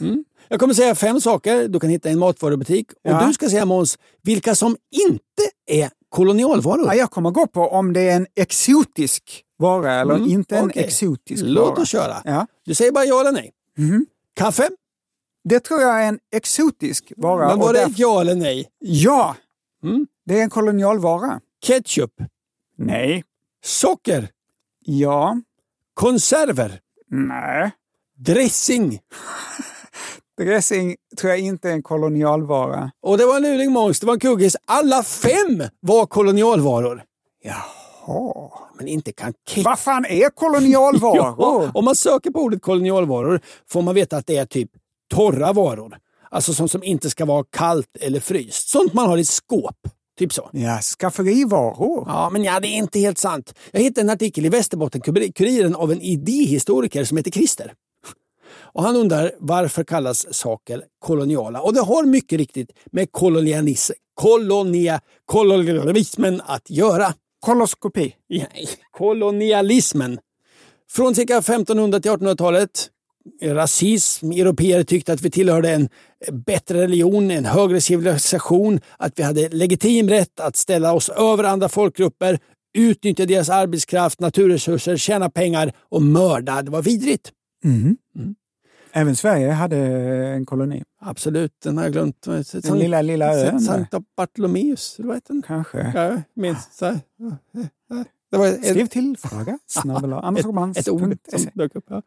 Mm. 0.00 0.24
Jag 0.48 0.60
kommer 0.60 0.74
säga 0.74 0.94
fem 0.94 1.20
saker 1.20 1.68
du 1.68 1.80
kan 1.80 1.90
hitta 1.90 2.08
i 2.08 2.12
en 2.12 2.18
matvarubutik 2.18 2.90
och 2.92 3.10
Ja. 3.10 3.24
du 3.26 3.32
ska 3.32 3.48
säga 3.48 3.64
Måns 3.64 3.98
vilka 4.22 4.54
som 4.54 4.76
inte 5.06 5.80
är 5.80 5.90
kolonialvaror. 6.08 6.86
Ja, 6.86 6.94
jag 6.94 7.10
kommer 7.10 7.30
gå 7.30 7.46
på 7.46 7.60
om 7.68 7.92
det 7.92 8.00
är 8.00 8.16
en 8.16 8.26
exotisk 8.36 9.42
vara 9.58 9.92
eller 9.94 10.14
Mm, 10.14 10.28
inte 10.30 10.56
en 10.56 10.64
okej. 10.64 10.84
exotisk 10.84 11.42
Låt 11.46 11.68
vara. 11.70 11.82
oss 11.82 11.88
köra. 11.88 12.16
Ja. 12.24 12.46
Du 12.64 12.74
säger 12.74 12.92
bara 12.92 13.04
ja 13.04 13.20
eller 13.20 13.32
nej. 13.32 13.50
Mhm. 13.78 14.06
Kaffe? 14.34 14.68
Det 15.44 15.60
tror 15.60 15.80
jag 15.80 16.02
är 16.02 16.08
en 16.08 16.18
exotisk 16.32 17.12
vara. 17.16 17.48
Men 17.48 17.58
var 17.58 17.72
det 17.72 17.78
därför- 17.78 17.90
ett 17.92 17.98
ja 17.98 18.20
eller 18.20 18.34
nej? 18.34 18.68
Ja, 18.78 19.36
Mm. 19.82 20.06
det 20.26 20.38
är 20.38 20.42
en 20.42 20.50
kolonialvara. 20.50 21.40
Ketchup? 21.66 22.12
Nej. 22.78 23.24
Socker? 23.64 24.28
Ja. 24.80 25.40
Konserver? 25.94 26.80
Nej. 27.10 27.70
Dressing? 28.18 29.00
Dressing 30.38 30.96
tror 31.18 31.30
jag 31.30 31.40
inte 31.40 31.68
är 31.68 31.72
en 31.72 31.82
kolonialvara. 31.82 32.90
Och 33.00 33.18
det 33.18 33.26
var 33.26 33.36
en 33.36 33.42
luring 33.42 33.72
Måns, 33.72 34.00
det 34.00 34.06
var 34.06 34.14
en 34.14 34.20
kuggis. 34.20 34.56
Alla 34.64 35.02
fem 35.02 35.62
var 35.80 36.06
kolonialvaror. 36.06 37.02
Jaha. 38.06 38.50
Men 38.78 38.88
inte 38.88 39.12
kan 39.12 39.32
ketchup... 39.48 39.64
Vad 39.64 39.78
fan 39.78 40.04
är 40.04 40.28
kolonialvaror? 40.30 41.14
Ja, 41.38 41.70
om 41.74 41.84
man 41.84 41.96
söker 41.96 42.30
på 42.30 42.40
ordet 42.40 42.62
kolonialvaror 42.62 43.40
får 43.68 43.82
man 43.82 43.94
veta 43.94 44.16
att 44.16 44.26
det 44.26 44.36
är 44.36 44.46
typ 44.46 44.70
torra 45.14 45.52
varor. 45.52 45.96
Alltså 46.30 46.54
sånt 46.54 46.70
som 46.70 46.82
inte 46.82 47.10
ska 47.10 47.24
vara 47.24 47.44
kallt 47.50 47.96
eller 48.00 48.20
fryst. 48.20 48.68
Sånt 48.68 48.92
man 48.92 49.06
har 49.06 49.18
i 49.18 49.24
skåp. 49.24 49.76
Typ 50.18 50.32
så. 50.32 50.50
Ja, 50.52 50.78
skafferivaror. 50.80 52.04
Ja, 52.06 52.30
men 52.32 52.44
ja, 52.44 52.60
det 52.60 52.68
är 52.68 52.76
inte 52.76 52.98
helt 52.98 53.18
sant. 53.18 53.54
Jag 53.72 53.80
hittade 53.80 54.00
en 54.00 54.10
artikel 54.10 54.46
i 54.46 54.48
Västerbotten-Kuriren 54.48 55.74
av 55.74 55.92
en 55.92 56.00
idéhistoriker 56.00 57.04
som 57.04 57.16
heter 57.16 57.30
Christer. 57.30 57.72
Och 58.56 58.82
han 58.82 58.96
undrar 58.96 59.32
varför 59.38 59.84
kallas 59.84 60.34
saker 60.34 60.82
koloniala? 60.98 61.60
Och 61.60 61.74
det 61.74 61.80
har 61.80 62.04
mycket 62.04 62.38
riktigt 62.38 62.70
med 62.92 63.12
kolonialis 63.12 63.92
kolonia, 64.14 65.00
kolonialismen 65.24 66.42
att 66.46 66.70
göra. 66.70 67.14
Koloskopi. 67.44 68.14
Nej, 68.28 68.68
kolonialismen. 68.90 70.18
Från 70.90 71.14
cirka 71.14 71.38
1500 71.38 72.00
till 72.00 72.10
1800-talet. 72.10 72.90
Rasism. 73.42 74.30
Europeer 74.32 74.84
tyckte 74.84 75.12
att 75.12 75.22
vi 75.22 75.30
tillhörde 75.30 75.70
en 75.70 75.88
bättre 76.32 76.82
religion, 76.82 77.30
en 77.30 77.44
högre 77.44 77.80
civilisation. 77.80 78.80
Att 78.98 79.18
vi 79.18 79.22
hade 79.22 79.48
legitim 79.48 80.08
rätt 80.08 80.40
att 80.40 80.56
ställa 80.56 80.92
oss 80.92 81.08
över 81.08 81.44
andra 81.44 81.68
folkgrupper, 81.68 82.38
utnyttja 82.78 83.26
deras 83.26 83.50
arbetskraft, 83.50 84.20
naturresurser, 84.20 84.96
tjäna 84.96 85.30
pengar 85.30 85.72
och 85.90 86.02
mörda. 86.02 86.62
Det 86.62 86.70
var 86.70 86.82
vidrigt. 86.82 87.32
Mhm. 87.64 87.96
Även 88.96 89.16
Sverige 89.16 89.50
hade 89.50 89.76
en 89.76 90.46
koloni. 90.46 90.82
Absolut, 91.00 91.52
den 91.62 91.76
har 91.76 91.84
jag 91.84 91.92
glömt. 91.92 92.22
Den 92.62 92.78
lilla, 92.78 93.02
lilla 93.02 93.34
ön. 93.34 93.60
Santa 93.60 94.02
Bartolomeus, 94.16 94.96
vad 94.98 95.16
heter 95.16 95.32
den? 95.32 95.42
Kanske. 95.42 95.92
Ja, 95.94 96.22
minns. 96.34 96.68
Så. 96.78 96.84
Det 98.30 98.38
var 98.38 98.46
ett- 98.46 98.66
Skriv 98.66 98.86
till 98.86 99.16
fråga 99.18 99.58
snabel 99.66 100.12
ett, 100.72 100.76
ett 100.78 100.88
ord 100.88 101.16
som 101.36 101.50
dök 101.54 101.76
upp. 101.76 101.84
Ja. 101.88 102.02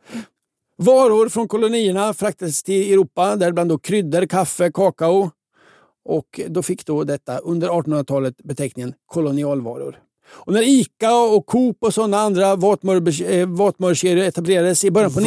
Varor 0.77 1.29
från 1.29 1.47
kolonierna 1.47 2.13
fraktades 2.13 2.63
till 2.63 2.93
Europa, 2.93 3.35
däribland 3.35 3.69
då 3.69 3.77
kryddor, 3.77 4.25
kaffe, 4.25 4.71
kakao. 4.71 5.31
Och 6.05 6.39
då 6.47 6.63
fick 6.63 6.85
då 6.85 7.03
detta 7.03 7.38
under 7.38 7.67
1800-talet 7.69 8.38
beteckningen 8.43 8.93
kolonialvaror. 9.05 9.99
Och 10.30 10.53
när 10.53 10.61
ICA 10.61 11.15
och 11.15 11.45
Coop 11.45 11.78
och 11.80 11.93
sådana 11.93 12.17
andra 12.17 12.51
eh, 12.51 12.57
vatvarukedjor 13.47 14.23
etablerades 14.23 14.86
i 14.86 14.91
början 14.91 15.13
på 15.13 15.19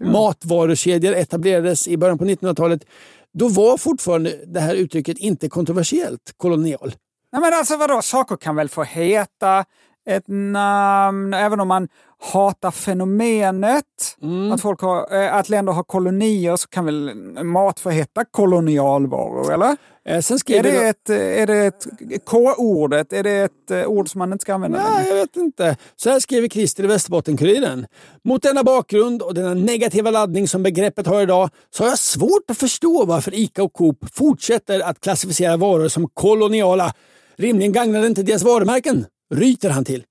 matvarukedjor 0.00 1.14
etablerades 1.14 1.88
i 1.88 1.96
början 1.96 2.18
på 2.18 2.24
1900-talet, 2.24 2.84
då 3.32 3.48
var 3.48 3.76
fortfarande 3.76 4.36
det 4.46 4.60
här 4.60 4.74
uttrycket 4.74 5.18
inte 5.18 5.48
kontroversiellt 5.48 6.34
kolonial. 6.36 6.92
Nej 7.32 7.42
men 7.42 7.54
alltså 7.54 7.76
vadå, 7.76 8.02
saker 8.02 8.36
kan 8.36 8.56
väl 8.56 8.68
få 8.68 8.82
heta 8.82 9.64
ett 10.08 10.24
namn, 10.28 11.34
även 11.34 11.60
om 11.60 11.68
man 11.68 11.88
hatar 12.32 12.70
fenomenet, 12.70 13.84
Mm. 14.22 14.52
att, 14.52 14.60
folk 14.60 14.80
har, 14.80 15.14
eh, 15.22 15.34
att 15.34 15.48
länder 15.48 15.72
har 15.72 15.82
kolonier, 15.82 16.56
så 16.56 16.68
kan 16.68 16.84
väl 16.84 17.14
mat 17.44 17.80
få 17.80 17.90
heta 17.90 18.24
kolonialvaror, 18.30 19.52
eller? 19.52 19.76
Eh, 20.08 20.20
sen 20.20 20.38
Är 20.46 20.62
det 20.62 20.72
de- 20.72 20.86
ett, 20.88 21.10
är 21.10 21.46
det 21.46 21.56
ett 21.66 21.86
K-ordet? 22.24 23.12
Är 23.12 23.22
det 23.22 23.30
ett 23.30 23.70
eh, 23.70 23.84
ord 23.84 24.08
som 24.10 24.18
man 24.18 24.32
inte 24.32 24.42
ska 24.42 24.54
använda 24.54 24.82
Nej, 24.90 25.08
jag 25.08 25.14
vet 25.14 25.36
inte. 25.36 25.76
Så 25.96 26.10
här 26.10 26.20
skriver 26.20 26.48
Christer 26.48 26.84
i 26.84 26.86
Västerbotten-Kuriren. 26.86 27.86
Mot 28.24 28.42
denna 28.42 28.64
bakgrund 28.64 29.22
och 29.22 29.34
denna 29.34 29.54
negativa 29.54 30.10
laddning 30.10 30.48
som 30.48 30.62
begreppet 30.62 31.06
har 31.06 31.22
idag 31.22 31.50
så 31.70 31.82
har 31.82 31.88
jag 31.88 31.98
svårt 31.98 32.50
att 32.50 32.58
förstå 32.58 33.04
varför 33.04 33.34
ICA 33.34 33.62
och 33.62 33.72
Coop 33.72 33.98
fortsätter 34.14 34.80
att 34.80 35.00
klassificera 35.00 35.56
varor 35.56 35.88
som 35.88 36.08
koloniala. 36.14 36.92
Rimligen 37.36 37.72
gagnar 37.72 38.00
det 38.00 38.06
inte 38.06 38.22
deras 38.22 38.42
varumärken, 38.42 39.06
ryter 39.34 39.70
han 39.70 39.84
till. 39.84 40.04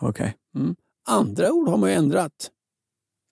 Okej. 0.00 0.34
Mm. 0.56 0.74
Andra 1.08 1.52
ord 1.52 1.68
har 1.68 1.76
man 1.76 1.90
ju 1.90 1.96
ändrat. 1.96 2.50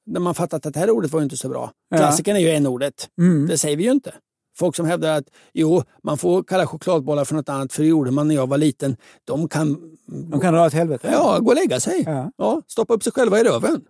När 0.06 0.20
man 0.20 0.34
fattat 0.34 0.66
att 0.66 0.74
det 0.74 0.80
här 0.80 0.90
ordet 0.90 1.12
var 1.12 1.22
inte 1.22 1.36
så 1.36 1.48
bra. 1.48 1.70
Ja. 1.88 1.96
Klassikern 1.96 2.36
är 2.36 2.40
ju 2.40 2.50
en 2.50 2.66
ordet. 2.66 3.08
Mm. 3.18 3.46
Det 3.46 3.58
säger 3.58 3.76
vi 3.76 3.84
ju 3.84 3.90
inte. 3.90 4.14
Folk 4.56 4.76
som 4.76 4.86
hävdar 4.86 5.18
att 5.18 5.24
jo, 5.52 5.82
man 6.02 6.18
får 6.18 6.42
kalla 6.42 6.66
chokladbollar 6.66 7.24
för 7.24 7.34
något 7.34 7.48
annat 7.48 7.72
för 7.72 7.82
det 7.82 7.88
gjorde 7.88 8.10
man 8.10 8.28
när 8.28 8.34
jag 8.34 8.46
var 8.48 8.58
liten. 8.58 8.96
De 9.24 9.48
kan, 9.48 9.96
De 10.30 10.40
kan 10.40 10.54
dra 10.54 10.66
åt 10.66 10.72
helvete. 10.72 11.08
ja, 11.12 11.38
gå 11.38 11.48
och 11.50 11.54
lägga 11.54 11.80
sig. 11.80 12.02
Ja. 12.06 12.30
Ja, 12.36 12.62
stoppa 12.66 12.94
upp 12.94 13.02
sig 13.02 13.12
själva 13.12 13.40
i 13.40 13.44
röven. 13.44 13.80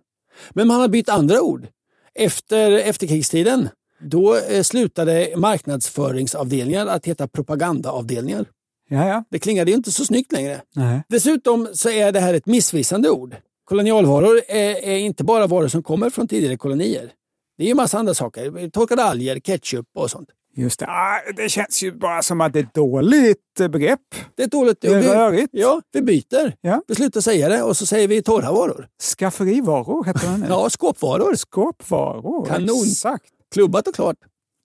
Men 0.51 0.67
man 0.67 0.81
har 0.81 0.87
bytt 0.87 1.09
andra 1.09 1.41
ord. 1.41 1.67
Efter 2.15 2.71
efterkrigstiden 2.71 3.69
då 4.01 4.35
eh, 4.37 4.61
slutade 4.63 5.33
marknadsföringsavdelningar 5.37 6.87
att 6.87 7.05
heta 7.05 7.27
propagandaavdelningar. 7.27 8.45
Ja, 8.89 9.07
ja. 9.07 9.23
Det 9.29 9.39
klingade 9.39 9.71
ju 9.71 9.77
inte 9.77 9.91
så 9.91 10.05
snyggt 10.05 10.31
längre. 10.31 10.61
Nej. 10.75 11.03
Dessutom 11.09 11.67
så 11.73 11.89
är 11.89 12.11
det 12.11 12.19
här 12.19 12.33
ett 12.33 12.45
missvisande 12.45 13.09
ord. 13.09 13.35
Kolonialvaror 13.65 14.41
är, 14.47 14.75
är 14.75 14.97
inte 14.97 15.23
bara 15.23 15.47
varor 15.47 15.67
som 15.67 15.83
kommer 15.83 16.09
från 16.09 16.27
tidigare 16.27 16.57
kolonier. 16.57 17.11
Det 17.57 17.63
är 17.63 17.67
ju 17.67 17.75
massa 17.75 17.99
andra 17.99 18.13
saker. 18.13 18.69
Torkade 18.69 19.03
alger, 19.03 19.39
ketchup 19.39 19.85
och 19.95 20.11
sånt. 20.11 20.29
Just 20.55 20.79
det. 20.79 20.85
Ah, 20.89 21.31
det 21.35 21.49
känns 21.49 21.83
ju 21.83 21.91
bara 21.91 22.21
som 22.21 22.41
att 22.41 22.53
det 22.53 22.59
är 22.59 22.63
ett 22.63 22.73
dåligt 22.73 23.59
eh, 23.59 23.67
begrepp. 23.67 23.99
Det 24.35 24.43
är 24.43 24.47
dåligt... 24.47 24.81
Det 24.81 24.87
är 24.87 24.99
vi, 24.99 25.07
rörigt. 25.07 25.49
Ja, 25.51 25.81
vi 25.91 26.01
byter. 26.01 26.55
Ja. 26.61 26.81
Vi 26.87 26.95
slutar 26.95 27.21
säga 27.21 27.49
det 27.49 27.63
och 27.63 27.77
så 27.77 27.85
säger 27.85 28.07
vi 28.07 28.21
torra 28.21 28.51
varor. 28.51 28.87
Skafferivaror 29.17 30.03
heter 30.03 30.27
det 30.27 30.37
nu. 30.37 30.45
Ja, 30.49 30.69
skåpvaror. 30.69 31.35
Skåpvaror. 31.35 32.45
Kanon. 32.45 32.83
Exakt. 32.87 33.25
Klubbat 33.53 33.87
och 33.87 33.95
klart. 33.95 34.17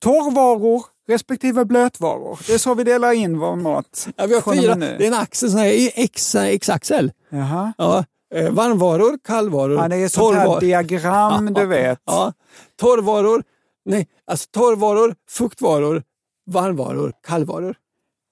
Torrvaror 0.03 0.83
respektive 1.09 1.65
blötvaror. 1.65 2.39
Det 2.47 2.55
är 2.55 2.59
så 2.59 2.75
vi 2.75 2.85
delar 2.85 3.13
in 3.13 3.39
vår 3.39 3.57
mat. 3.57 4.09
Ja, 4.17 4.27
vi 4.27 4.35
har 4.35 4.55
fyra. 4.55 4.75
Det 4.75 5.05
är 5.05 5.07
en 5.07 5.15
axel, 5.15 5.51
sån 5.51 5.61
här 5.61 5.91
X, 5.95 6.35
X-axel. 6.35 7.13
Jaha. 7.31 7.73
Ja, 7.79 8.05
eh, 8.35 8.51
varmvaror, 8.51 9.19
kallvaror, 9.25 9.77
Ja, 9.77 9.89
det 9.89 9.97
är 9.97 10.09
sånt 10.09 10.37
här 10.37 10.61
diagram, 10.61 11.55
du 11.55 11.67
vet. 11.77 12.01
Ja, 12.05 12.33
torrvaror, 12.77 13.43
nej, 13.85 14.09
alltså 14.27 14.49
torrvaror, 14.51 15.15
fuktvaror, 15.29 16.03
varmvaror, 16.47 17.13
kallvaror. 17.27 17.77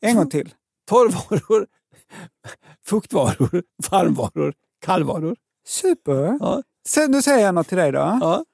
En 0.01 0.17
gång 0.17 0.31
till. 0.31 0.55
Torrvaror, 0.89 1.67
fuktvaror, 2.87 3.63
varmvaror, 3.91 4.55
kallvaror. 4.81 5.37
Super. 5.67 6.39
Ja. 6.41 6.63
Sen, 6.89 7.11
nu 7.11 7.23
säger 7.23 7.45
jag 7.45 7.55
något 7.55 7.69
till 7.69 7.79
dig 7.79 7.93
då. 7.93 7.99
Ja. 7.99 8.45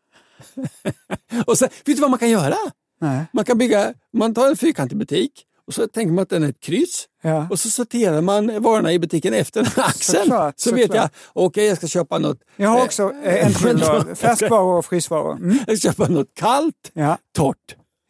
och 1.47 1.59
sen, 1.59 1.68
vet 1.84 1.97
du 1.97 2.01
vad 2.01 2.11
man 2.11 2.18
kan 2.18 2.30
göra? 2.30 2.57
Nej. 3.01 3.24
Man 3.32 3.45
kan 3.45 3.59
bygga, 3.59 3.95
man 4.12 4.34
tar 4.34 4.49
en 4.49 4.57
fyrkantig 4.57 4.99
butik 4.99 5.47
och 5.66 5.74
så 5.74 5.88
tänker 5.88 6.12
man 6.12 6.22
att 6.22 6.28
den 6.28 6.43
är 6.43 6.49
ett 6.49 6.61
kryss. 6.61 7.07
Ja. 7.24 7.46
Och 7.50 7.60
så 7.60 7.70
sorterar 7.70 8.20
man 8.20 8.62
varorna 8.62 8.92
i 8.92 8.98
butiken 8.98 9.34
efter 9.34 9.60
axeln. 9.76 10.22
Såklart, 10.22 10.54
så 10.56 10.74
vet 10.74 10.86
såklart. 10.86 11.10
jag, 11.34 11.44
okej 11.44 11.66
jag 11.66 11.76
ska 11.76 11.86
köpa 11.86 12.18
något. 12.18 12.38
Jag 12.56 12.68
har 12.68 12.84
också 12.84 13.12
eh, 13.24 13.46
en 13.46 13.54
till. 14.06 14.14
Färskvaror 14.16 14.78
och 14.78 14.84
frysvaror. 14.84 15.32
Mm. 15.36 15.58
Jag 15.66 15.78
ska 15.78 15.88
köpa 15.92 16.08
något 16.08 16.34
kallt, 16.34 16.90
Ja. 16.92 17.18
torrt. 17.36 17.56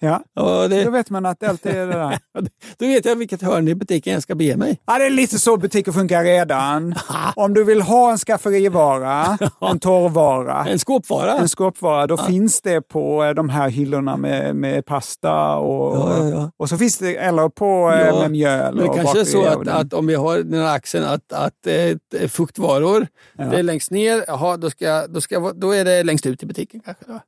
Ja. 0.04 0.22
Ja, 0.34 0.68
det, 0.68 0.84
Då 0.84 0.90
vet 0.90 1.10
man 1.10 1.26
att 1.26 1.42
allt 1.42 1.66
är 1.66 1.86
det 1.86 1.92
där. 1.92 2.18
då 2.78 2.86
vet 2.86 3.04
jag 3.04 3.16
vilket 3.16 3.42
hörn 3.42 3.68
i 3.68 3.74
butiken 3.74 4.12
jag 4.12 4.22
ska 4.22 4.34
bege 4.34 4.56
mig. 4.56 4.80
Ja, 4.86 4.98
det 4.98 5.06
är 5.06 5.10
lite 5.10 5.38
så 5.38 5.56
butiker 5.56 5.92
funkar 5.92 6.24
redan. 6.24 6.94
Om 7.36 7.54
du 7.54 7.64
vill 7.64 7.82
ha 7.82 8.10
en 8.10 8.18
skafferivara, 8.18 9.38
en 9.60 9.80
torrvara, 9.80 10.66
En 10.68 10.78
skåpvara. 10.78 11.32
en 11.32 11.48
skåpvara, 11.48 12.06
då 12.06 12.16
finns 12.16 12.60
det 12.60 12.80
på 12.80 13.24
eh, 13.24 13.30
de 13.30 13.48
här 13.48 13.68
hyllorna 13.68 14.16
med, 14.16 14.56
med 14.56 14.86
pasta 14.86 15.56
och, 15.56 15.96
Ja, 15.96 16.18
ja, 16.18 16.28
ja. 16.28 16.50
och 16.56 16.68
så 16.68 16.78
finns 16.78 16.98
det, 16.98 17.16
eller 17.16 17.48
på 17.48 17.90
eh, 17.94 18.06
Ja, 18.06 18.20
med 18.20 18.30
mjöl 18.30 18.74
Men 18.74 18.84
det 18.84 18.90
och 18.90 18.96
kanske 18.96 19.20
är 19.20 19.24
så 19.24 19.44
att, 19.44 19.56
och 19.56 19.68
att 19.68 19.92
om 19.92 20.06
vi 20.06 20.14
har 20.14 20.38
den 20.38 20.60
här 20.62 20.76
axeln 20.76 21.04
att, 21.04 21.32
att 21.32 21.66
eh, 21.66 22.28
fuktvaror, 22.28 23.06
det 23.36 23.58
är 23.58 23.62
längst 23.62 23.90
ner, 23.90 24.24
jaha, 24.26 24.56
då, 24.56 24.70
ska, 24.70 25.06
då, 25.06 25.20
ska, 25.20 25.52
då 25.54 25.74
är 25.74 25.84
det 25.84 26.02
längst 26.02 26.26
ut 26.26 26.42
i 26.42 26.46
butiken 26.46 26.80
kanske. 26.84 27.04
Då. 27.06 27.20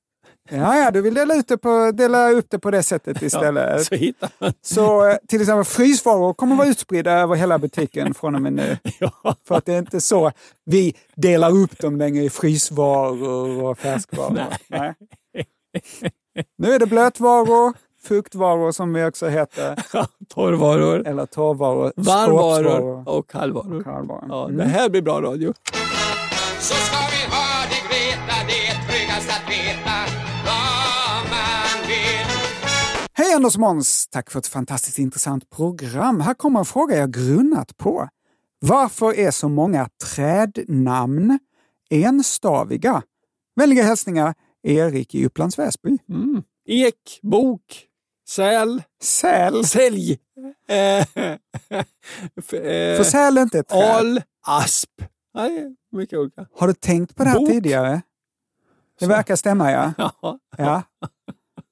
Ja, 0.50 0.76
ja, 0.78 0.90
du 0.90 1.00
vill 1.02 1.14
dela, 1.14 1.34
ut 1.34 1.60
på, 1.62 1.90
dela 1.94 2.30
upp 2.30 2.46
det 2.50 2.58
på 2.58 2.70
det 2.70 2.82
sättet 2.82 3.22
istället. 3.22 3.86
Så 3.86 3.94
hittar 3.94 4.30
man. 4.38 4.52
Så 4.62 5.08
eh, 5.08 5.16
till 5.28 5.40
exempel 5.40 5.64
frysvaror 5.64 6.34
kommer 6.34 6.56
vara 6.56 6.68
utspridda 6.68 7.12
över 7.12 7.34
hela 7.34 7.58
butiken 7.58 8.14
från 8.14 8.34
och 8.34 8.42
med 8.42 8.52
nu. 8.52 8.78
Ja. 9.00 9.36
För 9.48 9.54
att 9.54 9.66
det 9.66 9.72
är 9.74 9.78
inte 9.78 10.00
så 10.00 10.32
vi 10.64 10.94
delar 11.16 11.50
upp 11.50 11.78
dem 11.78 11.96
längre 11.96 12.24
i 12.24 12.30
frysvaror 12.30 13.62
och 13.64 13.78
färskvaror. 13.78 14.40
Nej. 14.68 14.94
Nu 16.58 16.72
är 16.72 16.78
det 16.78 16.86
blötvaror, 16.86 17.72
fuktvaror 18.02 18.72
som 18.72 18.92
vi 18.92 19.04
också 19.04 19.28
heter, 19.28 19.74
Torrvaror, 20.34 21.06
eller 21.08 21.26
torrvaror, 21.26 21.92
varmvaror 21.96 23.08
och 23.08 23.30
kallvaror. 23.30 23.82
kallvaror. 23.82 24.24
Ja, 24.28 24.44
Mm. 24.44 24.56
Det 24.56 24.64
här 24.64 24.88
blir 24.88 25.02
bra 25.02 25.22
radio. 25.22 25.52
Anders 33.34 33.56
Måns! 33.56 34.08
Tack 34.08 34.30
för 34.30 34.38
ett 34.38 34.46
fantastiskt 34.46 34.98
intressant 34.98 35.50
program. 35.50 36.20
Här 36.20 36.34
kommer 36.34 36.58
en 36.58 36.64
fråga 36.64 36.96
jag 36.96 37.12
grunnat 37.12 37.76
på. 37.76 38.08
Varför 38.58 39.14
är 39.18 39.30
så 39.30 39.48
många 39.48 39.88
trädnamn 40.14 41.38
enstaviga? 41.90 43.02
Vänliga 43.56 43.82
hälsningar, 43.82 44.34
Erik 44.62 45.14
i 45.14 45.26
Upplands 45.26 45.58
Väsby. 45.58 45.98
Mm. 46.08 46.42
Ek, 46.66 47.18
bok, 47.22 47.86
säl, 48.28 48.82
Säl. 49.02 49.64
sälj. 49.64 50.18
Eh, 50.68 50.76
eh, 50.98 51.84
För 52.96 53.04
säl 53.04 53.38
är 53.38 53.42
inte 53.42 53.58
ett 53.58 53.68
träd. 53.68 53.96
al, 53.96 54.22
asp. 54.46 54.90
Nej, 55.34 55.76
mycket 55.92 56.18
olika. 56.18 56.46
Har 56.56 56.66
du 56.66 56.74
tänkt 56.74 57.14
på 57.16 57.24
det 57.24 57.30
här 57.30 57.38
Bok. 57.38 57.48
tidigare? 57.48 58.02
Det 59.00 59.06
verkar 59.06 59.36
stämma, 59.36 59.70
ja. 59.72 59.92
Ja. 60.56 60.82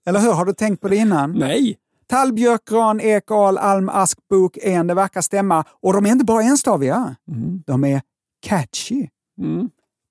Eller 0.06 0.20
hur? 0.20 0.32
Har 0.32 0.44
du 0.44 0.52
tänkt 0.52 0.80
på 0.80 0.88
det 0.88 0.96
innan? 0.96 1.32
Nej. 1.32 1.78
Tall, 2.06 2.32
björk, 2.32 2.64
gran, 2.64 3.00
ek, 3.00 3.30
al, 3.30 3.58
alm, 3.58 3.88
ask, 3.88 4.18
bok, 4.30 4.58
en. 4.62 4.86
Det 4.86 4.94
verkar 4.94 5.20
stämma. 5.20 5.64
Och 5.80 5.92
de 5.92 6.06
är 6.06 6.10
inte 6.10 6.24
bara 6.24 6.42
enstaviga. 6.42 7.16
Mm. 7.28 7.62
De 7.66 7.84
är 7.84 8.02
catchy. 8.42 9.08
Mm. 9.38 9.70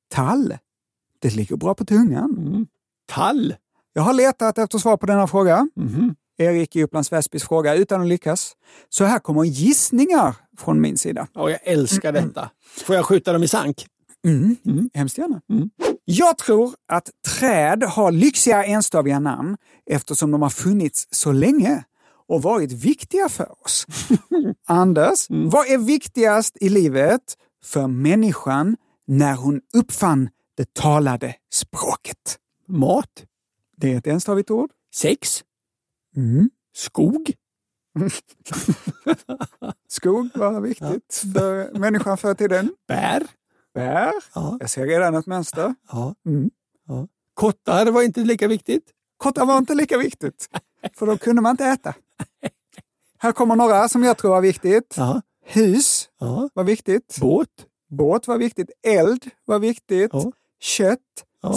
Tall. 0.09 0.57
Det 1.19 1.35
ligger 1.35 1.55
bra 1.55 1.73
på 1.73 1.85
tungan. 1.85 2.35
Mm. 2.37 2.67
Tall. 3.07 3.55
Jag 3.93 4.01
har 4.01 4.13
letat 4.13 4.57
efter 4.57 4.77
svar 4.77 4.97
på 4.97 5.05
denna 5.05 5.27
fråga. 5.27 5.67
Mhm. 5.75 6.15
Erik 6.37 6.75
i 6.75 6.83
Upplands 6.83 7.11
Väsbys 7.11 7.43
fråga 7.43 7.75
utan 7.75 8.01
att 8.01 8.07
lyckas. 8.07 8.53
Så 8.89 9.03
här 9.05 9.19
kommer 9.19 9.43
gissningar 9.43 10.35
från 10.57 10.81
min 10.81 10.97
sida. 10.97 11.27
Ja, 11.33 11.49
jag 11.49 11.59
älskar 11.63 12.11
detta. 12.11 12.49
Får 12.85 12.95
jag 12.95 13.05
skjuta 13.05 13.33
dem 13.33 13.43
i 13.43 13.47
sank? 13.47 13.85
Mm. 14.25 14.89
Hemskt 14.93 15.17
gärna. 15.17 15.41
Mm. 15.49 15.69
Jag 16.05 16.37
tror 16.37 16.75
att 16.87 17.09
träd 17.39 17.83
har 17.83 18.11
lyxiga 18.11 18.63
enstaviga 18.65 19.19
namn 19.19 19.57
eftersom 19.85 20.31
de 20.31 20.41
har 20.41 20.49
funnits 20.49 21.07
så 21.11 21.31
länge 21.31 21.83
och 22.27 22.41
varit 22.41 22.71
viktiga 22.71 23.29
för 23.29 23.61
oss. 23.63 23.85
Anders, 24.67 25.29
Mm. 25.29 25.49
vad 25.49 25.67
är 25.67 25.77
viktigast 25.77 26.57
i 26.61 26.69
livet 26.69 27.21
för 27.63 27.87
människan 27.87 28.77
när 29.07 29.35
hon 29.35 29.61
uppfann 29.73 30.29
det 30.57 30.73
talade 30.73 31.35
språket? 31.53 32.37
Mat. 32.67 33.25
Det 33.77 33.93
är 33.93 33.97
ett 33.97 34.07
enstavigt 34.07 34.51
ord. 34.51 34.69
Sex. 34.95 35.43
Mm. 36.15 36.49
Skog. 36.75 37.33
Skog 39.87 40.29
var 40.33 40.61
viktigt 40.61 41.23
för 41.33 41.79
människan 41.79 42.17
förr 42.17 42.31
i 42.31 42.35
tiden. 42.35 42.73
Bär. 42.87 43.27
Bär. 43.73 44.13
Ja. 44.35 44.57
Jag 44.59 44.69
ser 44.69 44.87
redan 44.87 45.15
ett 45.15 45.25
mönster. 45.25 45.75
Ja. 45.91 46.15
Mm. 46.25 46.49
Ja. 46.87 47.07
Kottar 47.33 47.91
var 47.91 48.01
inte 48.01 48.19
lika 48.19 48.47
viktigt. 48.47 48.83
Kottar 49.17 49.45
var 49.45 49.57
inte 49.57 49.75
lika 49.75 49.97
viktigt, 49.97 50.49
för 50.97 51.05
då 51.05 51.17
kunde 51.17 51.41
man 51.41 51.51
inte 51.51 51.65
äta. 51.65 51.93
Här 53.17 53.31
kommer 53.31 53.55
några 53.55 53.89
som 53.89 54.03
jag 54.03 54.17
tror 54.17 54.31
var 54.31 54.41
viktigt. 54.41 54.93
Ja. 54.97 55.21
Hus 55.45 56.09
Ja. 56.19 56.49
var 56.53 56.63
viktigt. 56.63 57.17
Båt. 57.21 57.47
Båt 57.89 58.27
var 58.27 58.37
viktigt. 58.37 58.69
Eld 58.87 59.29
var 59.45 59.59
viktigt. 59.59 60.09
Ja. 60.13 60.31
Kött, 60.61 60.99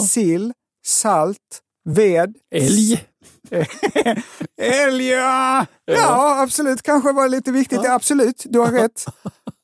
sill, 0.09 0.53
salt, 0.85 1.61
ved. 1.83 2.35
Älg. 2.51 3.05
Älg, 4.61 5.05
ja! 5.07 5.65
Ja, 5.85 6.41
absolut. 6.43 6.81
Kanske 6.81 7.11
var 7.11 7.27
lite 7.29 7.51
viktigt. 7.51 7.85
Absolut, 7.85 8.43
du 8.49 8.59
har 8.59 8.71
rätt. 8.71 9.05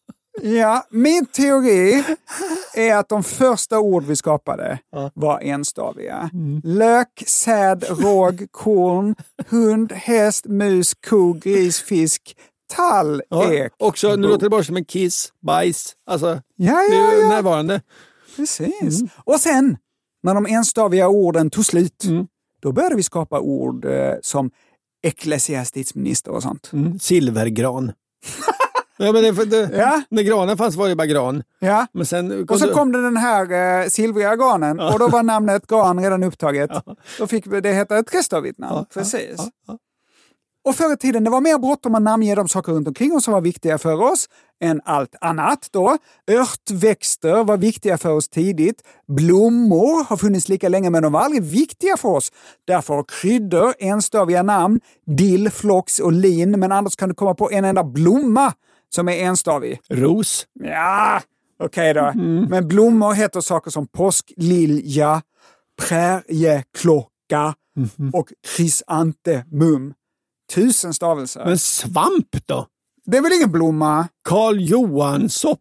Ja, 0.41 0.87
min 0.89 1.25
teori 1.25 2.03
är 2.75 2.95
att 2.95 3.09
de 3.09 3.23
första 3.23 3.79
ord 3.79 4.03
vi 4.03 4.15
skapade 4.15 4.79
var 5.13 5.39
enstaviga. 5.41 6.29
Lök, 6.63 7.23
säd, 7.27 7.85
råg, 7.89 8.47
korn, 8.51 9.15
hund, 9.47 9.91
häst, 9.91 10.45
mus, 10.45 10.93
ko, 11.09 11.33
gris, 11.33 11.81
fisk, 11.81 12.35
tall, 12.73 13.21
Ja, 13.29 13.53
ek. 13.53 13.71
också, 13.79 14.15
nu 14.15 14.27
låter 14.27 14.43
det 14.45 14.49
bara 14.49 14.63
som 14.63 14.77
en 14.77 14.85
kiss, 14.85 15.33
bajs. 15.45 15.93
Alltså, 16.09 16.41
Ja, 16.55 16.75
det 16.89 16.95
ja, 16.95 17.13
ja. 17.13 17.29
närvarande. 17.29 17.81
Precis. 18.35 19.01
Och 19.25 19.39
sen, 19.39 19.77
när 20.23 20.33
de 20.33 20.45
enstaviga 20.45 21.07
orden 21.07 21.49
tog 21.49 21.65
slut, 21.65 22.03
Mm. 22.05 22.27
då 22.61 22.71
började 22.71 22.95
vi 22.95 23.03
skapa 23.03 23.39
ord 23.39 23.85
eh, 23.85 24.13
som 24.21 24.51
ecklesiastikminister 25.03 26.31
och 26.31 26.43
sånt. 26.43 26.69
Mm. 26.73 26.99
Silvergran. 26.99 27.91
ja, 29.05 29.11
men 29.11 29.23
det, 29.23 29.45
det, 29.45 29.69
Ja. 29.77 30.01
När 30.09 30.23
granen 30.23 30.57
fanns 30.57 30.75
var 30.75 30.89
det 30.89 30.95
bara 30.95 31.07
gran. 31.07 31.43
Ja. 31.59 31.87
Men 31.93 32.05
sen 32.05 32.45
Och 32.49 32.59
så 32.59 32.73
kom 32.73 32.91
det 32.91 33.01
den 33.01 33.17
här 33.17 33.81
eh, 33.81 33.87
silvriga 33.87 34.35
granen 34.35 34.79
och 34.79 34.99
då 34.99 35.07
var 35.07 35.23
namnet 35.23 35.67
gran 35.67 36.03
redan 36.03 36.23
upptaget. 36.23 36.71
Då 37.17 37.27
fick 37.27 37.45
det 37.61 37.73
heta 37.73 37.97
ett 37.97 38.15
restavigt 38.15 38.59
namn. 38.59 38.85
Precis. 38.93 39.39
Och 40.63 40.75
förr 40.75 40.93
i 40.93 40.97
tiden 40.97 41.23
det 41.23 41.29
var 41.29 41.41
mer 41.41 41.57
bråttom 41.57 41.95
att 41.95 42.01
namnge 42.01 42.35
de 42.35 42.47
saker 42.47 42.71
runt 42.71 42.87
omkring 42.87 43.13
oss 43.13 43.23
som 43.23 43.33
var 43.33 43.41
viktiga 43.41 43.77
för 43.77 44.01
oss 44.01 44.29
än 44.63 44.81
allt 44.85 45.15
annat. 45.21 45.67
Då. 45.71 45.97
Örtväxter 46.31 47.43
var 47.43 47.57
viktiga 47.57 47.97
för 47.97 48.09
oss 48.09 48.29
tidigt. 48.29 48.81
Blommor 49.07 50.03
har 50.03 50.17
funnits 50.17 50.49
lika 50.49 50.69
länge 50.69 50.89
men 50.89 51.03
de 51.03 51.13
var 51.13 51.21
aldrig 51.21 51.43
viktiga 51.43 51.97
för 51.97 52.09
oss. 52.09 52.31
Därför 52.67 52.93
har 52.93 53.05
kryddor 53.21 53.73
enstaviga 53.79 54.43
namn. 54.43 54.79
Dill, 55.05 55.49
flox 55.49 55.99
och 55.99 56.11
lin. 56.11 56.59
Men 56.59 56.71
annars 56.71 56.95
kan 56.95 57.09
du 57.09 57.15
komma 57.15 57.33
på 57.35 57.51
en 57.51 57.65
enda 57.65 57.83
blomma 57.83 58.53
som 58.95 59.09
är 59.09 59.13
enstavig. 59.13 59.79
Ros. 59.89 60.45
Ja, 60.53 61.21
okej 61.63 61.93
då. 61.93 62.11
Men 62.49 62.67
blommor 62.67 63.13
heter 63.13 63.41
saker 63.41 63.71
som 63.71 63.87
påsklilja, 63.87 65.21
prärieklocka 65.81 67.55
och 68.13 68.29
krysantemum. 68.55 69.93
Tusen 70.53 70.93
stavelser. 70.93 71.45
Men 71.45 71.57
svamp 71.59 72.35
då? 72.45 72.67
Det 73.05 73.17
är 73.17 73.21
väl 73.21 73.33
ingen 73.33 73.51
blomma? 73.51 74.07
Karl 74.23 74.59
Johan-sopp. 74.59 75.59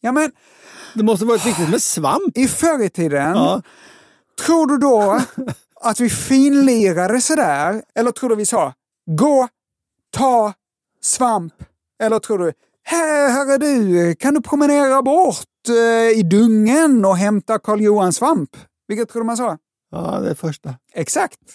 Ja, 0.00 0.12
men 0.12 0.32
Det 0.94 1.02
måste 1.02 1.24
varit 1.24 1.46
viktigt 1.46 1.68
med 1.70 1.82
svamp. 1.82 2.36
i 2.38 2.48
förr 2.48 2.84
i 2.84 2.88
tiden, 2.90 3.36
Ja. 3.36 3.62
tror 4.46 4.66
du 4.66 4.76
då 4.78 5.20
att 5.80 6.00
vi 6.00 6.10
finlirade 6.10 7.20
sådär? 7.20 7.82
Eller 7.94 8.10
tror 8.12 8.30
du 8.30 8.36
vi 8.36 8.46
sa 8.46 8.74
gå, 9.10 9.48
ta, 10.10 10.52
svamp? 11.02 11.54
Eller 12.00 12.18
tror 12.18 12.38
du 12.38 12.52
här, 12.82 13.30
här 13.30 13.54
är 13.54 13.58
du, 13.58 14.14
kan 14.14 14.34
du 14.34 14.40
promenera 14.42 15.02
bort 15.02 15.36
eh, 15.68 16.18
i 16.18 16.22
dungen 16.22 17.04
och 17.04 17.16
hämta 17.16 17.58
Karl 17.58 17.80
Johan 17.80 18.12
svamp? 18.12 18.50
Vilket 18.88 19.08
tror 19.08 19.22
du 19.22 19.26
man 19.26 19.36
sa? 19.36 19.58
Ja, 19.90 20.20
det 20.20 20.34
första. 20.34 20.74
Exakt. 20.92 21.38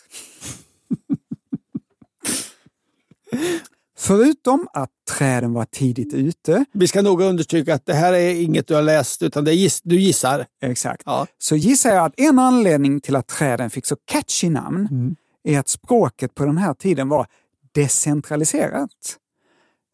Förutom 3.98 4.68
att 4.74 4.90
träden 5.18 5.54
var 5.54 5.66
tidigt 5.66 6.14
ute, 6.14 6.66
Vi 6.74 6.88
ska 6.88 7.02
nog 7.02 7.22
understryka 7.22 7.74
att 7.74 7.86
det 7.86 7.94
här 7.94 8.14
är 8.14 8.42
inget 8.42 8.68
du 8.68 8.76
har 8.76 8.82
läst, 8.82 9.22
utan 9.24 9.44
det 9.46 9.54
giss, 9.54 9.82
du 9.84 10.00
gissar. 10.00 10.46
exakt, 10.62 11.02
Ja. 11.06 11.28
så 11.38 11.56
gissar 11.56 11.90
jag 11.96 12.06
att 12.06 12.14
en 12.20 12.40
anledning 12.40 13.02
till 13.02 13.16
att 13.16 13.28
träden 13.28 13.70
fick 13.70 13.86
så 13.86 13.96
catchy 14.06 14.50
namn 14.50 15.16
är 15.44 15.60
att 15.60 15.68
språket 15.70 16.36
på 16.36 16.46
den 16.46 16.58
här 16.58 16.74
tiden 16.74 17.10
var 17.10 17.28
decentraliserat. 17.72 18.90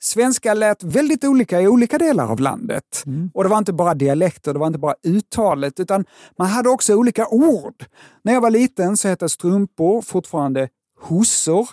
Svenska 0.03 0.53
lät 0.53 0.83
väldigt 0.83 1.23
olika 1.23 1.61
i 1.61 1.67
olika 1.67 1.97
delar 1.97 2.31
av 2.31 2.39
landet. 2.39 3.03
Och 3.33 3.43
det 3.43 3.49
var 3.49 3.57
inte 3.57 3.73
bara 3.73 3.93
dialekter, 3.93 4.53
det 4.53 4.59
var 4.59 4.67
inte 4.67 4.79
bara 4.79 4.95
uttalet, 5.03 5.79
utan 5.79 6.05
man 6.37 6.47
hade 6.47 6.69
också 6.69 6.95
olika 6.95 7.27
ord. 7.27 7.85
När 8.23 8.33
jag 8.33 8.41
var 8.41 8.49
liten 8.49 8.97
så 8.97 9.07
hette 9.07 9.29
strumpor 9.29 10.01
fortfarande 10.01 10.69
hossor, 11.01 11.69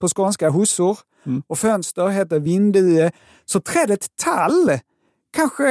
på 0.00 0.08
skånska 0.08 0.48
hossor. 0.50 0.98
Och 1.46 1.58
fönster 1.58 2.08
hette 2.08 2.38
vindue. 2.38 3.10
Så 3.44 3.60
trädet 3.60 4.06
tall 4.16 4.70
kanske 5.36 5.64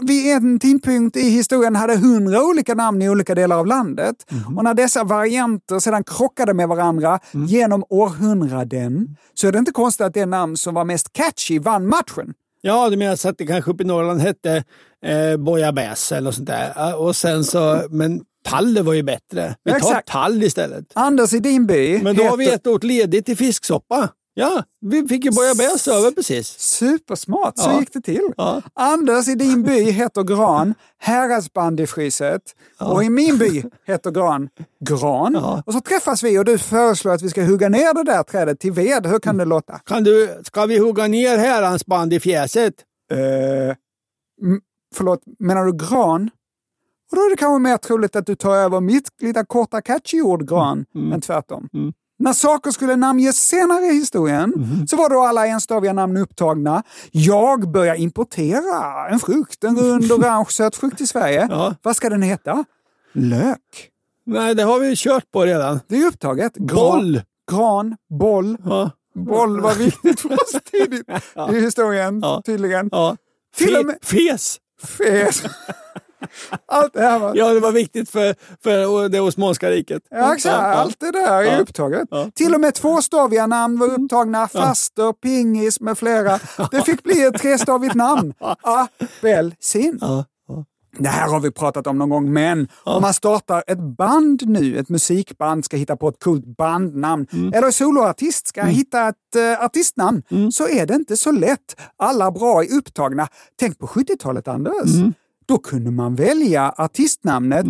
vid 0.00 0.32
en 0.36 0.58
tidpunkt 0.58 1.16
i 1.16 1.28
historien 1.28 1.76
hade 1.76 1.96
hundra 1.96 2.44
olika 2.44 2.74
namn 2.74 3.02
i 3.02 3.08
olika 3.08 3.34
delar 3.34 3.58
av 3.58 3.66
landet. 3.66 4.16
Och 4.56 4.64
när 4.64 4.74
dessa 4.74 5.04
varianter 5.04 5.78
sedan 5.78 6.04
krockade 6.04 6.54
med 6.54 6.68
varandra 6.68 7.18
genom 7.32 7.84
århundraden 7.90 9.16
så 9.34 9.48
är 9.48 9.52
det 9.52 9.58
inte 9.58 9.72
konstigt 9.72 10.06
att 10.06 10.14
det 10.14 10.26
namn 10.26 10.56
som 10.56 10.74
var 10.74 10.84
mest 10.84 11.12
catchy 11.12 11.58
vann 11.58 11.86
matchen. 11.88 12.34
Ja, 12.60 12.90
du 12.90 12.96
menar 12.96 13.16
så 13.16 13.28
att 13.28 13.38
det 13.38 13.46
kanske 13.46 13.70
uppe 13.70 13.82
i 13.82 13.86
Norrland 13.86 14.20
hette 14.20 14.64
eh, 15.06 15.36
bojabäs 15.36 16.12
eller 16.12 16.22
något 16.24 16.34
sånt 16.34 16.46
där. 16.46 16.96
Och 17.00 17.16
sen 17.16 17.44
så, 17.44 17.82
men 17.90 18.20
tall 18.44 18.82
var 18.82 18.92
ju 18.94 19.02
bättre. 19.02 19.54
Vi 19.64 19.70
tar 19.70 19.78
Exakt. 19.78 20.08
tall 20.08 20.42
istället. 20.42 20.84
Anders 20.94 21.32
i 21.32 21.38
din 21.38 21.66
by 21.66 22.02
Men 22.02 22.16
då 22.16 22.22
har 22.24 22.36
vi 22.36 22.44
heter- 22.44 22.56
ett 22.56 22.66
ord 22.66 22.84
ledigt 22.84 23.26
till 23.26 23.36
fisksoppa. 23.36 24.08
Ja, 24.36 24.64
vi 24.80 25.08
fick 25.08 25.24
ju 25.24 25.30
bojabäs 25.30 25.88
över 25.88 26.10
precis. 26.10 26.48
Supersmart, 26.48 27.58
så 27.58 27.70
Ja. 27.70 27.80
gick 27.80 27.92
det 27.92 28.00
till. 28.00 28.28
Ja. 28.36 28.62
Anders 28.74 29.28
i 29.28 29.34
din 29.34 29.62
by 29.62 29.90
heter 29.90 30.22
Gran, 30.22 30.74
häradsbandyfryset. 30.98 32.42
Och 32.80 33.04
i 33.04 33.10
min 33.10 33.38
by 33.38 33.62
heter 33.86 34.10
Gran, 34.10 34.48
Gran. 34.80 35.34
Ja. 35.34 35.62
Och 35.66 35.72
så 35.72 35.80
träffas 35.80 36.22
vi 36.22 36.38
och 36.38 36.44
du 36.44 36.58
föreslår 36.58 37.12
att 37.12 37.22
vi 37.22 37.30
ska 37.30 37.44
hugga 37.44 37.68
ner 37.68 37.94
det 37.94 38.02
där 38.12 38.22
trädet 38.22 38.60
till 38.60 38.72
ved. 38.72 39.06
Hur 39.06 39.18
kan 39.18 39.36
det 39.36 39.44
låta? 39.44 39.78
Kan 39.78 40.04
du, 40.04 40.40
ska 40.44 40.66
vi 40.66 40.78
hugga 40.78 41.06
ner 41.06 41.38
herrans 41.38 41.86
band 41.86 42.12
i 42.12 42.20
fjäset? 42.20 42.74
Uh, 43.12 43.74
förlåt, 44.94 45.20
menar 45.38 45.64
du 45.64 45.72
gran? 45.72 46.30
Och 47.10 47.16
då 47.16 47.22
är 47.22 47.30
det 47.30 47.36
kanske 47.36 47.58
mer 47.62 47.76
troligt 47.76 48.16
att 48.16 48.26
du 48.26 48.34
tar 48.34 48.56
över 48.56 48.80
mitt 48.80 49.08
lilla 49.20 49.44
korta 49.44 49.82
catchy 49.82 50.22
ord 50.22 50.48
gran 50.48 50.84
än 51.12 51.20
tvärtom. 51.20 51.68
När 52.18 52.32
saker 52.32 52.70
skulle 52.70 52.96
namnges 52.96 53.36
senare 53.48 53.84
i 53.86 53.94
historien 53.94 54.52
så 54.88 54.96
var 54.96 55.08
då 55.10 55.22
alla 55.22 55.46
enstaviga 55.46 55.92
namn 55.92 56.16
upptagna. 56.16 56.82
Jag 57.10 57.72
börjar 57.72 57.94
importera 57.94 59.08
en 59.08 59.18
frukt, 59.20 59.64
en 59.64 59.76
rund 59.78 60.12
orange 60.12 60.46
söt 60.50 60.76
frukt 60.76 61.00
i 61.00 61.06
Sverige. 61.06 61.46
Ja. 61.50 61.74
Vad 61.82 61.96
ska 61.96 62.08
den 62.10 62.22
heta? 62.22 62.64
Lök. 63.12 63.90
Nej, 64.26 64.54
det 64.54 64.62
har 64.62 64.78
vi 64.80 64.96
kört 64.96 65.30
på 65.32 65.44
redan. 65.44 65.80
Det 65.88 65.96
är 66.02 66.06
upptaget. 66.06 66.56
Gran- 66.56 66.74
Boll. 66.76 67.22
Gran, 67.50 67.96
boll. 68.18 68.56
Ja. 68.64 68.90
Boll 69.14 69.60
var 69.60 69.74
viktigt 69.74 70.20
för 70.20 70.32
oss 70.32 70.52
tidigt 70.72 71.06
i 71.52 71.60
historien, 71.60 72.20
Ja. 72.22 72.42
tydligen. 72.46 72.88
Ja. 72.92 73.16
Till 73.56 73.76
och 73.76 73.86
med- 73.86 73.98
Fes. 74.02 74.58
Fes. 74.98 75.42
Allt 76.66 76.92
det 76.92 77.00
här 77.02 77.18
var... 77.18 77.34
Ja, 77.36 77.48
det 77.54 77.60
var 77.60 77.72
viktigt 77.72 78.10
för, 78.10 78.34
för 78.62 79.08
det 79.08 79.20
Osmanska 79.20 79.70
riket. 79.70 80.02
Ja, 80.10 80.34
exakt. 80.34 80.56
Allt 80.56 81.00
det 81.00 81.10
där 81.10 81.42
är 81.42 81.52
Ja. 81.52 81.58
upptaget. 81.58 82.08
Ja. 82.10 82.30
Till 82.34 82.54
och 82.54 82.60
med 82.60 82.74
tvåstaviga 82.74 83.46
namn 83.46 83.78
var 83.78 83.86
upptagna. 83.98 84.48
Faster, 84.48 85.12
pingis 85.12 85.80
med 85.80 85.98
flera. 85.98 86.38
Det 86.70 86.82
fick 86.82 87.02
bli 87.02 87.22
ett 87.22 87.38
trestavigt 87.38 87.94
namn. 87.94 88.34
Apelsin. 88.62 89.98
Ja. 90.00 90.24
Det 90.98 91.08
här 91.08 91.28
har 91.28 91.40
vi 91.40 91.50
pratat 91.50 91.86
om 91.86 91.98
någon 91.98 92.08
gång, 92.08 92.32
men 92.32 92.68
om 92.84 93.02
man 93.02 93.14
startar 93.14 93.64
ett 93.66 93.78
band 93.78 94.48
nu, 94.48 94.78
ett 94.78 94.88
musikband 94.88 95.64
ska 95.64 95.76
hitta 95.76 95.96
på 95.96 96.08
ett 96.08 96.22
coolt 96.24 96.44
bandnamn, 96.56 97.26
eller 97.54 97.70
soloartist 97.70 98.46
ska 98.48 98.62
hitta 98.62 99.08
ett 99.08 99.36
eh, 99.36 99.64
artistnamn, 99.64 100.22
så 100.52 100.68
är 100.68 100.86
det 100.86 100.94
inte 100.94 101.16
så 101.16 101.30
lätt. 101.32 101.76
Alla 101.96 102.30
bra 102.30 102.62
är 102.64 102.72
upptagna. 102.72 103.28
Tänk 103.60 103.78
på 103.78 103.86
70-talet, 103.86 104.48
Anders. 104.48 104.90
Då 105.46 105.58
kunde 105.58 105.90
man 105.90 106.14
välja 106.14 106.74
artistnamnet 106.76 107.66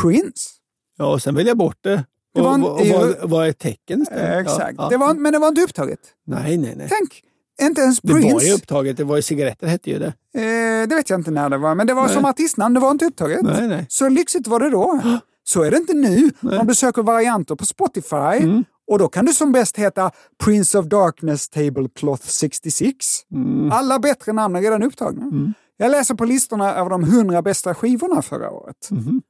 Prince. 0.00 0.50
Ja, 0.98 1.12
och 1.12 1.22
sen 1.22 1.34
välja 1.34 1.54
bort 1.54 1.78
det. 1.80 2.04
Det 2.34 2.40
Och, 2.40 2.46
var 2.46 2.54
en- 2.54 2.62
och, 2.64 2.80
och 2.80 2.86
vad, 2.86 3.30
vad 3.30 3.48
är 3.48 3.52
tecken 3.52 4.02
istället? 4.02 4.40
Exakt. 4.46 4.74
Ja. 4.78 4.88
Det 4.88 4.96
var, 4.96 5.14
men 5.14 5.32
det 5.32 5.38
var 5.38 5.48
inte 5.48 5.60
upptaget. 5.62 5.98
Nej, 6.26 6.56
nej, 6.58 6.74
nej. 6.76 6.88
Tänk, 6.90 7.22
inte 7.68 7.80
ens 7.80 8.00
Det 8.00 8.12
var 8.12 8.20
ju 8.20 8.28
Prince. 8.30 8.52
upptaget. 8.54 8.96
Det 8.96 9.04
var 9.04 9.16
ju 9.16 9.22
cigaretter 9.22 9.66
hette 9.66 9.90
ju 9.90 9.98
det. 9.98 10.06
Eh, 10.34 10.88
det 10.88 10.94
vet 10.94 11.10
jag 11.10 11.20
inte 11.20 11.30
när 11.30 11.50
det 11.50 11.58
var, 11.58 11.74
men 11.74 11.86
det 11.86 11.94
var 11.94 12.04
Nej. 12.06 12.14
som 12.14 12.24
artistnamn, 12.24 12.74
det 12.74 12.80
var 12.80 12.90
inte 12.90 13.04
upptaget. 13.06 13.42
Nej, 13.42 13.68
nej. 13.68 13.86
Så 13.88 14.08
lyxigt 14.08 14.46
var 14.46 14.60
det 14.60 14.70
då. 14.70 15.00
Så 15.44 15.62
är 15.62 15.70
det 15.70 15.76
inte 15.76 15.94
nu. 15.94 16.30
Om 16.60 16.66
du 16.66 16.74
söker 16.74 17.02
varianter 17.02 17.54
på 17.54 17.66
Spotify 17.66 18.16
Mm. 18.16 18.64
och 18.90 18.98
då 18.98 19.08
kan 19.08 19.26
du 19.26 19.32
som 19.32 19.52
bäst 19.52 19.76
heta 19.76 20.10
Prince 20.44 20.78
of 20.78 20.86
Darkness 20.86 21.48
Tablecloth 21.48 22.22
66. 22.26 23.06
Mm. 23.32 23.72
Alla 23.72 23.98
bättre 23.98 24.32
namn 24.32 24.56
är 24.56 24.60
redan 24.62 24.82
upptagna. 24.82 25.54
Jag 25.76 25.90
läser 25.90 26.14
på 26.14 26.24
listorna 26.24 26.74
över 26.74 26.90
de 26.90 27.02
100 27.04 27.42
bästa 27.42 27.74
skivorna 27.74 28.22
förra 28.22 28.50
året. 28.50 28.88
Mm-hmm. 28.90 29.20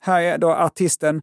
Här 0.00 0.22
är 0.22 0.38
då 0.38 0.50
artisten 0.50 1.22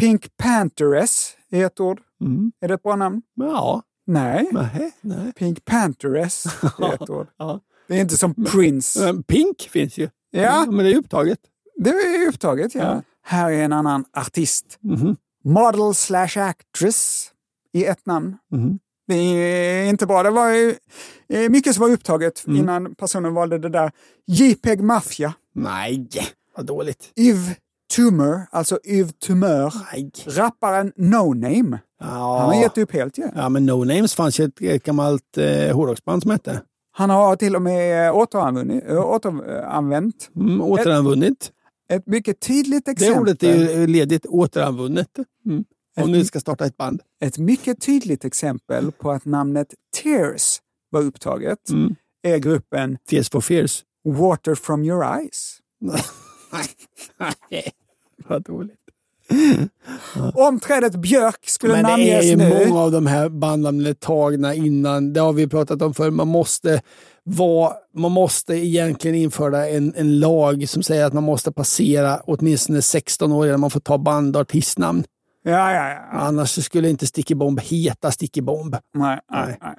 Pink 0.00 0.36
Pantheress 0.36 1.36
i 1.50 1.62
ett 1.62 1.80
ord. 1.80 2.00
Mm. 2.20 2.52
Är 2.60 2.68
det 2.68 2.74
ett 2.74 2.82
bra 2.82 2.96
namn? 2.96 3.22
Ja. 3.34 3.82
Nej. 4.06 4.48
Nej, 4.52 4.92
nej. 5.00 5.32
Pink 5.32 5.64
Pantheress 5.64 6.46
i 6.80 6.84
ett 6.94 7.10
ord. 7.10 7.26
Ja. 7.36 7.60
Det 7.88 7.96
är 7.96 8.00
inte 8.00 8.16
som 8.16 8.34
Prince. 8.34 9.04
Men 9.04 9.22
Pink 9.22 9.60
finns 9.60 9.98
ju. 9.98 10.08
Ja. 10.30 10.66
Men 10.66 10.78
det 10.84 10.92
är 10.92 10.96
upptaget. 10.96 11.38
Det 11.76 11.90
är 11.90 12.28
upptaget, 12.28 12.74
ja. 12.74 12.82
Ja. 12.82 13.02
Här 13.22 13.50
är 13.50 13.64
en 13.64 13.72
annan 13.72 14.04
artist. 14.12 14.78
Mhm. 14.80 15.16
Model 15.44 15.94
slash 15.94 16.38
actress 16.38 17.32
i 17.72 17.84
ett 17.84 18.06
namn. 18.06 18.38
Mhm. 18.50 18.78
Det 19.08 19.14
är 19.14 19.84
inte 19.88 20.06
bra. 20.06 20.22
Det 20.22 20.30
var 20.30 20.50
ju 20.52 20.74
eh, 21.28 21.50
mycket 21.50 21.74
som 21.74 21.82
var 21.82 21.90
upptaget 21.90 22.44
Mm. 22.46 22.58
innan 22.60 22.94
personen 22.94 23.34
valde 23.34 23.58
det 23.58 23.68
där. 23.68 23.90
JPEG 24.26 24.80
Mafia. 24.82 25.34
Nej, 25.54 26.08
vad 26.56 26.66
dåligt. 26.66 27.12
Yves 27.16 27.48
Tumor, 27.96 28.40
alltså 28.50 28.78
Yves 28.84 29.12
Tumör. 29.26 29.72
Rapparen 30.26 30.92
No 30.96 31.34
Name. 31.34 31.78
Ja. 32.00 32.38
Han 32.40 32.48
har 32.54 32.62
gett 32.62 32.78
upp 32.78 32.92
helt 32.92 33.18
ju. 33.18 33.28
Ja, 33.36 33.48
men 33.48 33.66
No 33.66 33.84
Names 33.84 34.14
fanns 34.14 34.40
ju 34.40 34.44
ett, 34.44 34.60
ett 34.60 34.84
gammalt 34.84 35.38
eh, 35.38 35.76
hårdrocksband 35.76 36.22
som 36.22 36.30
hette. 36.30 36.62
Han 36.92 37.10
har 37.10 37.36
till 37.36 37.56
och 37.56 37.62
med 37.62 38.12
återanvunnit, 38.12 38.84
äh, 38.88 39.06
återanvänt. 39.06 40.30
Mm, 40.36 40.60
återanvunnit. 40.62 41.50
Ett, 41.90 41.96
ett 42.00 42.06
mycket 42.06 42.40
tydligt 42.40 42.84
Det 42.84 42.90
exempel. 42.90 43.20
ordet 43.22 43.42
är 43.42 43.56
ju 43.78 43.86
ledigt, 43.86 44.26
återanvunnet. 44.26 45.08
Mm. 45.46 45.64
Om 46.02 46.12
ni 46.12 46.24
ska 46.24 46.40
starta 46.40 46.66
ett 46.66 46.76
band. 46.76 47.02
Ett 47.20 47.38
mycket 47.38 47.80
tydligt 47.80 48.24
exempel 48.24 48.92
på 48.92 49.10
att 49.10 49.24
namnet 49.24 49.74
Tears 50.02 50.60
var 50.90 51.02
upptaget 51.02 51.58
är 52.22 52.38
gruppen 52.38 52.98
Tears 53.10 53.30
for 53.30 53.40
Fears. 53.40 53.84
Water 54.04 54.54
from 54.54 54.84
your 54.84 55.04
eyes. 55.04 55.58
Vad 58.28 58.42
dåligt. 58.42 58.74
Om 60.34 60.60
trädet 60.60 60.96
björk 60.96 61.48
skulle 61.48 61.72
Men 61.72 61.84
det 61.84 61.90
är 61.90 61.96
namnges 61.96 62.24
ju 62.24 62.36
nu. 62.36 62.66
många 62.68 62.80
av 62.80 62.92
de 62.92 63.06
här 63.06 63.28
bandnamnen 63.28 63.86
är 63.86 63.94
tagna 63.94 64.54
innan. 64.54 65.12
Det 65.12 65.20
har 65.20 65.32
vi 65.32 65.46
pratat 65.46 65.82
om 65.82 65.94
förr. 65.94 66.10
Man 66.10 66.28
måste, 66.28 66.82
vara, 67.24 67.72
man 67.94 68.12
måste 68.12 68.54
egentligen 68.54 69.16
införa 69.16 69.68
en, 69.68 69.94
en 69.96 70.20
lag 70.20 70.68
som 70.68 70.82
säger 70.82 71.04
att 71.04 71.12
man 71.12 71.24
måste 71.24 71.52
passera 71.52 72.20
åtminstone 72.24 72.82
16 72.82 73.32
år 73.32 73.46
innan 73.46 73.60
man 73.60 73.70
får 73.70 73.80
ta 73.80 73.98
band 73.98 74.36
och 74.36 74.42
artistnamn. 74.42 75.04
Ja, 75.50 75.72
ja, 75.72 75.88
ja. 75.88 76.18
Annars 76.18 76.64
skulle 76.64 76.90
inte 76.90 77.06
Sticky 77.06 77.34
Bomb 77.34 77.60
heta 77.60 78.10
Sticky 78.10 78.40
Bomb. 78.40 78.76
Nej, 78.94 79.20
nej, 79.32 79.56
nej. 79.60 79.74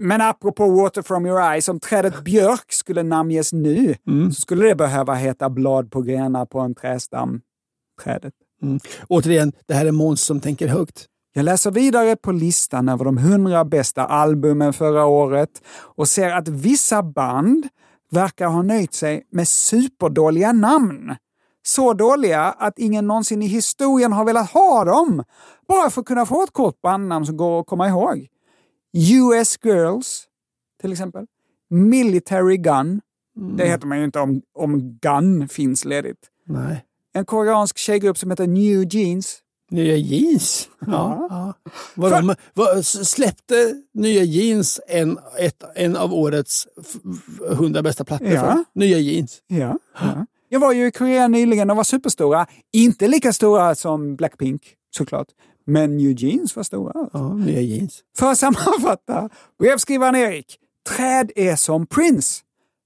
Men 0.00 0.20
apropå 0.20 0.70
Water 0.70 1.02
from 1.02 1.26
your 1.26 1.40
eyes, 1.40 1.68
om 1.68 1.80
trädet 1.80 2.24
björk 2.24 2.72
skulle 2.72 3.02
namnges 3.02 3.52
nu 3.52 3.94
Mm. 4.06 4.32
så 4.32 4.40
skulle 4.40 4.66
det 4.68 4.74
behöva 4.74 5.14
heta 5.14 5.50
blad 5.50 5.90
på 5.90 6.02
grenar 6.02 6.46
på 6.46 6.60
en 6.60 6.74
trädstam. 6.74 7.40
Trädet. 8.04 8.34
Mm. 8.62 8.80
Återigen, 9.08 9.52
det 9.66 9.74
här 9.74 9.86
är 9.86 9.92
Måns 9.92 10.20
som 10.22 10.40
tänker 10.40 10.68
högt. 10.68 11.06
Jag 11.34 11.44
läser 11.44 11.70
vidare 11.70 12.16
på 12.16 12.32
listan 12.32 12.88
över 12.88 13.04
de 13.04 13.18
100 13.18 13.64
bästa 13.64 14.04
albumen 14.04 14.72
förra 14.72 15.04
året 15.04 15.50
och 15.96 16.08
ser 16.08 16.30
att 16.30 16.48
vissa 16.48 17.02
band 17.02 17.68
verkar 18.10 18.46
ha 18.48 18.62
nöjt 18.62 18.94
sig 18.94 19.26
med 19.32 19.48
superdåliga 19.48 20.52
namn. 20.52 21.16
Så 21.62 21.92
dåliga 21.92 22.42
att 22.42 22.78
ingen 22.78 23.06
någonsin 23.06 23.42
i 23.42 23.46
historien 23.46 24.12
har 24.12 24.24
velat 24.24 24.50
ha 24.50 24.84
dem, 24.84 25.24
bara 25.68 25.90
för 25.90 26.00
att 26.00 26.06
kunna 26.06 26.26
få 26.26 26.42
ett 26.42 26.52
kort 26.52 26.80
bandnamn 26.82 27.26
som 27.26 27.36
går 27.36 27.60
att 27.60 27.66
komma 27.66 27.88
ihåg. 27.88 28.26
US 28.96 29.58
Girls, 29.64 30.24
till 30.80 30.92
exempel. 30.92 31.26
Military 31.70 32.56
Gun. 32.56 33.00
Det 33.56 33.66
heter 33.66 33.86
man 33.86 33.98
ju 33.98 34.04
inte 34.04 34.20
om, 34.20 34.42
om 34.54 34.98
Gun 35.02 35.48
finns 35.48 35.84
ledigt. 35.84 36.18
Nej. 36.46 36.84
En 37.12 37.24
koreansk 37.24 37.78
tjejgrupp 37.78 38.18
som 38.18 38.30
heter 38.30 38.46
New 38.46 38.94
Jeans. 38.94 39.38
Nya 39.70 39.96
jeans? 39.96 40.68
Ja. 40.86 41.26
ja. 41.30 41.54
Men, 42.22 42.36
vad, 42.54 42.78
s- 42.78 43.08
släppte 43.10 43.74
Nya 43.94 44.22
jeans 44.22 44.80
en, 44.88 45.18
ett, 45.38 45.62
en 45.74 45.96
av 45.96 46.14
årets 46.14 46.66
f- 46.80 46.86
f- 47.40 47.52
100 47.52 47.82
bästa 47.82 48.04
plattor? 48.04 48.28
Ja. 48.28 48.40
för? 48.40 48.64
Nya 48.80 48.98
jeans. 48.98 49.42
Ja, 49.46 49.78
ja. 50.00 50.26
Jag 50.48 50.60
var 50.60 50.72
ju 50.72 50.86
i 50.86 50.90
Korea 50.90 51.28
nyligen 51.28 51.70
och 51.70 51.76
var 51.76 51.84
superstora. 51.84 52.46
Inte 52.72 53.08
lika 53.08 53.32
stora 53.32 53.74
som 53.74 54.16
Blackpink 54.16 54.62
såklart. 54.90 55.26
Men 55.64 55.96
New 55.96 56.22
Jeans 56.22 56.56
var 56.56 56.62
stora. 56.62 57.08
Ja, 57.12 57.34
nya 57.34 57.60
jeans. 57.60 58.00
För 58.18 58.30
att 58.30 58.38
sammanfatta, 58.38 59.30
brevskrivaren 59.58 60.14
Erik. 60.14 60.58
Träd 60.96 61.32
är 61.36 61.56
som 61.56 61.86
Prince. 61.86 62.42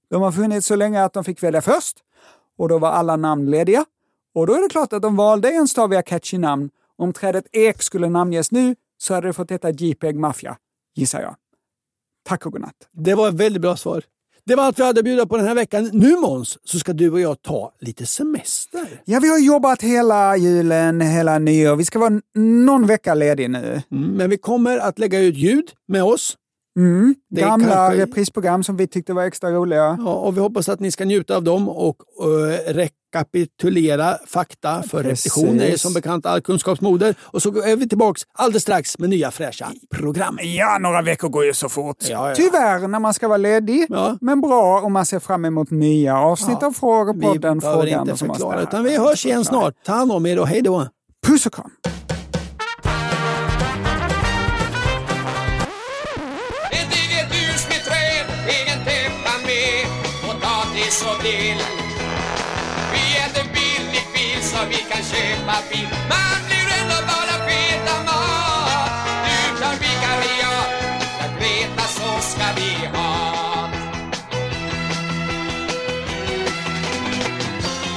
De 0.09 0.21
har 0.21 0.31
funnits 0.31 0.67
så 0.67 0.75
länge 0.75 1.03
att 1.03 1.13
de 1.13 1.23
fick 1.23 1.43
välja 1.43 1.61
först. 1.61 1.97
Och 2.57 2.69
då 2.69 2.79
var 2.79 2.89
alla 2.89 3.15
namn 3.15 3.51
lediga. 3.51 3.85
Och 4.35 4.47
då 4.47 4.53
är 4.53 4.61
det 4.61 4.69
klart 4.69 4.93
att 4.93 5.01
de 5.01 5.15
valde 5.15 5.49
en 5.51 5.67
staviga 5.67 6.01
catchy 6.01 6.37
namn. 6.37 6.69
Om 6.97 7.13
trädet 7.13 7.45
Ek 7.51 7.81
skulle 7.81 8.09
namnges 8.09 8.51
nu 8.51 8.75
så 8.97 9.13
hade 9.13 9.27
det 9.27 9.33
fått 9.33 9.51
heta 9.51 9.69
JPEG 9.69 10.15
Mafia, 10.15 10.57
gissar 10.95 11.21
jag. 11.21 11.35
Tack 12.23 12.45
och 12.45 12.51
godnatt. 12.51 12.87
Det 12.91 13.15
var 13.15 13.29
ett 13.29 13.35
väldigt 13.35 13.61
bra 13.61 13.77
svar. 13.77 14.03
Det 14.45 14.55
var 14.55 14.63
allt 14.63 14.79
vi 14.79 14.83
hade 14.83 14.99
att 14.99 15.05
bjuda 15.05 15.25
på 15.25 15.37
den 15.37 15.47
här 15.47 15.55
veckan. 15.55 15.89
Nu 15.93 16.15
Måns, 16.15 16.57
så 16.63 16.79
ska 16.79 16.93
du 16.93 17.11
och 17.11 17.19
jag 17.19 17.41
ta 17.41 17.71
lite 17.79 18.05
semester. 18.05 19.01
Ja, 19.05 19.19
vi 19.19 19.29
har 19.29 19.39
jobbat 19.39 19.81
hela 19.81 20.37
julen, 20.37 21.01
hela 21.01 21.39
nyår. 21.39 21.75
Vi 21.75 21.85
ska 21.85 21.99
vara 21.99 22.21
någon 22.35 22.87
vecka 22.87 23.13
ledig 23.13 23.49
nu. 23.49 23.81
Mm, 23.91 24.11
men 24.11 24.29
vi 24.29 24.37
kommer 24.37 24.77
att 24.77 24.99
lägga 24.99 25.19
ut 25.19 25.35
ljud 25.35 25.65
med 25.87 26.03
oss. 26.03 26.37
Mm. 26.79 27.15
Det 27.29 27.41
Gamla 27.41 27.67
kanske- 27.75 28.01
reprisprogram 28.01 28.63
som 28.63 28.77
vi 28.77 28.87
tyckte 28.87 29.13
var 29.13 29.23
extra 29.23 29.51
roliga. 29.51 29.97
Ja, 30.05 30.13
och 30.13 30.37
vi 30.37 30.41
hoppas 30.41 30.69
att 30.69 30.79
ni 30.79 30.91
ska 30.91 31.05
njuta 31.05 31.35
av 31.35 31.43
dem 31.43 31.69
och 31.69 31.95
eh, 32.21 32.73
rekapitulera 32.73 34.17
fakta 34.27 34.83
för 34.83 35.03
Precis. 35.03 35.37
repetition. 35.37 35.61
Är 35.61 35.77
som 35.77 35.93
bekant 35.93 36.25
all 36.25 36.41
kunskapsmoder. 36.41 37.15
Och 37.21 37.41
så 37.41 37.61
är 37.61 37.75
vi 37.75 37.89
tillbaks 37.89 38.21
alldeles 38.33 38.63
strax 38.63 38.99
med 38.99 39.09
nya 39.09 39.31
fräscha 39.31 39.71
program. 39.95 40.37
Ja, 40.41 40.77
några 40.81 41.01
veckor 41.01 41.29
går 41.29 41.45
ju 41.45 41.53
så 41.53 41.69
fort. 41.69 41.97
Ja, 42.09 42.29
ja. 42.29 42.35
Tyvärr 42.35 42.87
när 42.87 42.99
man 42.99 43.13
ska 43.13 43.27
vara 43.27 43.37
ledig. 43.37 43.85
Ja. 43.89 44.17
Men 44.21 44.41
bra 44.41 44.81
om 44.81 44.93
man 44.93 45.05
ser 45.05 45.19
fram 45.19 45.45
emot 45.45 45.71
nya 45.71 46.17
avsnitt 46.19 46.57
Ja. 46.61 46.67
av 46.67 46.71
Frågepodden. 46.71 47.31
Vi 47.33 47.39
behöver 47.39 47.81
Frågan 47.81 48.09
inte 48.09 48.25
förklara, 48.25 48.61
utan 48.61 48.83
vi 48.83 48.97
hörs 48.97 49.25
igen 49.25 49.45
snart. 49.45 49.73
Ta 49.85 49.91
hand 49.93 50.11
om 50.11 50.25
er 50.25 50.39
och 50.39 50.47
hej 50.47 50.61
då. 50.61 50.87
Puss 51.27 51.45
och 51.45 51.53
kram. 51.53 51.71
Så 61.03 61.23
och. 61.23 61.57
Vi 62.93 63.03
äter 63.23 63.45
billig 63.53 64.05
bil 64.13 64.41
så 64.43 64.57
vi 64.69 64.79
kan 64.91 65.03
köpa 65.11 65.55
bil. 65.69 65.87
Man 66.09 66.37
blir 66.47 66.67
ändå 66.79 66.97
bara 67.11 67.35
fet 67.47 67.85
av 67.95 68.01
mat. 68.05 68.91
Du 69.25 69.37
tar 69.61 69.75
vikariat, 69.85 70.69
för 71.17 71.29
Greta 71.39 71.85
så 71.97 72.09
ska 72.29 72.45
vi 72.55 72.97
ha. 72.97 73.69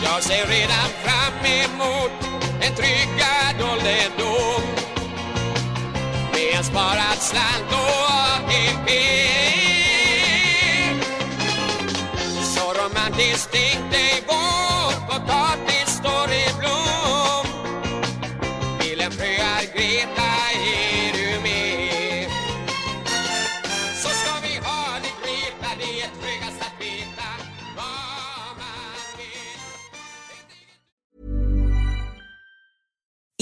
Jag 0.05 0.23
ser 0.23 0.47
redan 0.47 0.89
fram 1.05 1.45
emot 1.45 2.13
en 2.61 2.75
tryggad 2.75 3.71
ålderdom 3.71 4.63
med 6.33 6.59
en 6.59 6.65
sparad 6.65 7.19
slant 7.19 7.71
och 7.73 8.16